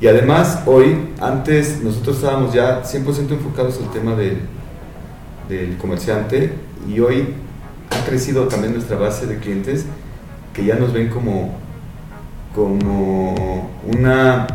Y 0.00 0.06
además, 0.06 0.62
hoy, 0.66 0.96
antes 1.20 1.82
nosotros 1.82 2.16
estábamos 2.16 2.54
ya 2.54 2.82
100% 2.82 3.32
enfocados 3.32 3.78
al 3.82 3.90
tema 3.90 4.14
del, 4.14 4.38
del 5.48 5.76
comerciante 5.76 6.52
y 6.88 7.00
hoy 7.00 7.34
ha 7.90 8.04
crecido 8.06 8.48
también 8.48 8.72
nuestra 8.72 8.96
base 8.96 9.26
de 9.26 9.38
clientes 9.38 9.86
que 10.52 10.64
ya 10.64 10.76
nos 10.76 10.92
ven 10.92 11.08
como, 11.08 11.54
como 12.54 13.70
una 13.86 14.46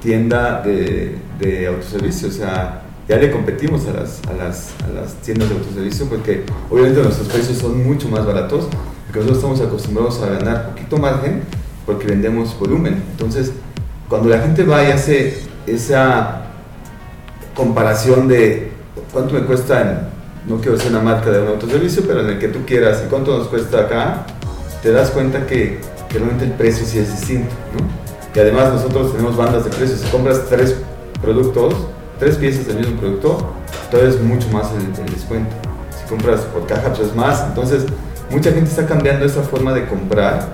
tienda 0.00 0.62
de, 0.62 1.16
de 1.40 1.66
autoservicio, 1.66 2.28
ya 3.08 3.16
le 3.16 3.30
competimos 3.30 3.86
a 3.86 3.92
las, 3.92 4.20
a, 4.28 4.32
las, 4.32 4.70
a 4.84 4.88
las 4.88 5.14
tiendas 5.16 5.48
de 5.48 5.54
autoservicio 5.54 6.06
porque 6.06 6.44
obviamente 6.70 7.02
nuestros 7.02 7.28
precios 7.28 7.58
son 7.58 7.86
mucho 7.86 8.08
más 8.08 8.26
baratos, 8.26 8.66
porque 9.06 9.20
nosotros 9.20 9.36
estamos 9.36 9.60
acostumbrados 9.60 10.20
a 10.22 10.26
ganar 10.26 10.70
poquito 10.70 10.96
margen 10.98 11.42
porque 11.84 12.06
vendemos 12.06 12.58
volumen. 12.58 13.02
Entonces, 13.12 13.52
cuando 14.08 14.28
la 14.28 14.40
gente 14.40 14.64
va 14.64 14.82
y 14.82 14.90
hace 14.90 15.40
esa 15.66 16.46
comparación 17.54 18.26
de 18.26 18.72
cuánto 19.12 19.34
me 19.34 19.42
cuesta, 19.42 19.80
en, 19.82 20.52
no 20.52 20.60
quiero 20.60 20.76
ser 20.76 20.90
una 20.90 21.00
marca 21.00 21.30
de 21.30 21.42
un 21.42 21.48
autoservicio, 21.48 22.02
pero 22.06 22.20
en 22.20 22.30
el 22.30 22.38
que 22.38 22.48
tú 22.48 22.60
quieras 22.66 23.02
y 23.04 23.08
cuánto 23.08 23.38
nos 23.38 23.48
cuesta 23.48 23.82
acá, 23.82 24.26
te 24.82 24.90
das 24.90 25.10
cuenta 25.10 25.46
que, 25.46 25.80
que 26.08 26.18
realmente 26.18 26.44
el 26.44 26.52
precio 26.52 26.84
sí 26.84 26.98
es 26.98 27.10
distinto. 27.12 27.54
¿no? 27.72 27.86
Y 28.34 28.38
además 28.38 28.72
nosotros 28.72 29.12
tenemos 29.12 29.36
bandas 29.36 29.64
de 29.64 29.70
precios. 29.70 30.00
Si 30.00 30.08
compras 30.08 30.42
tres 30.48 30.76
productos, 31.22 31.74
tres 32.18 32.36
piezas 32.36 32.66
del 32.66 32.78
mismo 32.78 32.98
producto, 32.98 33.52
todavía 33.90 34.14
es 34.14 34.20
mucho 34.20 34.48
más 34.50 34.70
el, 34.72 35.06
descuento. 35.06 35.54
Si 35.90 36.08
compras 36.08 36.40
por 36.42 36.66
caja, 36.66 36.92
pues 36.92 37.08
es 37.08 37.14
más. 37.14 37.44
Entonces, 37.48 37.84
mucha 38.30 38.52
gente 38.52 38.70
está 38.70 38.86
cambiando 38.86 39.24
esa 39.24 39.42
forma 39.42 39.72
de 39.72 39.86
comprar 39.86 40.48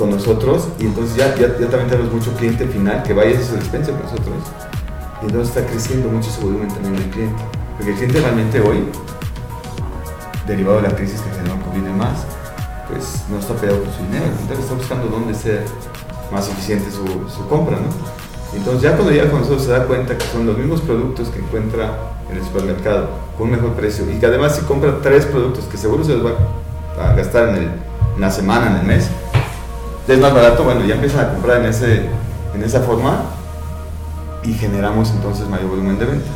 con 0.00 0.10
nosotros 0.10 0.68
y 0.78 0.86
entonces 0.86 1.16
ya, 1.16 1.36
ya, 1.36 1.48
también 1.68 1.88
tenemos 1.90 2.10
mucho 2.10 2.32
cliente 2.34 2.66
final 2.66 3.02
que 3.02 3.12
vaya 3.12 3.38
a 3.38 3.42
su 3.42 3.54
despensa 3.54 3.92
con 3.92 4.02
nosotros 4.02 4.36
y 5.20 5.26
entonces 5.26 5.54
está 5.54 5.70
creciendo 5.70 6.08
mucho 6.08 6.30
ese 6.30 6.40
volumen 6.40 6.68
también 6.68 6.96
del 6.96 7.10
cliente 7.10 7.42
porque 7.76 7.90
el 7.90 7.96
cliente 7.98 8.20
realmente 8.20 8.60
hoy 8.62 8.88
derivado 10.46 10.80
de 10.80 10.88
la 10.88 10.96
crisis 10.96 11.20
que 11.20 11.30
generó 11.30 11.62
COVID 11.66 11.82
y 11.82 11.84
demás 11.84 12.24
pues 12.88 13.24
no 13.28 13.38
está 13.38 13.52
peleado 13.56 13.82
con 13.82 13.92
su 13.92 14.02
dinero 14.04 14.24
el 14.24 14.58
está 14.58 14.74
buscando 14.74 15.06
dónde 15.08 15.34
ser 15.34 15.66
más 16.32 16.48
eficiente 16.48 16.90
su, 16.90 17.04
su 17.28 17.46
compra 17.46 17.76
¿no? 17.76 18.29
Entonces 18.56 18.82
ya 18.82 18.96
cuando 18.96 19.12
llega 19.12 19.30
con 19.30 19.40
nosotros 19.40 19.64
se 19.64 19.70
da 19.70 19.84
cuenta 19.84 20.18
que 20.18 20.24
son 20.26 20.46
los 20.46 20.58
mismos 20.58 20.80
productos 20.80 21.28
que 21.28 21.38
encuentra 21.38 21.92
en 22.30 22.36
el 22.36 22.44
supermercado 22.44 23.08
con 23.36 23.48
un 23.48 23.56
mejor 23.56 23.72
precio 23.74 24.04
y 24.10 24.18
que 24.18 24.26
además 24.26 24.56
si 24.56 24.62
compra 24.62 24.98
tres 25.02 25.26
productos 25.26 25.64
que 25.64 25.76
seguro 25.76 26.04
se 26.04 26.16
los 26.16 26.26
va 26.26 26.34
a 27.00 27.14
gastar 27.14 27.56
en, 27.56 27.90
la 28.18 28.30
semana, 28.30 28.72
en 28.72 28.76
el 28.76 28.86
mes 28.86 29.08
es 30.08 30.18
más 30.18 30.34
barato, 30.34 30.64
bueno, 30.64 30.84
ya 30.84 30.94
empiezan 30.94 31.26
a 31.26 31.32
comprar 31.32 31.60
en, 31.60 31.66
ese, 31.66 32.06
en 32.54 32.62
esa 32.64 32.80
forma 32.80 33.22
y 34.42 34.52
generamos 34.54 35.10
entonces 35.10 35.46
mayor 35.48 35.68
volumen 35.68 35.98
de 35.98 36.06
venta, 36.06 36.30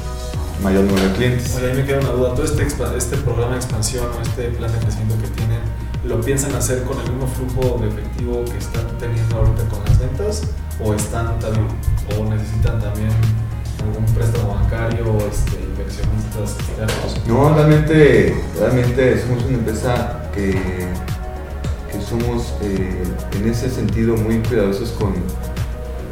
mayor 0.62 0.85
número 0.85 1.09
de 1.09 1.15
clientes. 1.15 1.57
Oye, 1.57 1.71
ahí 1.71 1.77
me 1.79 1.85
queda 1.85 2.01
una 2.01 2.11
duda. 2.11 2.35
¿Todo 2.35 2.45
este, 2.45 2.62
este 2.62 3.17
programa 3.19 3.53
de 3.53 3.57
expansión 3.57 4.07
o 4.17 4.23
este 4.23 4.49
plan 4.51 4.71
de 4.71 4.79
crecimiento 4.79 5.17
que 5.21 5.29
tienen, 5.29 5.61
lo 6.07 6.21
piensan 6.21 6.55
hacer 6.55 6.83
con 6.85 6.99
el 7.01 7.11
mismo 7.11 7.27
flujo 7.27 7.79
de 7.81 7.89
efectivo 7.89 8.45
que 8.45 8.59
están 8.59 8.87
teniendo 8.99 9.37
ahorita 9.37 9.65
con 9.69 9.85
las 9.85 9.99
ventas? 9.99 10.43
¿O 10.81 10.93
están 10.95 11.39
también, 11.39 11.67
o 12.19 12.25
necesitan 12.25 12.81
también 12.81 13.11
algún 13.83 14.05
préstamo 14.15 14.55
bancario, 14.55 15.17
este, 15.31 15.61
inversionistas? 15.63 16.57
No, 17.27 17.55
realmente, 17.55 18.35
realmente 18.59 19.23
somos 19.23 19.45
una 19.45 19.55
empresa 19.59 20.31
que, 20.35 20.53
que 21.91 22.01
somos 22.09 22.55
eh, 22.63 23.03
en 23.37 23.49
ese 23.49 23.71
sentido 23.71 24.17
muy 24.17 24.39
cuidadosos 24.41 24.91
con, 24.91 25.15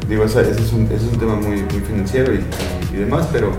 digo, 0.07 0.23
ese 0.23 0.49
es 0.49 0.71
un, 0.71 0.89
es 0.91 1.03
un 1.03 1.19
tema 1.19 1.35
muy, 1.35 1.61
muy 1.63 1.81
financiero 1.85 2.33
y, 2.33 2.37
y- 2.37 2.95
y 2.95 2.99
demás, 2.99 3.27
pero, 3.33 3.51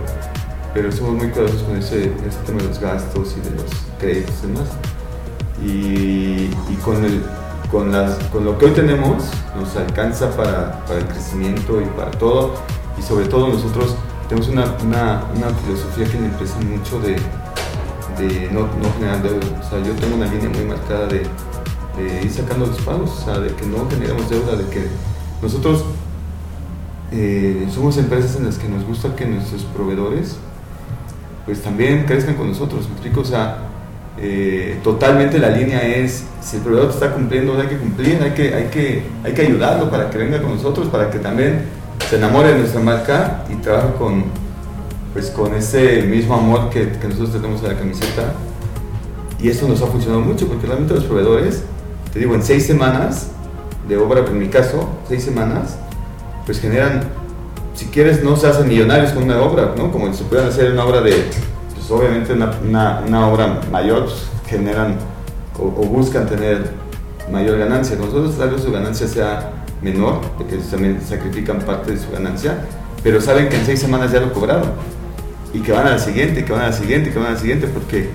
pero 0.73 0.91
somos 0.91 1.15
muy 1.17 1.29
cuidadosos 1.29 1.63
con 1.65 1.77
ese, 1.77 2.05
ese 2.05 2.39
tema 2.47 2.63
de 2.63 2.69
los 2.69 2.79
gastos 2.81 3.35
y 3.37 3.41
de 3.49 3.57
los 3.57 3.65
créditos 3.99 4.35
y 4.43 4.47
demás. 4.47 4.69
Y, 5.63 6.49
con, 6.85 7.05
el, 7.05 7.23
con, 7.71 7.93
las, 7.93 8.17
con 8.25 8.45
lo 8.45 8.59
que 8.59 8.67
hoy 8.67 8.73
tenemos 8.73 9.25
nos 9.57 9.77
alcanza 9.77 10.31
para, 10.37 10.85
para 10.85 11.01
el 11.01 11.07
crecimiento 11.07 11.81
y 11.81 11.87
para 11.97 12.11
todo. 12.11 12.55
Y 12.99 13.03
sobre 13.03 13.27
todo 13.27 13.49
nosotros 13.49 13.97
tenemos 14.29 14.49
una, 14.49 14.65
una, 14.85 15.25
una 15.35 15.49
filosofía 15.65 16.07
que 16.07 16.19
me 16.19 16.27
empieza 16.27 16.57
mucho 16.61 17.01
de, 17.01 17.17
de 18.19 18.51
no, 18.53 18.61
no 18.61 18.93
generar 18.99 19.23
deuda. 19.23 19.47
O 19.61 19.69
sea, 19.69 19.83
yo 19.83 19.93
tengo 19.95 20.17
una 20.17 20.27
línea 20.27 20.49
muy 20.51 20.65
marcada 20.65 21.07
de, 21.07 21.23
de 21.97 22.23
ir 22.23 22.31
sacando 22.31 22.67
los 22.67 22.81
pagos, 22.81 23.11
o 23.11 23.25
sea, 23.25 23.39
de 23.39 23.55
que 23.55 23.67
no 23.67 23.89
generemos 23.89 24.29
deuda, 24.29 24.57
de 24.57 24.69
que 24.69 24.89
nosotros 25.41 25.85
eh, 27.13 27.69
somos 27.73 27.97
empresas 27.97 28.37
en 28.37 28.47
las 28.47 28.59
que 28.59 28.69
nos 28.69 28.85
gusta 28.85 29.15
que 29.15 29.27
nuestros 29.27 29.63
proveedores 29.65 30.37
pues 31.45 31.63
también 31.63 32.07
crezcan 32.07 32.35
con 32.35 32.49
nosotros, 32.49 32.87
me 32.89 32.93
explico, 32.93 33.21
o 33.21 33.25
sea, 33.25 33.59
eh, 34.17 34.79
totalmente 34.85 35.39
la 35.39 35.51
línea 35.51 35.83
es, 35.83 36.25
si 36.41 36.57
el 36.57 36.63
proveedor 36.63 36.91
está 36.91 37.13
cumpliendo, 37.13 37.61
hay 37.61 37.67
que 37.67 37.79
cumplir, 37.79 38.23
hay 38.23 38.31
que, 38.31 38.55
hay, 38.55 38.65
que, 38.67 39.03
hay 39.25 39.33
que 39.33 39.43
ayudarlo 39.43 39.91
para 39.91 40.09
que 40.11 40.19
venga 40.19 40.41
con 40.41 40.55
nosotros, 40.55 40.89
para 40.89 41.11
que 41.11 41.19
también 41.19 41.63
se 42.09 42.17
enamore 42.17 42.53
de 42.53 42.59
nuestra 42.61 42.81
marca 42.81 43.45
y 43.53 43.57
trabaje 43.57 43.95
con, 43.99 44.25
pues, 45.13 45.31
con 45.31 45.55
ese 45.55 46.03
mismo 46.03 46.35
amor 46.35 46.71
que, 46.71 46.91
que 46.93 47.09
nosotros 47.09 47.33
tenemos 47.33 47.63
a 47.65 47.69
la 47.69 47.75
camiseta. 47.75 48.35
Y 49.41 49.49
esto 49.49 49.67
nos 49.67 49.83
ha 49.83 49.87
funcionado 49.87 50.21
mucho, 50.21 50.47
porque 50.47 50.67
realmente 50.67 50.95
los 50.95 51.05
proveedores, 51.05 51.65
te 52.13 52.21
digo, 52.21 52.35
en 52.35 52.43
seis 52.43 52.67
semanas 52.67 53.31
de 53.89 53.97
obra, 53.97 54.21
en 54.21 54.39
mi 54.39 54.47
caso, 54.49 54.89
seis 55.09 55.25
semanas, 55.25 55.77
pues 56.47 56.61
generan, 56.61 57.03
si 57.75 57.87
quieres, 57.87 58.23
no 58.23 58.37
se 58.37 58.47
hacen 58.47 58.69
millonarios 58.69 59.13
con 59.13 59.25
una 59.25 59.43
obra, 59.43 59.75
¿no? 59.77 59.91
Como 59.91 60.13
si 60.15 60.23
pudieran 60.23 60.51
hacer 60.51 60.73
una 60.73 60.85
obra 60.85 61.01
de, 61.01 61.25
pues 61.87 62.01
obviamente 62.01 62.33
una, 62.33 63.01
una, 63.07 63.29
obra 63.29 63.61
mayor, 63.71 64.05
pues, 64.05 64.27
generan 64.47 64.97
o, 65.59 65.65
buscan 65.69 66.27
tener 66.27 66.71
mayor 67.31 67.59
ganancia. 67.59 67.97
Nosotros 67.97 68.39
tal 68.39 68.51
vez 68.51 68.63
su 68.63 68.73
ganancia 68.73 69.07
sea 69.07 69.53
menor, 69.83 70.21
porque 70.39 70.57
también 70.57 70.99
sacrifican 71.07 71.59
parte 71.61 71.93
de 71.93 71.99
su 71.99 72.11
ganancia, 72.11 72.59
pero 73.03 73.21
saben 73.21 73.49
que 73.51 73.57
en 73.57 73.67
seis 73.67 73.81
semanas 73.81 74.13
ya 74.13 74.21
lo 74.21 74.33
cobraron. 74.33 74.71
y 75.53 75.61
que 75.61 75.73
van 75.73 75.87
a 75.87 75.91
la 75.91 75.99
siguiente, 75.99 76.45
que 76.45 76.53
van 76.53 76.63
a 76.63 76.67
la 76.71 76.73
siguiente, 76.73 77.13
que 77.13 77.19
van 77.19 77.29
a 77.29 77.31
la 77.33 77.39
siguiente, 77.39 77.69
porque 77.69 78.09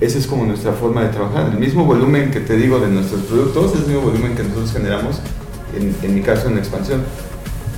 esa 0.00 0.18
es 0.18 0.26
como 0.26 0.44
nuestra 0.44 0.72
forma 0.72 1.02
de 1.02 1.08
trabajar. 1.10 1.50
El 1.52 1.58
mismo 1.58 1.84
volumen 1.84 2.30
que 2.30 2.40
te 2.40 2.56
digo 2.56 2.80
de 2.80 2.88
nuestros 2.88 3.20
productos 3.22 3.74
es 3.74 3.80
el 3.82 3.86
mismo 3.86 4.02
volumen 4.02 4.34
que 4.34 4.42
nosotros 4.42 4.72
generamos, 4.72 5.20
en, 5.78 5.94
en 6.02 6.14
mi 6.14 6.22
caso, 6.22 6.48
en 6.48 6.58
expansión. 6.58 7.02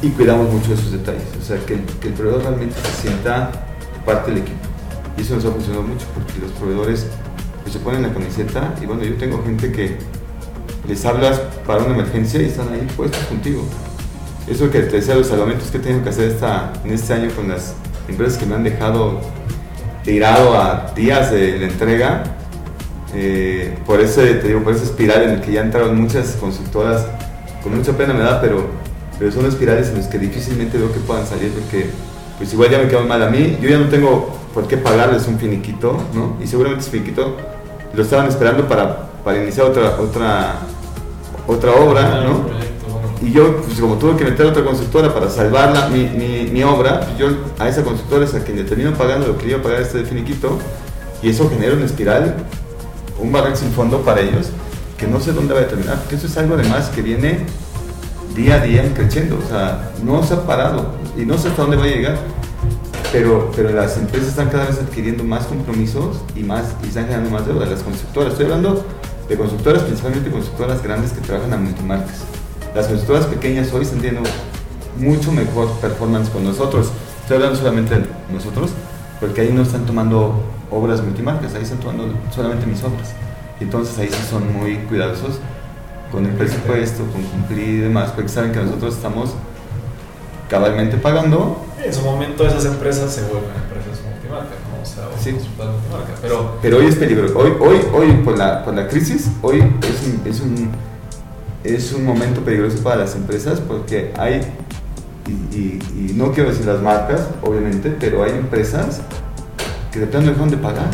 Y 0.00 0.10
cuidamos 0.10 0.52
mucho 0.52 0.72
esos 0.72 0.92
detalles. 0.92 1.24
O 1.42 1.44
sea, 1.44 1.58
que 1.66 1.80
que 2.00 2.08
el 2.08 2.14
proveedor 2.14 2.42
realmente 2.42 2.76
se 2.80 3.08
sienta 3.08 3.50
parte 4.06 4.30
del 4.30 4.40
equipo. 4.42 4.67
Y 5.18 5.22
eso 5.22 5.34
nos 5.34 5.44
ha 5.44 5.50
funcionado 5.50 5.82
mucho 5.82 6.06
porque 6.14 6.38
los 6.40 6.52
proveedores 6.52 7.06
pues, 7.62 7.72
se 7.72 7.80
ponen 7.80 8.02
la 8.02 8.12
camiseta 8.12 8.74
y 8.80 8.86
bueno, 8.86 9.02
yo 9.02 9.16
tengo 9.16 9.42
gente 9.42 9.72
que 9.72 9.96
les 10.86 11.04
hablas 11.04 11.40
para 11.66 11.82
una 11.82 11.94
emergencia 11.94 12.40
y 12.40 12.46
están 12.46 12.72
ahí 12.72 12.86
puestos 12.96 13.22
contigo. 13.24 13.64
Eso 14.46 14.70
que 14.70 14.80
te 14.80 14.96
decía, 14.96 15.14
los 15.14 15.26
salvamentos 15.26 15.70
que 15.70 15.78
tengo 15.78 16.02
que 16.02 16.08
hacer 16.08 16.30
esta, 16.30 16.72
en 16.84 16.92
este 16.92 17.12
año 17.12 17.30
con 17.34 17.48
las 17.48 17.74
empresas 18.08 18.38
que 18.38 18.46
me 18.46 18.54
han 18.54 18.64
dejado 18.64 19.20
tirado 20.04 20.56
a 20.56 20.92
días 20.94 21.30
de 21.30 21.58
la 21.58 21.66
entrega, 21.66 22.22
eh, 23.14 23.76
por, 23.84 24.00
ese, 24.00 24.34
te 24.34 24.48
digo, 24.48 24.62
por 24.62 24.74
esa 24.74 24.84
espiral 24.84 25.22
en 25.24 25.36
la 25.36 25.40
que 25.42 25.52
ya 25.52 25.60
entraron 25.60 26.00
muchas 26.00 26.36
consultoras, 26.40 27.06
con 27.62 27.76
mucha 27.76 27.92
pena 27.92 28.14
me 28.14 28.20
da, 28.20 28.40
pero, 28.40 28.68
pero 29.18 29.32
son 29.32 29.44
espirales 29.46 29.88
en 29.88 29.96
las 29.96 30.06
que 30.06 30.18
difícilmente 30.18 30.78
veo 30.78 30.92
que 30.92 31.00
puedan 31.00 31.26
salir 31.26 31.50
porque 31.50 31.90
pues 32.38 32.52
igual 32.52 32.70
ya 32.70 32.78
me 32.78 32.88
quedan 32.88 33.08
mal 33.08 33.22
a 33.22 33.28
mí, 33.28 33.58
yo 33.60 33.68
ya 33.68 33.78
no 33.78 33.88
tengo 33.88 34.37
por 34.54 34.66
qué 34.66 34.76
pagarles 34.76 35.26
un 35.26 35.38
finiquito, 35.38 35.96
¿no? 36.14 36.36
Y 36.42 36.46
seguramente 36.46 36.82
ese 36.82 36.90
finiquito 36.90 37.36
lo 37.92 38.02
estaban 38.02 38.28
esperando 38.28 38.66
para, 38.68 39.08
para 39.24 39.42
iniciar 39.42 39.66
otra, 39.66 39.98
otra, 40.00 40.56
otra 41.46 41.72
obra, 41.72 42.22
¿no? 42.22 42.58
Y 43.20 43.32
yo, 43.32 43.56
pues 43.62 43.80
como 43.80 43.96
tuve 43.96 44.16
que 44.16 44.24
meter 44.24 44.46
a 44.46 44.50
otra 44.50 44.64
consultora 44.64 45.12
para 45.12 45.28
salvar 45.28 45.90
mi, 45.90 46.04
mi, 46.04 46.50
mi, 46.52 46.62
obra, 46.62 47.08
yo 47.18 47.28
a 47.58 47.68
esa 47.68 47.82
consultora 47.82 48.24
es 48.24 48.34
a 48.34 48.44
quien 48.44 48.58
le 48.58 48.64
termino 48.64 48.92
pagando 48.92 49.26
lo 49.26 49.36
que 49.36 49.48
iba 49.48 49.58
a 49.58 49.62
pagar 49.62 49.82
este 49.82 50.04
finiquito, 50.04 50.58
y 51.20 51.30
eso 51.30 51.50
genera 51.50 51.74
una 51.74 51.84
espiral, 51.84 52.36
un 53.18 53.32
barril 53.32 53.56
sin 53.56 53.72
fondo 53.72 54.02
para 54.02 54.20
ellos, 54.20 54.50
que 54.96 55.08
no 55.08 55.20
sé 55.20 55.32
dónde 55.32 55.52
va 55.52 55.60
a 55.60 55.66
terminar, 55.66 55.96
porque 55.98 56.14
eso 56.14 56.28
es 56.28 56.36
algo 56.36 56.54
además 56.54 56.90
que 56.90 57.02
viene 57.02 57.40
día 58.36 58.54
a 58.54 58.60
día 58.60 58.92
creciendo, 58.94 59.38
o 59.44 59.48
sea, 59.48 59.90
no 60.04 60.22
se 60.22 60.34
ha 60.34 60.46
parado 60.46 60.92
y 61.16 61.24
no 61.24 61.36
sé 61.38 61.48
hasta 61.48 61.62
dónde 61.62 61.76
va 61.76 61.84
a 61.84 61.88
llegar, 61.88 62.18
pero, 63.12 63.50
pero 63.56 63.70
las 63.70 63.96
empresas 63.96 64.28
están 64.28 64.50
cada 64.50 64.66
vez 64.66 64.78
adquiriendo 64.78 65.24
más 65.24 65.46
compromisos 65.46 66.20
y, 66.36 66.40
más, 66.40 66.64
y 66.84 66.88
están 66.88 67.04
generando 67.04 67.30
más 67.30 67.46
deuda, 67.46 67.66
las 67.66 67.82
constructoras, 67.82 68.32
estoy 68.32 68.46
hablando 68.46 68.84
de 69.28 69.36
constructoras, 69.36 69.82
principalmente 69.82 70.30
constructoras 70.30 70.82
grandes 70.82 71.12
que 71.12 71.20
trabajan 71.20 71.52
a 71.52 71.56
multimarcas. 71.56 72.24
Las 72.74 72.86
constructoras 72.86 73.26
pequeñas 73.26 73.72
hoy 73.72 73.82
están 73.82 74.00
teniendo 74.00 74.28
mucho 74.98 75.32
mejor 75.32 75.70
performance 75.80 76.28
con 76.30 76.44
nosotros. 76.44 76.90
Estoy 77.22 77.36
hablando 77.36 77.58
solamente 77.58 77.94
de 77.94 78.06
nosotros, 78.32 78.70
porque 79.20 79.42
ahí 79.42 79.52
no 79.52 79.62
están 79.62 79.84
tomando 79.86 80.42
obras 80.70 81.02
multimarcas, 81.02 81.54
ahí 81.54 81.62
están 81.62 81.78
tomando 81.78 82.12
solamente 82.34 82.66
mis 82.66 82.82
obras. 82.82 83.14
Entonces 83.60 83.98
ahí 83.98 84.08
sí 84.08 84.28
son 84.30 84.52
muy 84.52 84.76
cuidadosos 84.88 85.38
con 86.12 86.24
el 86.24 86.32
presupuesto, 86.32 87.04
con 87.12 87.22
cumplir 87.22 87.68
y 87.68 87.78
demás, 87.78 88.12
porque 88.12 88.28
saben 88.28 88.52
que 88.52 88.60
nosotros 88.60 88.94
estamos 88.94 89.34
cabalmente 90.48 90.96
pagando. 90.96 91.67
En 91.84 91.94
su 91.94 92.02
momento 92.02 92.46
esas 92.46 92.64
empresas 92.64 93.12
se 93.12 93.22
vuelven 93.22 93.50
empresas 93.50 94.02
multimarcas, 94.04 94.58
¿no? 94.68 94.82
O 94.82 94.86
sea, 94.86 95.04
sí. 95.22 95.32
multimarcas. 95.32 96.18
Pero, 96.20 96.58
pero 96.60 96.78
hoy 96.78 96.86
es 96.86 96.96
peligroso. 96.96 97.38
Hoy, 97.38 97.52
hoy, 97.60 97.80
hoy 97.92 98.12
por, 98.24 98.36
la, 98.36 98.64
por 98.64 98.74
la 98.74 98.88
crisis, 98.88 99.28
hoy 99.42 99.58
es 99.58 100.06
un, 100.06 100.22
es, 100.26 100.40
un, 100.40 100.70
es 101.62 101.92
un 101.92 102.04
momento 102.04 102.40
peligroso 102.40 102.82
para 102.82 102.96
las 102.96 103.14
empresas 103.14 103.60
porque 103.60 104.12
hay, 104.18 104.40
y, 105.26 105.56
y, 105.56 106.10
y 106.10 106.12
no 106.14 106.32
quiero 106.32 106.50
decir 106.50 106.66
las 106.66 106.82
marcas, 106.82 107.28
obviamente, 107.42 107.94
pero 107.98 108.24
hay 108.24 108.32
empresas 108.32 109.00
que 109.92 110.00
de 110.00 110.06
plano 110.06 110.26
dejaron 110.26 110.50
de 110.50 110.56
pagar. 110.56 110.90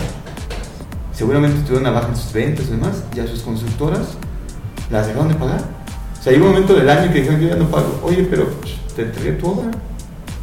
Seguramente 1.14 1.60
tuvieron 1.60 1.82
una 1.82 1.92
baja 1.92 2.08
en 2.08 2.16
sus 2.16 2.32
ventas 2.32 2.66
y 2.66 2.72
demás, 2.72 3.04
ya 3.14 3.26
sus 3.26 3.40
consultoras 3.40 4.08
las 4.90 5.06
dejaron 5.06 5.28
de 5.28 5.34
pagar. 5.34 5.62
O 6.18 6.22
sea, 6.22 6.32
hay 6.32 6.40
un 6.40 6.48
momento 6.48 6.74
del 6.74 6.88
año 6.88 7.12
que 7.12 7.20
dijeron, 7.20 7.40
yo 7.40 7.48
ya 7.48 7.56
no 7.56 7.68
pago. 7.68 8.00
Oye, 8.02 8.26
pero 8.28 8.48
te 8.94 9.02
entregué 9.02 9.32
tu 9.32 9.48
obra. 9.48 9.70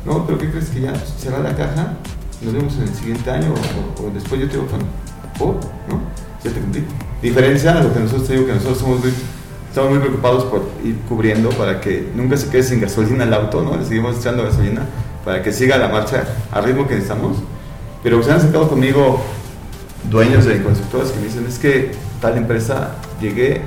No, 0.06 0.26
pero 0.26 0.38
¿qué 0.38 0.50
crees 0.50 0.70
que 0.70 0.82
ya 0.82 0.94
cerrar 0.96 1.42
la 1.42 1.56
caja? 1.56 1.94
Nos 2.42 2.54
vemos 2.54 2.76
en 2.76 2.84
el 2.84 2.94
siguiente 2.96 3.30
año 3.30 3.54
o, 3.54 4.10
después 4.14 4.42
yo 4.42 4.48
te 4.48 4.58
digo, 4.58 4.68
¿no? 5.90 6.02
Ya 6.44 6.52
te 6.52 6.60
cumplí. 6.60 6.84
Diferencia 7.22 7.78
a 7.78 7.84
lo 7.84 7.94
que 7.94 8.00
nosotros 8.00 8.28
te 8.28 8.34
digo 8.34 8.48
que 8.48 8.54
nosotros 8.54 8.82
muy, 8.82 8.98
estamos 9.70 9.92
muy 9.92 10.00
preocupados 10.00 10.46
por 10.46 10.64
ir 10.84 10.98
cubriendo 11.08 11.50
para 11.50 11.80
que 11.80 12.12
nunca 12.16 12.36
se 12.36 12.50
quede 12.50 12.64
sin 12.64 12.82
gasolina 12.82 13.26
el 13.26 13.34
auto, 13.34 13.62
¿no? 13.62 13.78
Le 13.78 13.86
seguimos 13.86 14.18
echando 14.18 14.44
gasolina 14.44 14.82
para 15.24 15.44
que 15.44 15.54
siga 15.54 15.78
la 15.78 15.90
marcha 15.90 16.24
al 16.52 16.64
ritmo 16.64 16.88
que 16.88 16.96
necesitamos. 16.96 17.38
Pero 18.02 18.24
se 18.24 18.32
han 18.32 18.38
acercado 18.38 18.70
conmigo 18.70 19.22
dueños 20.10 20.46
de 20.46 20.64
constructoras 20.64 21.12
que 21.12 21.20
me 21.20 21.26
dicen, 21.28 21.46
es 21.48 21.60
que 21.60 21.92
tal 22.20 22.38
empresa 22.38 22.96
llegué 23.22 23.62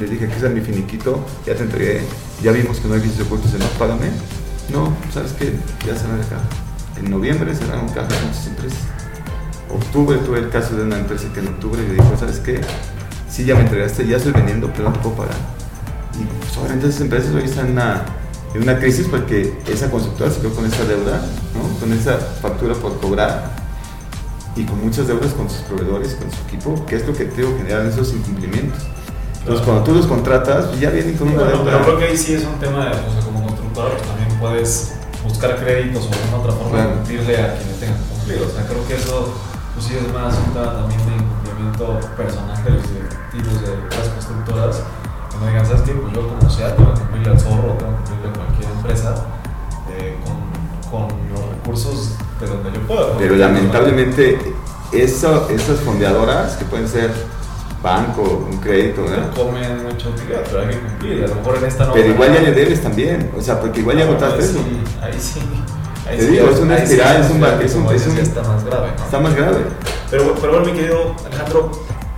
les 0.00 0.10
dije 0.10 0.28
que 0.28 0.36
ese 0.36 0.46
es 0.46 0.52
mi 0.52 0.60
finiquito, 0.60 1.24
ya 1.46 1.54
te 1.54 1.64
entregué, 1.64 2.02
ya 2.42 2.52
vimos 2.52 2.78
que 2.78 2.88
no 2.88 2.94
hay 2.94 3.00
vicios 3.00 3.26
ocultos 3.26 3.52
en 3.54 3.60
no, 3.60 3.66
págame. 3.78 4.06
No, 4.70 4.92
¿sabes 5.12 5.32
qué? 5.32 5.54
Ya 5.86 5.94
cerraron 5.94 6.20
caja. 6.24 6.42
En 6.98 7.10
noviembre 7.10 7.54
cerraron 7.54 7.88
caja 7.88 8.08
muchas 8.26 8.46
empresas. 8.46 8.80
Octubre 9.70 10.18
tuve 10.18 10.38
el 10.38 10.50
caso 10.50 10.76
de 10.76 10.84
una 10.84 10.98
empresa 10.98 11.28
que 11.32 11.40
en 11.40 11.48
octubre 11.48 11.82
me 11.82 11.94
dijo, 11.94 12.16
¿sabes 12.18 12.38
qué? 12.40 12.60
Sí, 13.28 13.44
ya 13.44 13.54
me 13.54 13.62
entregaste, 13.62 14.06
ya 14.06 14.16
estoy 14.16 14.32
vendiendo, 14.32 14.70
pero 14.72 14.88
no 14.88 14.92
te 14.94 15.00
puedo 15.00 15.16
pagar. 15.16 15.36
Y 16.14 16.24
pues, 16.24 16.56
obviamente 16.56 16.88
esas 16.88 17.02
empresas 17.02 17.34
hoy 17.34 17.44
están 17.44 17.66
en 17.66 17.72
una, 17.72 18.04
en 18.54 18.62
una 18.62 18.78
crisis 18.78 19.06
porque 19.08 19.58
esa 19.68 19.90
constructora 19.90 20.30
se 20.30 20.40
quedó 20.40 20.54
con 20.54 20.66
esa 20.66 20.84
deuda, 20.84 21.20
¿no? 21.54 21.78
con 21.78 21.92
esa 21.92 22.16
factura 22.16 22.74
por 22.74 22.98
cobrar 23.00 23.52
y 24.56 24.64
con 24.64 24.82
muchas 24.82 25.06
deudas 25.06 25.32
con 25.34 25.48
sus 25.48 25.60
proveedores, 25.60 26.14
con 26.14 26.30
su 26.30 26.42
equipo, 26.48 26.86
que 26.86 26.96
es 26.96 27.06
lo 27.06 27.14
que 27.14 27.26
tengo 27.26 27.52
que 27.52 27.58
generar 27.58 27.86
esos 27.86 28.12
incumplimientos. 28.12 28.82
Entonces, 29.40 29.64
cuando 29.64 29.84
tú 29.84 29.94
los 29.94 30.06
contratas, 30.06 30.66
pues, 30.66 30.80
ya 30.80 30.90
vienen 30.90 31.16
con 31.16 31.28
una 31.28 31.44
deuda. 31.44 31.64
pero 31.64 31.82
creo 31.84 31.98
que 31.98 32.04
ahí 32.06 32.16
sí 32.16 32.34
es 32.34 32.44
un 32.44 32.58
tema 32.58 32.86
de, 32.86 32.90
o 32.90 33.12
sea, 33.12 33.22
como 33.24 33.46
constructor, 33.46 33.92
también 33.96 34.27
puedes 34.40 34.92
buscar 35.24 35.56
créditos 35.56 36.06
o 36.06 36.12
alguna 36.12 36.36
otra 36.38 36.52
forma 36.52 36.70
Claro. 36.70 36.88
de 36.90 36.94
cumplirle 36.96 37.36
a 37.42 37.56
quien 37.56 37.68
le 37.68 37.74
tenga 37.74 37.96
que 37.96 38.04
cumplir. 38.14 38.42
O 38.42 38.50
sea, 38.50 38.66
creo 38.66 38.86
que 38.86 38.94
eso 38.94 39.34
pues 39.74 39.86
sí 39.86 39.94
es 39.96 40.12
más 40.12 40.34
un 40.36 40.52
tema 40.52 40.72
también 40.74 41.00
de 41.06 41.14
incumplimiento 41.16 42.00
personal 42.16 42.64
de 42.64 42.70
los 42.70 42.82
directivos 42.90 43.62
de 43.62 43.96
las 43.96 44.08
constructoras. 44.08 44.82
Me 45.40 45.50
digan, 45.50 45.66
¿sabes 45.66 45.82
qué? 45.82 45.92
Pues 45.92 46.12
yo 46.14 46.26
como 46.28 46.50
sea 46.50 46.74
tengo 46.74 46.92
que 46.94 47.00
cumplirle 47.00 47.30
al 47.30 47.38
zorro, 47.40 47.72
tengo 47.78 47.92
que 47.92 48.10
cumplirle 48.10 48.28
a 48.28 48.32
cualquier 48.32 48.70
empresa 48.72 49.14
eh, 49.96 50.16
con, 50.24 50.90
con 50.90 51.08
los 51.30 51.48
recursos 51.50 52.14
de 52.40 52.46
donde 52.48 52.72
yo 52.72 52.80
pueda. 52.88 53.16
Pero 53.18 53.36
lamentablemente, 53.36 54.54
eso, 54.92 55.48
esas 55.50 55.78
fondeadoras 55.80 56.56
que 56.56 56.64
pueden 56.64 56.88
ser 56.88 57.12
banco, 57.82 58.46
un 58.50 58.58
crédito, 58.58 59.04
¿verdad? 59.04 59.30
comen 59.34 59.82
mucha 59.84 60.08
utilidad, 60.08 60.40
pero 60.46 60.60
hay 60.62 60.68
que 60.68 60.78
cumplir. 60.80 61.24
A 61.24 61.28
lo 61.28 61.34
mejor 61.36 61.56
en 61.58 61.64
esta 61.64 61.86
no. 61.86 61.92
Pero 61.92 62.08
igual 62.08 62.34
ya 62.34 62.40
le 62.42 62.52
debes 62.52 62.82
también, 62.82 63.30
o 63.36 63.40
sea, 63.40 63.60
porque 63.60 63.80
igual 63.80 63.96
ya 63.98 64.04
No, 64.04 64.12
agotaste 64.12 64.42
ahí 64.42 64.48
eso. 64.50 64.58
sí, 64.58 64.82
Ahí 65.02 65.20
sí. 65.20 65.40
Ahí 66.08 66.16
Te 66.16 66.24
sí, 66.24 66.30
digo, 66.32 66.48
es 66.48 66.58
una 66.60 66.76
sí 66.78 66.82
espiral, 66.84 67.20
es 67.22 67.30
un 67.30 67.40
ba- 67.40 67.60
es 67.62 67.74
un- 67.74 67.86
es 67.94 68.06
un- 68.06 68.18
está 68.18 68.42
más 68.42 68.64
grave, 68.64 68.88
¿no? 68.98 69.04
Está 69.04 69.20
más 69.20 69.34
grave. 69.36 69.58
Pero, 70.10 70.34
pero 70.40 70.52
bueno, 70.54 70.66
mi 70.66 70.72
querido 70.72 71.14
Alejandro, 71.26 71.70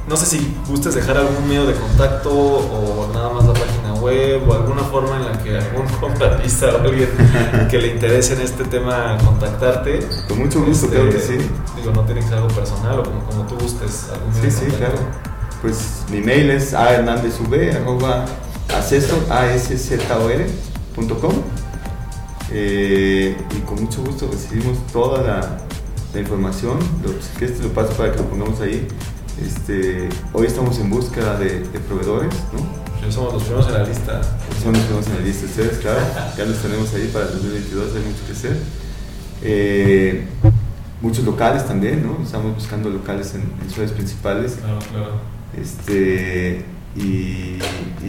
no 0.09 0.17
sé 0.17 0.27
si 0.27 0.57
gustes 0.69 0.95
dejar 0.95 1.17
algún 1.17 1.49
medio 1.49 1.67
de 1.67 1.75
contacto 1.75 2.31
o 2.31 3.11
nada 3.13 3.31
más 3.31 3.45
la 3.47 3.53
página 3.53 3.95
web 4.01 4.49
o 4.49 4.53
alguna 4.55 4.83
forma 4.85 5.17
en 5.17 5.25
la 5.27 5.43
que 5.43 5.59
algún 5.59 5.87
contratista 6.01 6.67
o 6.77 6.79
alguien 6.83 7.09
que 7.69 7.79
le 7.79 7.89
interese 7.89 8.35
en 8.35 8.43
este 8.43 8.65
tema 8.65 9.19
contactarte. 9.25 10.01
Con 10.29 10.39
mucho 10.39 10.61
gusto, 10.63 10.87
Este, 10.87 10.97
claro 10.97 11.11
que 11.11 11.19
sí. 11.21 11.39
Digo, 11.77 11.93
no 11.93 12.03
tiene 12.05 12.21
que 12.21 12.29
ser 12.29 12.37
algo 12.39 12.49
personal 12.49 13.01
o 13.01 13.03
como, 13.03 13.25
como 13.25 13.43
tú 13.47 13.57
gustes. 13.57 14.07
Algún 14.13 14.33
medio 14.35 14.51
Sí, 14.53 14.65
de 14.67 14.71
sí, 14.71 14.77
claro. 14.77 14.95
Pues 15.61 16.05
mi 16.11 16.21
mail 16.21 16.51
es 16.51 16.73
asszor.com 16.73 17.21
eh, 22.53 23.37
y 23.57 23.61
con 23.61 23.85
mucho 23.85 24.03
gusto 24.03 24.29
recibimos 24.31 24.79
toda 24.93 25.23
la, 25.23 25.59
la 26.15 26.21
información, 26.21 26.79
lo, 27.03 27.11
si 27.11 27.39
quieres 27.39 27.59
te 27.59 27.65
lo 27.65 27.73
paso 27.73 27.93
para 27.93 28.13
que 28.13 28.19
lo 28.19 28.25
pongamos 28.25 28.61
ahí. 28.61 28.87
Este, 29.41 30.09
hoy 30.33 30.47
estamos 30.47 30.79
en 30.79 30.91
búsqueda 30.91 31.39
de, 31.39 31.61
de 31.61 31.79
proveedores, 31.81 32.35
¿no? 32.53 33.11
Somos 33.11 33.33
los 33.35 33.43
primeros 33.45 33.67
en 33.69 33.75
la 33.75 33.85
lista. 33.85 34.21
Son 34.63 34.73
los 34.73 34.83
tenemos 34.83 35.07
en 35.07 35.15
la 35.15 35.21
lista 35.21 35.47
ustedes, 35.47 35.79
claro. 35.79 36.01
Ya 36.37 36.45
los 36.45 36.59
tenemos 36.59 36.93
ahí 36.95 37.11
para 37.13 37.27
el 37.27 37.33
2022, 37.33 37.97
hay 37.97 38.03
mucho 38.03 38.27
que 38.27 38.33
hacer. 38.33 38.57
Eh, 39.43 40.27
muchos 41.01 41.25
locales 41.25 41.67
también, 41.67 42.07
¿no? 42.07 42.23
Estamos 42.23 42.55
buscando 42.55 42.91
locales 42.91 43.35
en, 43.35 43.51
en 43.63 43.71
ciudades 43.71 43.93
principales. 43.93 44.59
Claro, 44.61 44.79
claro. 44.91 45.40
Este, 45.59 46.65
y, 46.97 47.59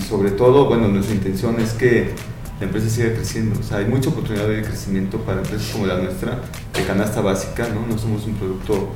sobre 0.07 0.31
todo, 0.31 0.65
bueno, 0.65 0.87
nuestra 0.87 1.15
intención 1.15 1.59
es 1.59 1.73
que 1.73 2.11
la 2.59 2.65
empresa 2.65 2.89
siga 2.89 3.13
creciendo. 3.13 3.59
O 3.59 3.63
sea, 3.63 3.77
hay 3.77 3.85
mucha 3.85 4.09
oportunidad 4.09 4.47
de 4.47 4.61
crecimiento 4.61 5.19
para 5.19 5.41
empresas 5.41 5.69
como 5.71 5.85
la 5.85 5.97
nuestra, 5.97 6.39
de 6.73 6.83
canasta 6.85 7.21
básica, 7.21 7.67
¿no? 7.73 7.85
No 7.87 7.97
somos 7.97 8.25
un 8.25 8.35
producto 8.35 8.89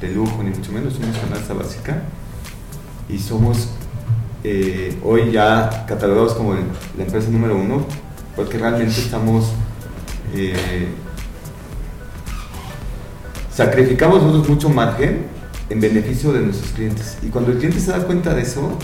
de 0.00 0.08
lujo, 0.10 0.42
ni 0.42 0.50
mucho 0.50 0.72
menos, 0.72 0.94
somos 0.94 1.16
canasta 1.16 1.54
básica. 1.54 2.02
Y 3.08 3.18
somos 3.18 3.68
eh, 4.42 4.98
hoy 5.04 5.30
ya 5.30 5.84
catalogados 5.86 6.34
como 6.34 6.54
la 6.54 7.04
empresa 7.04 7.28
número 7.30 7.56
uno, 7.56 7.86
porque 8.34 8.58
realmente 8.58 9.00
estamos 9.00 9.52
eh, 10.34 10.88
sacrificamos 13.56 14.22
nosotros 14.22 14.48
mucho 14.48 14.68
margen 14.68 15.35
en 15.70 15.80
beneficio 15.80 16.32
de 16.32 16.40
nuestros 16.40 16.72
clientes. 16.72 17.18
Y 17.22 17.28
cuando 17.28 17.52
el 17.52 17.58
cliente 17.58 17.80
se 17.80 17.90
da 17.90 17.98
cuenta 18.04 18.34
de 18.34 18.42
eso, 18.42 18.78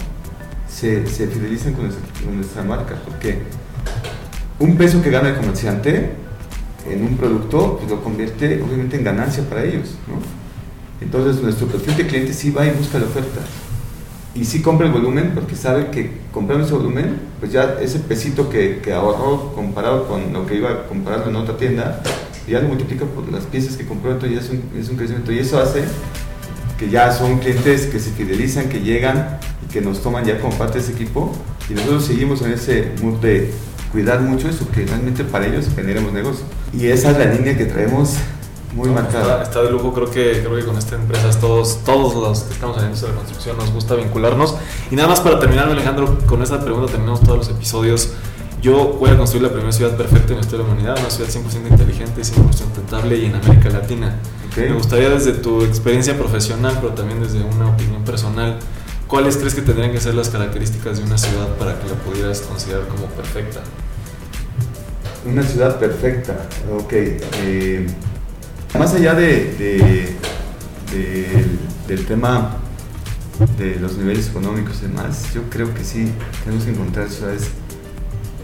se, 0.68 1.06
se 1.06 1.26
fidelizan 1.26 1.74
con 1.74 1.84
nuestra, 1.84 2.04
con 2.24 2.36
nuestra 2.36 2.62
marca, 2.62 2.96
porque 3.04 3.38
un 4.58 4.76
peso 4.76 5.02
que 5.02 5.10
gana 5.10 5.30
el 5.30 5.36
comerciante 5.36 6.10
en 6.90 7.04
un 7.04 7.16
producto 7.16 7.78
pues 7.78 7.90
lo 7.90 8.02
convierte 8.02 8.60
obviamente 8.62 8.96
en 8.96 9.04
ganancia 9.04 9.44
para 9.48 9.64
ellos. 9.64 9.94
¿no? 10.08 10.14
Entonces 11.00 11.42
nuestro 11.42 11.66
perfil 11.66 12.06
cliente 12.06 12.32
sí 12.32 12.50
va 12.50 12.66
y 12.66 12.70
busca 12.70 12.98
la 12.98 13.06
oferta. 13.06 13.40
Y 14.34 14.46
sí 14.46 14.62
compra 14.62 14.86
el 14.86 14.92
volumen 14.92 15.32
porque 15.34 15.56
sabe 15.56 15.90
que 15.90 16.10
comprando 16.32 16.64
ese 16.64 16.74
volumen, 16.74 17.18
pues 17.38 17.52
ya 17.52 17.76
ese 17.82 17.98
pesito 17.98 18.48
que, 18.48 18.80
que 18.82 18.92
ahorró 18.92 19.52
comparado 19.54 20.08
con 20.08 20.32
lo 20.32 20.46
que 20.46 20.56
iba 20.56 20.70
a 20.70 20.86
comprar 20.86 21.28
en 21.28 21.36
otra 21.36 21.56
tienda, 21.58 22.02
ya 22.48 22.60
lo 22.60 22.68
multiplica 22.68 23.04
por 23.04 23.30
las 23.30 23.44
piezas 23.44 23.76
que 23.76 23.84
compró, 23.84 24.12
entonces 24.12 24.38
ya 24.38 24.44
es 24.44 24.50
un, 24.50 24.80
es 24.80 24.88
un 24.88 24.96
crecimiento. 24.96 25.32
Y 25.32 25.38
eso 25.38 25.60
hace 25.60 25.82
que 26.82 26.90
ya 26.90 27.12
son 27.12 27.38
clientes 27.38 27.86
que 27.86 28.00
se 28.00 28.10
fidelizan, 28.10 28.68
que 28.68 28.80
llegan 28.80 29.38
y 29.64 29.72
que 29.72 29.80
nos 29.80 30.02
toman 30.02 30.24
ya 30.24 30.40
como 30.40 30.58
parte 30.58 30.78
de 30.78 30.84
ese 30.84 30.92
equipo. 30.92 31.32
Y 31.70 31.74
nosotros 31.74 32.04
seguimos 32.04 32.42
en 32.42 32.52
ese 32.52 32.92
mood 33.00 33.20
de 33.20 33.52
cuidar 33.92 34.20
mucho 34.20 34.48
eso, 34.48 34.68
que 34.68 34.84
realmente 34.84 35.22
para 35.22 35.46
ellos 35.46 35.66
generemos 35.76 36.12
negocio. 36.12 36.44
Y 36.76 36.88
esa 36.88 37.12
es 37.12 37.18
la 37.18 37.26
línea 37.26 37.56
que 37.56 37.66
traemos 37.66 38.14
muy 38.74 38.88
No, 38.88 38.94
marcada. 38.94 39.42
Está, 39.42 39.42
está 39.42 39.62
de 39.62 39.70
lujo, 39.70 39.92
creo 39.94 40.10
que, 40.10 40.40
creo 40.42 40.56
que 40.56 40.64
con 40.64 40.76
esta 40.76 40.96
empresa 40.96 41.30
todos, 41.38 41.84
todos 41.84 42.16
los 42.16 42.40
que 42.40 42.54
estamos 42.54 42.76
en 42.78 42.82
la 42.82 42.88
industria 42.88 43.12
de 43.12 43.14
la 43.14 43.24
construcción 43.24 43.58
nos 43.58 43.70
gusta 43.70 43.94
vincularnos. 43.94 44.56
Y 44.90 44.96
nada 44.96 45.08
más 45.08 45.20
para 45.20 45.38
terminar, 45.38 45.68
Alejandro, 45.68 46.18
con 46.26 46.42
esta 46.42 46.60
pregunta 46.64 46.90
terminamos 46.90 47.20
todos 47.20 47.38
los 47.38 47.48
episodios. 47.48 48.08
Yo 48.60 48.96
voy 48.98 49.10
a 49.10 49.16
construir 49.16 49.44
la 49.44 49.50
primera 49.50 49.70
ciudad 49.70 49.96
perfecta 49.96 50.32
en 50.32 50.40
la 50.40 50.40
historia 50.40 50.64
de 50.64 50.68
la 50.68 50.74
humanidad, 50.74 50.98
una 50.98 51.10
ciudad 51.10 51.30
100% 51.30 51.70
inteligente, 51.70 52.22
100% 52.22 52.52
sustentable 52.52 53.18
y 53.18 53.26
en 53.26 53.36
América 53.36 53.70
Latina. 53.70 54.18
Me 54.56 54.72
gustaría 54.74 55.08
desde 55.08 55.32
tu 55.32 55.62
experiencia 55.62 56.16
profesional, 56.18 56.78
pero 56.80 56.92
también 56.94 57.20
desde 57.22 57.42
una 57.42 57.70
opinión 57.70 58.04
personal, 58.04 58.58
¿cuáles 59.08 59.36
crees 59.38 59.54
que 59.54 59.62
tendrían 59.62 59.92
que 59.92 60.00
ser 60.00 60.14
las 60.14 60.28
características 60.28 60.98
de 60.98 61.04
una 61.04 61.16
ciudad 61.18 61.48
para 61.58 61.78
que 61.80 61.88
la 61.88 61.94
pudieras 61.94 62.40
considerar 62.42 62.86
como 62.88 63.06
perfecta? 63.06 63.60
Una 65.24 65.42
ciudad 65.42 65.78
perfecta, 65.78 66.48
ok. 66.76 66.92
eh, 66.92 67.86
más 68.78 68.92
allá 68.94 69.14
de, 69.14 69.52
de- 69.54 70.16
del- 70.92 71.58
del 71.88 72.06
tema 72.06 72.56
de 73.58 73.76
los 73.76 73.96
niveles 73.96 74.28
económicos 74.28 74.78
y 74.82 74.88
demás, 74.88 75.32
yo 75.34 75.42
creo 75.48 75.72
que 75.74 75.84
sí 75.84 76.12
tenemos 76.44 76.64
que 76.64 76.70
encontrar 76.72 77.08
ciudades 77.08 77.48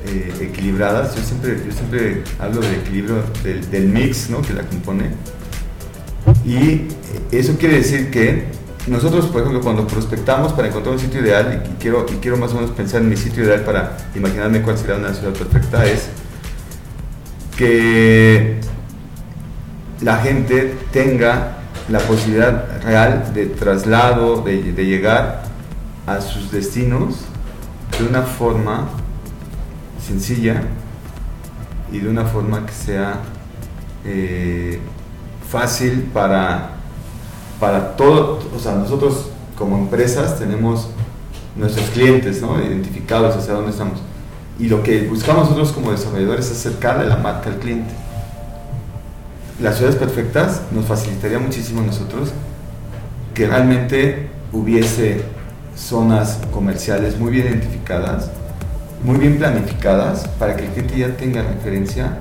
eh, 0.07 0.33
equilibradas. 0.41 1.15
Yo 1.17 1.23
siempre, 1.23 1.61
yo 1.67 1.73
siempre 1.73 2.23
hablo 2.39 2.61
del 2.61 2.75
equilibrio, 2.77 3.23
del, 3.43 3.71
del 3.71 3.89
mix 3.89 4.31
¿no? 4.31 4.41
que 4.43 4.55
la 4.55 4.63
compone. 4.63 5.11
Y 6.49 6.86
eso 7.30 7.59
quiere 7.59 7.76
decir 7.76 8.11
que 8.11 8.46
nosotros, 8.86 9.26
por 9.26 9.42
ejemplo, 9.42 9.61
cuando 9.61 9.86
prospectamos 9.86 10.55
para 10.55 10.68
encontrar 10.68 10.94
un 10.94 11.01
sitio 11.01 11.20
ideal, 11.20 11.62
y 11.70 11.82
quiero, 11.82 12.07
y 12.09 12.14
quiero 12.16 12.38
más 12.38 12.53
o 12.53 12.55
menos 12.55 12.70
pensar 12.70 13.03
en 13.03 13.11
mi 13.11 13.18
sitio 13.18 13.44
ideal 13.44 13.61
para 13.64 13.99
imaginarme 14.14 14.62
cuál 14.62 14.78
sería 14.78 14.96
una 14.96 15.12
ciudad 15.12 15.34
perfecta, 15.34 15.84
es 15.84 16.09
que 17.55 18.61
la 20.01 20.16
gente 20.18 20.74
tenga 20.90 21.59
la 21.90 21.99
posibilidad 21.99 22.82
real 22.82 23.34
de 23.34 23.46
traslado, 23.46 24.40
de, 24.40 24.62
llegar 24.86 25.42
a 26.07 26.22
sus 26.22 26.51
destinos 26.51 27.16
de 27.99 28.07
una 28.07 28.22
forma 28.22 28.88
sencilla 30.03 30.62
y 31.92 31.99
de 31.99 32.09
una 32.09 32.24
forma 32.24 32.64
que 32.64 32.72
sea 32.72 33.20
eh, 34.07 34.80
fácil 35.51 36.11
para, 36.12 36.70
para 37.59 37.96
todo, 37.96 38.40
o 38.55 38.59
sea, 38.59 38.74
nosotros 38.74 39.30
como 39.57 39.76
empresas 39.76 40.38
tenemos 40.38 40.88
nuestros 41.57 41.88
clientes, 41.90 42.40
¿no? 42.40 42.62
Identificados 42.62 43.36
hacia 43.36 43.55
dónde 43.55 43.70
estamos. 43.72 43.99
Y 44.59 44.68
lo 44.68 44.82
que 44.82 45.07
buscamos 45.09 45.44
nosotros 45.44 45.72
como 45.72 45.90
desarrolladores 45.90 46.46
es 46.46 46.53
acercarle 46.53 47.07
la 47.07 47.16
marca 47.16 47.49
al 47.49 47.57
cliente. 47.57 47.92
Las 49.61 49.76
ciudades 49.76 49.99
perfectas 49.99 50.62
nos 50.72 50.84
facilitaría 50.84 51.38
muchísimo 51.38 51.80
a 51.80 51.84
nosotros 51.84 52.30
que 53.34 53.46
realmente 53.46 54.30
hubiese 54.53 55.22
zonas 55.76 56.38
comerciales 56.53 57.18
muy 57.18 57.30
bien 57.30 57.46
identificadas, 57.46 58.30
muy 59.05 59.16
bien 59.16 59.38
planificadas, 59.38 60.26
para 60.38 60.57
que 60.57 60.64
el 60.64 60.70
cliente 60.70 60.99
ya 60.99 61.16
tenga 61.16 61.42
referencia 61.42 62.18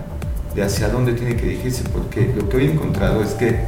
de 0.58 0.64
hacia 0.64 0.90
dónde 0.90 1.14
tiene 1.14 1.36
que 1.36 1.46
dirigirse, 1.46 1.84
porque 1.94 2.34
lo 2.36 2.50
que 2.50 2.58
hoy 2.58 2.66
he 2.66 2.72
encontrado 2.72 3.22
es 3.22 3.30
que 3.34 3.60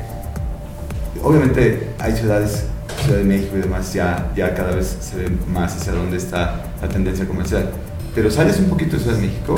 obviamente 1.24 1.88
hay 2.00 2.16
ciudades, 2.16 2.66
Ciudad 3.04 3.20
de 3.20 3.26
México 3.26 3.56
y 3.56 3.62
demás, 3.62 3.94
ya, 3.94 4.32
ya 4.36 4.56
cada 4.56 4.76
vez 4.76 4.98
se 5.00 5.16
ve 5.16 5.30
más 5.54 5.78
hacia 5.78 5.94
dónde 5.94 6.18
está 6.18 6.64
la 6.82 6.90
tendencia 6.90 7.28
comercial, 7.28 7.70
pero 8.16 8.32
sales 8.32 8.58
un 8.58 8.66
poquito 8.66 8.98
de 8.98 9.04
Ciudad 9.04 9.18
de 9.18 9.28
México 9.28 9.56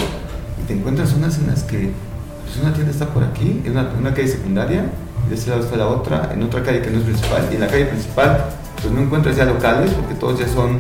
y 0.62 0.68
te 0.68 0.74
encuentras 0.74 1.10
zonas 1.10 1.38
en 1.38 1.48
las 1.48 1.64
que 1.64 1.92
pues 2.44 2.58
una 2.62 2.74
tienda 2.74 2.92
está 2.92 3.08
por 3.08 3.24
aquí, 3.24 3.62
en 3.64 3.72
una, 3.78 4.14
calle 4.14 4.28
secundaria, 4.28 4.84
de 5.30 5.36
ese 5.36 5.52
lado 5.52 5.64
está 5.64 5.78
la 5.78 5.88
otra, 5.88 6.32
en 6.34 6.44
otra 6.44 6.62
calle 6.64 6.82
que 6.82 6.92
no 6.92 6.98
es 7.00 7.06
principal, 7.06 7.48
y 7.50 7.56
en 7.56 7.62
la 7.62 7.68
calle 7.68 7.86
principal 7.86 8.46
pues 8.82 8.94
no 8.94 9.00
encuentras 9.00 9.38
ya 9.38 9.46
locales, 9.46 9.90
porque 9.92 10.16
todos 10.16 10.38
ya 10.38 10.50
son 10.50 10.80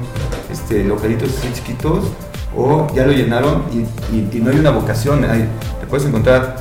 este, 0.52 0.84
localitos 0.84 1.30
así 1.30 1.48
chiquitos, 1.54 2.12
o 2.56 2.88
ya 2.94 3.06
lo 3.06 3.14
llenaron 3.14 3.64
y, 3.72 3.80
y- 4.16 4.42
no 4.42 4.52
hay 4.52 4.60
una 4.60 4.72
vocación, 4.72 5.24
hay, 5.24 5.48
puedes 5.92 6.08
encontrar 6.08 6.56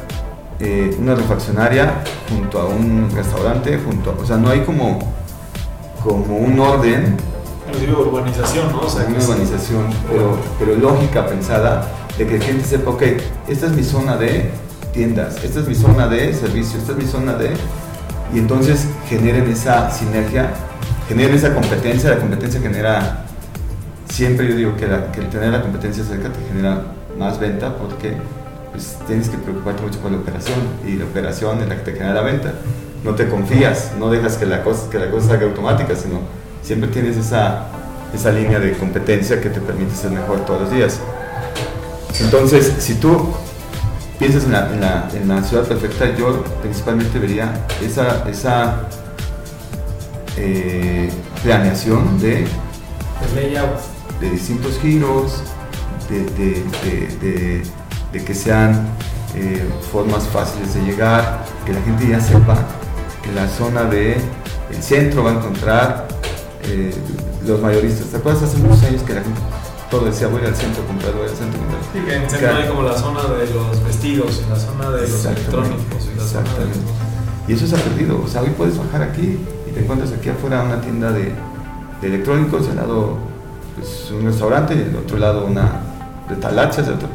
eh, 0.59 0.95
una 1.01 1.15
refaccionaria 1.15 2.03
junto 2.29 2.61
a 2.61 2.67
un 2.67 3.11
restaurante, 3.15 3.79
junto 3.83 4.11
a- 4.11 4.23
o 4.23 4.27
sea, 4.27 4.37
no 4.37 4.51
hay 4.51 4.61
como, 4.61 4.99
como 6.05 6.37
un 6.37 6.59
orden 6.61 7.17
Inclusive 7.67 7.93
urbanización, 7.95 8.73
¿no? 8.73 8.81
O 8.81 8.89
sea, 8.91 9.07
una 9.07 9.17
es- 9.19 9.27
urbanización, 9.29 9.85
pero, 10.11 10.37
pero 10.59 10.75
lógica 10.77 11.27
pensada, 11.27 11.87
de 12.19 12.27
que 12.27 12.35
el 12.35 12.41
cliente 12.41 12.65
sepa, 12.67 12.91
ok, 12.91 13.03
esta 13.49 13.67
es 13.67 13.73
mi 13.73 13.85
zona 13.85 14.17
de 14.17 14.51
tiendas, 14.93 15.43
esta 15.45 15.61
es 15.61 15.69
mi 15.69 15.75
zona 15.77 16.09
de 16.09 16.35
servicio, 16.35 16.79
esta 16.79 16.93
es 16.93 16.99
mi 16.99 17.07
zona 17.07 17.35
de... 17.35 17.53
Y 18.35 18.39
entonces 18.39 18.87
generen 19.09 19.49
esa 19.51 19.91
sinergia, 19.91 20.51
generen 21.09 21.35
esa 21.37 21.55
competencia, 21.55 22.11
la 22.11 22.19
competencia 22.19 22.61
genera, 22.61 23.25
siempre 24.13 24.49
yo 24.49 24.57
digo 24.57 24.77
que, 24.77 24.87
la- 24.89 25.11
que 25.13 25.21
el 25.21 25.29
tener 25.31 25.51
la 25.53 25.63
competencia 25.63 26.05
cerca 26.05 26.29
te 26.29 26.41
genera 26.53 26.83
más 27.19 27.39
venta 27.39 27.77
porque 27.77 28.17
pues, 28.73 28.97
tienes 29.07 29.29
que 29.29 29.39
preocuparte 29.39 29.83
mucho 29.83 29.99
por 30.01 30.11
la 30.13 30.19
operación 30.19 30.59
y 30.87 30.93
la 30.97 31.05
operación 31.05 31.61
es 31.63 31.69
la 31.69 31.77
que 31.77 31.83
te 31.83 31.93
genera 31.93 32.15
la 32.15 32.23
venta. 32.23 32.53
No 33.05 33.15
te 33.15 33.29
confías, 33.29 33.93
no 33.99 34.11
dejas 34.11 34.37
que 34.37 34.47
la 34.47 34.63
cosa, 34.63 34.91
que 34.91 34.99
la 34.99 35.11
cosa 35.11 35.29
salga 35.29 35.47
automática, 35.47 35.95
sino 35.97 36.21
siempre 36.63 36.89
tienes 36.91 37.17
esa, 37.17 37.67
esa 38.15 38.31
línea 38.31 38.59
de 38.61 38.73
competencia 38.77 39.41
que 39.41 39.49
te 39.49 39.61
permite 39.61 39.95
ser 39.95 40.11
mejor 40.11 40.45
todos 40.45 40.63
los 40.63 40.71
días. 40.73 40.99
Entonces, 42.21 42.75
si 42.79 42.95
tú 42.97 43.33
piensas 44.19 44.45
en 44.45 44.53
la, 44.53 44.71
en 44.75 44.81
la- 44.83 45.09
en 45.15 45.29
la 45.29 45.43
ciudad 45.43 45.65
perfecta, 45.65 46.15
yo 46.15 46.45
principalmente 46.61 47.19
vería 47.19 47.65
esa, 47.83 48.29
esa 48.29 48.83
eh, 50.37 51.11
planeación 51.43 52.19
de, 52.21 52.47
de 54.21 54.31
distintos 54.31 54.79
giros, 54.81 55.43
de, 56.11 56.25
de- 57.21 57.63
de- 58.13 58.25
que 58.25 58.35
sean 58.35 58.89
eh, 59.35 59.69
formas 59.93 60.25
fáciles 60.29 60.75
de 60.75 60.83
llegar, 60.83 61.45
que 61.65 61.73
la 61.73 61.81
gente 61.83 62.09
ya 62.09 62.21
sepa 62.21 62.57
que 63.23 63.33
la 63.33 63.47
zona 63.49 63.85
de 63.85 64.17
el 64.71 64.83
centro 64.83 65.23
va 65.25 65.31
a 65.31 65.35
encontrar 65.35 66.09
eh, 66.65 66.93
los 67.47 67.61
mayoristas. 67.61 68.07
¿Te 68.09 68.17
acuerdas 68.17 68.43
hace 68.45 68.59
muchos 68.59 68.83
años 68.85 69.03
que 69.03 69.15
la 69.15 69.23
gente 69.23 69.41
todo 69.91 70.05
decía 70.07 70.29
voy 70.29 70.43
al 70.45 70.55
centro 70.55 70.83
a 70.83 70.87
comprar, 70.87 71.13
voy 71.15 71.23
al 71.29 71.37
centro 71.37 71.59
a 71.59 71.63
comprar? 71.63 71.83
Sí, 71.93 72.01
que 72.07 72.15
en 72.15 72.31
centro 72.31 72.57
hay 72.57 72.69
como 72.69 72.83
la 72.83 72.97
zona 72.97 73.23
de 73.23 73.47
los 73.55 73.85
vestidos, 73.85 74.43
la 74.49 74.57
zona 74.57 74.91
de 74.91 75.09
los 75.09 75.25
electrónicos, 75.25 76.09
y 76.13 76.19
la 76.19 76.25
zona 76.25 76.43
de 76.43 76.49
exactamente. 76.49 76.79
Y 77.49 77.53
eso 77.55 77.67
se 77.67 77.75
ha 77.75 77.79
perdido. 77.79 78.23
O 78.25 78.29
sea, 78.29 78.43
hoy 78.43 78.51
puedes 78.57 78.79
bajar 78.79 79.03
aquí 79.03 79.39
y 79.69 79.71
te 79.73 79.81
encuentras 79.81 80.13
aquí 80.13 80.29
afuera 80.29 80.63
una 80.63 80.81
tienda 80.81 81.11
de, 81.11 81.33
de 82.01 82.07
electrónicos, 82.07 82.69
al 82.69 82.77
lado 82.77 83.17
pues, 83.77 84.11
un 84.13 84.25
restaurante 84.27 84.75
y 84.75 84.83
al 84.91 84.97
otro 84.97 85.19
lado 85.19 85.47
una 85.47 85.81
de 86.29 86.37
talachas. 86.37 86.87
De 86.87 86.93
otro. 86.95 87.09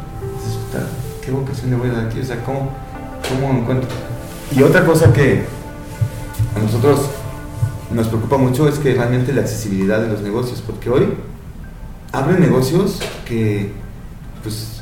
Dices, 0.66 0.84
"Puta, 0.84 0.88
¿Qué 1.24 1.32
vocación 1.32 1.72
le 1.72 1.78
voy 1.78 1.90
a 1.90 1.94
dar 1.94 2.06
aquí? 2.06 2.20
O 2.20 2.24
sea, 2.24 2.44
¿cómo, 2.44 2.70
¿cómo 3.30 3.60
encuentro? 3.60 3.90
Y 4.56 4.62
otra 4.62 4.86
cosa 4.86 5.12
que 5.12 5.44
a 6.56 6.60
nosotros 6.60 7.02
nos 7.92 8.08
preocupa 8.08 8.38
mucho 8.38 8.68
es 8.68 8.78
que 8.78 8.94
realmente 8.94 9.34
la 9.34 9.42
accesibilidad 9.42 10.02
de 10.02 10.08
los 10.08 10.22
negocios, 10.22 10.62
porque 10.66 10.90
hoy 10.90 11.08
abren 12.12 12.40
negocios 12.40 13.00
que, 13.26 13.72
pues, 14.44 14.82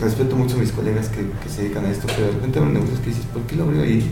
respeto 0.00 0.34
mucho 0.34 0.56
a 0.56 0.58
mis 0.58 0.72
colegas 0.72 1.08
que, 1.08 1.30
que 1.42 1.48
se 1.48 1.62
dedican 1.62 1.84
a 1.84 1.90
esto, 1.90 2.06
pero 2.08 2.26
de 2.26 2.32
repente 2.32 2.58
abren 2.58 2.74
negocios 2.74 2.98
que 3.00 3.10
dices, 3.10 3.24
¿por 3.32 3.42
qué 3.42 3.54
lo 3.56 3.64
abrió 3.64 3.82
ahí? 3.82 4.10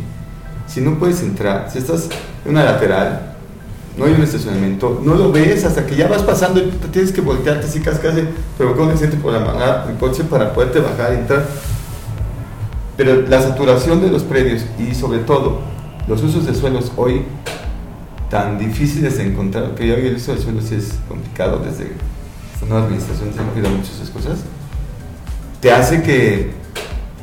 Si 0.68 0.80
no 0.80 0.98
puedes 0.98 1.20
entrar, 1.22 1.68
si 1.70 1.78
estás 1.78 2.08
en 2.44 2.52
una 2.52 2.64
lateral, 2.64 3.33
no 3.96 4.06
hay 4.06 4.12
un 4.12 4.22
estacionamiento, 4.22 5.00
no 5.04 5.14
lo 5.14 5.30
ves 5.30 5.64
hasta 5.64 5.86
que 5.86 5.94
ya 5.94 6.08
vas 6.08 6.22
pasando 6.22 6.60
y 6.60 6.68
tienes 6.90 7.12
que 7.12 7.20
voltearte 7.20 7.66
así 7.66 7.80
casi 7.80 7.98
provoca 8.58 8.82
un 8.82 8.90
accidente 8.90 9.16
por 9.18 9.34
amarrar 9.34 9.88
el 9.88 9.96
coche 9.96 10.24
para 10.24 10.52
poderte 10.52 10.80
bajar 10.80 11.12
y 11.12 11.16
entrar. 11.18 11.46
Pero 12.96 13.22
la 13.22 13.40
saturación 13.40 14.00
de 14.00 14.08
los 14.08 14.22
predios 14.22 14.64
y 14.78 14.94
sobre 14.94 15.20
todo 15.20 15.60
los 16.08 16.22
usos 16.22 16.46
de 16.46 16.54
suelos 16.54 16.92
hoy 16.96 17.22
tan 18.30 18.58
difíciles 18.58 19.18
de 19.18 19.26
encontrar, 19.26 19.74
que 19.74 19.92
hoy 19.92 20.06
el 20.06 20.16
uso 20.16 20.34
de 20.34 20.42
suelos 20.42 20.64
sí 20.64 20.74
es 20.74 20.94
complicado 21.08 21.58
desde 21.58 21.92
esta 22.54 22.66
nueva 22.66 22.84
administración 22.84 23.32
se 23.32 23.40
han 23.40 23.46
cuidado 23.50 23.76
muchas 23.76 23.94
esas 23.94 24.10
cosas, 24.10 24.38
te 25.60 25.70
hace 25.70 26.02
que, 26.02 26.52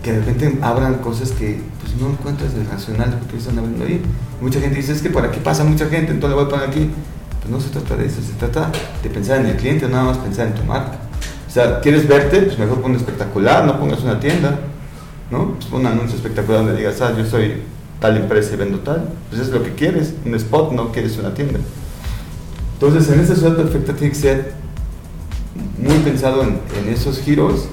que 0.04 0.14
de 0.14 0.20
repente 0.20 0.58
abran 0.62 0.96
cosas 0.96 1.32
que 1.32 1.60
no 2.00 2.10
encuentras 2.10 2.54
de 2.56 2.64
racional 2.64 3.18
porque 3.20 3.38
están 3.38 3.58
abriendo 3.60 3.86
ahí. 3.86 4.02
Mucha 4.40 4.60
gente 4.60 4.78
dice, 4.78 4.94
es 4.94 5.02
que 5.02 5.10
por 5.10 5.26
aquí 5.26 5.40
pasa 5.44 5.64
mucha 5.64 5.88
gente, 5.88 6.12
entonces 6.12 6.36
voy 6.36 6.46
a 6.46 6.50
poner 6.50 6.70
aquí. 6.70 6.90
Pues 7.40 7.52
no 7.52 7.60
se 7.60 7.70
trata 7.70 7.96
de 7.96 8.06
eso, 8.06 8.22
se 8.22 8.34
trata 8.34 8.72
de 9.02 9.10
pensar 9.10 9.42
en 9.42 9.48
el 9.48 9.56
cliente, 9.56 9.88
nada 9.88 10.04
más 10.04 10.18
pensar 10.18 10.48
en 10.48 10.54
tu 10.54 10.64
marca. 10.64 11.00
O 11.48 11.52
sea, 11.52 11.82
¿quieres 11.82 12.08
verte? 12.08 12.42
Pues 12.44 12.58
mejor 12.60 12.82
pon 12.82 12.96
espectacular, 12.96 13.66
no 13.66 13.80
pongas 13.80 14.02
una 14.02 14.20
tienda, 14.20 14.60
¿no? 15.32 15.56
Pues 15.56 15.66
pon 15.66 15.82
un 15.82 15.88
anuncio 15.88 16.16
espectacular 16.16 16.64
donde 16.64 16.78
digas, 16.78 17.02
ah, 17.02 17.14
yo 17.18 17.26
soy 17.26 17.64
tal 18.00 18.18
empresa 18.18 18.54
y 18.54 18.58
vendo 18.58 18.80
tal. 18.80 19.10
Pues 19.30 19.42
es 19.42 19.50
lo 19.50 19.64
que 19.64 19.74
quieres, 19.74 20.14
un 20.26 20.36
spot, 20.36 20.72
no 20.72 20.92
quieres 20.92 21.18
una 21.18 21.34
tienda. 21.34 21.60
Entonces, 22.74 23.10
en 23.14 23.20
esta 23.20 23.36
ciudad 23.36 23.56
perfecta 23.56 23.94
tiene 23.94 24.14
que 24.14 24.20
ser 24.20 24.54
muy 25.78 25.98
pensado 26.00 26.44
en, 26.44 26.60
en 26.80 26.94
esos 26.94 27.20
giros 27.20 27.68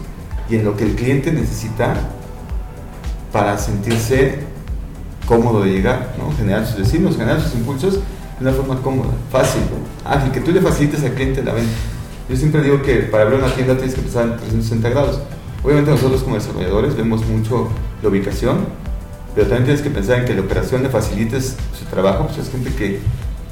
y 0.50 0.56
en 0.56 0.64
lo 0.64 0.76
que 0.76 0.84
el 0.84 0.94
cliente 0.94 1.30
necesita 1.30 1.94
para 3.32 3.58
sentirse 3.58 4.40
cómodo 5.26 5.62
de 5.62 5.70
llegar, 5.70 6.14
¿no? 6.18 6.34
generar 6.36 6.66
sus 6.66 6.78
destinos, 6.78 7.16
generar 7.16 7.40
sus 7.40 7.54
impulsos 7.54 7.94
de 7.94 8.00
una 8.40 8.52
forma 8.52 8.80
cómoda, 8.80 9.10
fácil, 9.30 9.62
ágil, 10.04 10.32
que 10.32 10.40
tú 10.40 10.52
le 10.52 10.60
facilites 10.60 11.04
al 11.04 11.12
cliente 11.12 11.42
la 11.42 11.52
venta. 11.52 11.70
Yo 12.28 12.36
siempre 12.36 12.62
digo 12.62 12.82
que 12.82 12.96
para 13.00 13.24
abrir 13.24 13.38
una 13.40 13.52
tienda 13.52 13.74
tienes 13.74 13.94
que 13.94 14.00
empezar 14.00 14.24
en 14.24 14.36
360 14.36 14.90
grados. 14.90 15.20
Obviamente 15.62 15.90
nosotros 15.90 16.22
como 16.22 16.36
desarrolladores 16.36 16.96
vemos 16.96 17.26
mucho 17.26 17.68
la 18.02 18.08
ubicación, 18.08 18.58
pero 19.34 19.48
también 19.48 19.64
tienes 19.64 19.82
que 19.82 19.90
pensar 19.90 20.20
en 20.20 20.24
que 20.24 20.34
la 20.34 20.42
operación 20.42 20.82
le 20.82 20.88
facilites 20.88 21.56
su 21.78 21.84
trabajo, 21.86 22.26
pues 22.26 22.38
es 22.38 22.50
gente 22.50 22.70
que, 22.74 23.00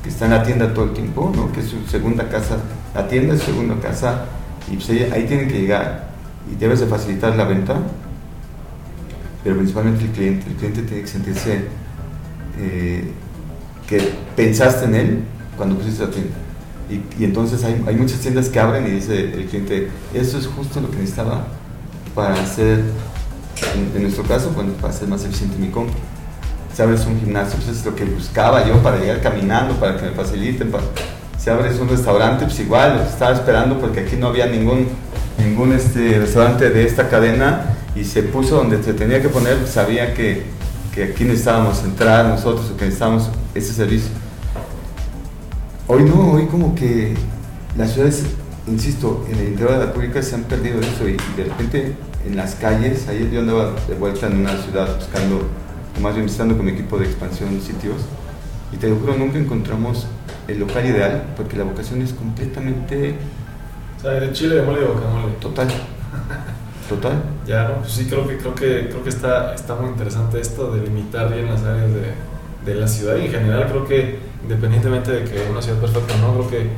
que 0.02 0.08
está 0.08 0.26
en 0.26 0.32
la 0.32 0.42
tienda 0.42 0.72
todo 0.72 0.86
el 0.86 0.92
tiempo, 0.92 1.32
¿no? 1.34 1.52
que 1.52 1.60
es 1.60 1.66
su 1.66 1.84
segunda 1.86 2.28
casa, 2.28 2.58
la 2.94 3.08
tienda 3.08 3.34
es 3.34 3.40
su 3.40 3.46
segunda 3.46 3.76
casa, 3.80 4.24
y 4.70 4.76
pues 4.76 4.88
ahí, 4.90 5.10
ahí 5.12 5.26
tienen 5.26 5.48
que 5.48 5.60
llegar 5.60 6.08
y 6.50 6.56
debes 6.56 6.80
de 6.80 6.86
facilitar 6.86 7.36
la 7.36 7.44
venta, 7.44 7.76
pero 9.46 9.58
principalmente 9.58 10.04
el 10.04 10.10
cliente. 10.10 10.46
El 10.50 10.56
cliente 10.56 10.82
tiene 10.82 11.02
que 11.02 11.08
sentirse 11.08 11.60
eh, 12.58 13.12
que 13.86 14.12
pensaste 14.34 14.86
en 14.86 14.94
él 14.96 15.20
cuando 15.56 15.76
pusiste 15.76 16.04
la 16.04 16.10
tienda. 16.10 16.34
Y, 16.90 17.22
y 17.22 17.24
entonces 17.24 17.62
hay, 17.62 17.80
hay, 17.86 17.94
muchas 17.94 18.18
tiendas 18.18 18.48
que 18.48 18.58
abren 18.58 18.88
y 18.88 18.90
dice 18.90 19.34
el 19.34 19.46
cliente, 19.46 19.88
eso 20.12 20.38
es 20.38 20.48
justo 20.48 20.80
lo 20.80 20.90
que 20.90 20.96
necesitaba 20.96 21.46
para 22.12 22.34
hacer, 22.34 22.80
en, 23.74 23.92
en 23.94 24.02
nuestro 24.02 24.24
caso, 24.24 24.50
bueno, 24.50 24.72
para 24.80 24.92
hacer 24.92 25.06
más 25.06 25.24
eficiente 25.24 25.56
mi 25.58 25.68
compra. 25.68 25.94
Si 26.74 26.82
abres 26.82 27.06
un 27.06 27.20
gimnasio, 27.20 27.56
pues 27.64 27.78
es 27.78 27.84
lo 27.84 27.94
que 27.94 28.04
buscaba 28.04 28.66
yo 28.66 28.82
para 28.82 28.98
llegar 28.98 29.20
caminando, 29.20 29.74
para 29.76 29.96
que 29.96 30.06
me 30.06 30.10
faciliten. 30.10 30.72
Para, 30.72 30.82
si 31.38 31.50
abres 31.50 31.78
un 31.78 31.88
restaurante, 31.88 32.46
pues 32.46 32.58
igual, 32.58 33.00
estaba 33.08 33.32
esperando 33.32 33.78
porque 33.78 34.00
aquí 34.00 34.16
no 34.16 34.26
había 34.26 34.46
ningún, 34.46 34.88
ningún 35.38 35.72
este, 35.72 36.18
restaurante 36.18 36.68
de 36.70 36.84
esta 36.84 37.08
cadena 37.08 37.75
y 37.96 38.04
se 38.04 38.22
puso 38.22 38.56
donde 38.56 38.82
se 38.82 38.92
tenía 38.92 39.22
que 39.22 39.28
poner, 39.28 39.66
sabía 39.66 40.12
que, 40.12 40.42
que 40.94 41.04
aquí 41.04 41.24
necesitábamos 41.24 41.82
entrar 41.82 42.26
nosotros 42.26 42.70
o 42.70 42.76
que 42.76 42.84
necesitábamos 42.84 43.30
ese 43.54 43.72
servicio. 43.72 44.10
Hoy 45.88 46.04
no, 46.04 46.32
hoy 46.32 46.46
como 46.46 46.74
que 46.74 47.14
las 47.76 47.92
ciudades, 47.92 48.24
insisto, 48.66 49.24
en 49.30 49.38
el 49.38 49.48
interior 49.48 49.72
de 49.72 49.78
la 49.78 49.86
República 49.86 50.22
se 50.22 50.34
han 50.34 50.42
perdido 50.42 50.80
eso 50.80 51.08
y 51.08 51.16
de 51.36 51.44
repente 51.44 51.96
en 52.26 52.36
las 52.36 52.56
calles, 52.56 53.08
ayer 53.08 53.30
yo 53.30 53.40
andaba 53.40 53.74
de 53.88 53.94
vuelta 53.94 54.26
en 54.26 54.40
una 54.40 54.56
ciudad 54.62 54.96
buscando, 54.96 55.48
o 55.96 56.00
más 56.00 56.14
bien 56.14 56.26
visitando 56.26 56.56
con 56.56 56.66
mi 56.66 56.72
equipo 56.72 56.98
de 56.98 57.06
expansión 57.06 57.60
sitios 57.62 57.96
y 58.72 58.76
te 58.76 58.88
lo 58.88 58.96
juro, 58.96 59.16
nunca 59.16 59.38
encontramos 59.38 60.06
el 60.48 60.58
local 60.58 60.84
ideal 60.84 61.24
porque 61.36 61.56
la 61.56 61.64
vocación 61.64 62.02
es 62.02 62.12
completamente... 62.12 63.14
O 63.96 64.00
sea, 64.02 64.10
de 64.12 64.32
chile 64.32 64.56
de 64.56 64.62
mole 64.62 64.80
de 64.80 64.86
guacamole. 64.86 65.32
Total. 65.40 65.68
Total. 66.88 67.22
Ya, 67.46 67.68
no, 67.68 67.74
pues 67.80 67.92
sí, 67.92 68.06
creo 68.06 68.26
que, 68.28 68.38
creo 68.38 68.54
que, 68.54 68.88
creo 68.88 69.02
que 69.02 69.08
está, 69.08 69.54
está 69.54 69.74
muy 69.74 69.90
interesante 69.90 70.40
esto 70.40 70.70
de 70.72 70.82
limitar 70.82 71.32
bien 71.32 71.46
las 71.46 71.62
áreas 71.62 71.90
de, 71.92 72.12
de 72.64 72.74
la 72.80 72.86
ciudad 72.86 73.16
y 73.16 73.26
en 73.26 73.32
general 73.32 73.66
creo 73.68 73.86
que 73.86 74.18
independientemente 74.42 75.10
de 75.10 75.24
que 75.24 75.50
una 75.50 75.60
ciudad 75.60 75.78
perfecta 75.78 76.14
no, 76.18 76.34
creo 76.34 76.48
que 76.48 76.70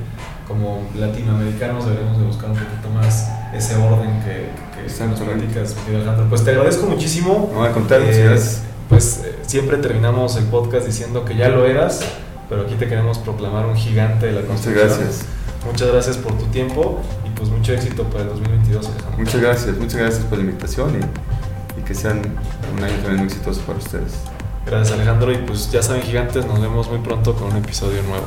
como 0.47 0.89
latinoamericanos 0.99 1.85
deberíamos 1.85 2.19
de 2.19 2.25
buscar 2.25 2.51
un 2.51 2.57
poquito 2.57 2.89
más 2.95 3.29
ese 3.55 3.77
orden 3.77 4.23
que, 4.23 4.49
que, 4.75 5.05
nos 5.05 5.21
platicas, 5.21 5.77
Alejandro. 5.87 6.27
Pues 6.29 6.45
te 6.45 6.51
agradezco 6.51 6.87
muchísimo. 6.87 7.51
No, 7.53 7.63
a 7.65 7.73
contar, 7.73 8.01
eh, 8.03 8.39
Pues 8.89 9.23
eh, 9.25 9.37
siempre 9.47 9.77
terminamos 9.77 10.37
el 10.37 10.45
podcast 10.45 10.87
diciendo 10.87 11.25
que 11.25 11.37
ya 11.37 11.51
lo 11.51 11.67
eras, 11.67 12.01
pero 12.49 12.63
aquí 12.63 12.75
te 12.77 12.89
queremos 12.89 13.19
proclamar 13.19 13.67
un 13.67 13.77
gigante 13.77 14.27
de 14.27 14.33
la 14.33 14.43
construcción. 14.43 14.87
Muchas 14.87 14.99
gracias. 14.99 15.27
Muchas 15.67 15.89
gracias 15.89 16.17
por 16.17 16.39
tu 16.39 16.47
tiempo 16.47 17.03
pues 17.39 17.51
mucho 17.51 17.73
éxito 17.73 18.05
para 18.05 18.23
el 18.23 18.29
2022, 18.31 18.87
Alejandro. 18.87 19.19
Muchas 19.19 19.41
gracias, 19.41 19.79
muchas 19.79 20.01
gracias 20.01 20.25
por 20.25 20.39
la 20.39 20.45
invitación 20.45 21.01
y, 21.01 21.81
y 21.81 21.85
que 21.85 21.95
sean 21.95 22.21
un 22.77 22.85
año 22.85 22.95
también 22.97 23.17
muy 23.17 23.27
exitoso 23.27 23.61
para 23.63 23.79
ustedes. 23.79 24.13
Gracias 24.67 24.93
Alejandro 24.93 25.33
y 25.33 25.39
pues 25.39 25.71
ya 25.71 25.83
saben 25.83 26.03
gigantes, 26.03 26.45
nos 26.45 26.61
vemos 26.61 26.91
muy 26.91 26.99
pronto 26.99 27.35
con 27.35 27.53
un 27.53 27.57
episodio 27.57 28.03
nuevo. 28.03 28.27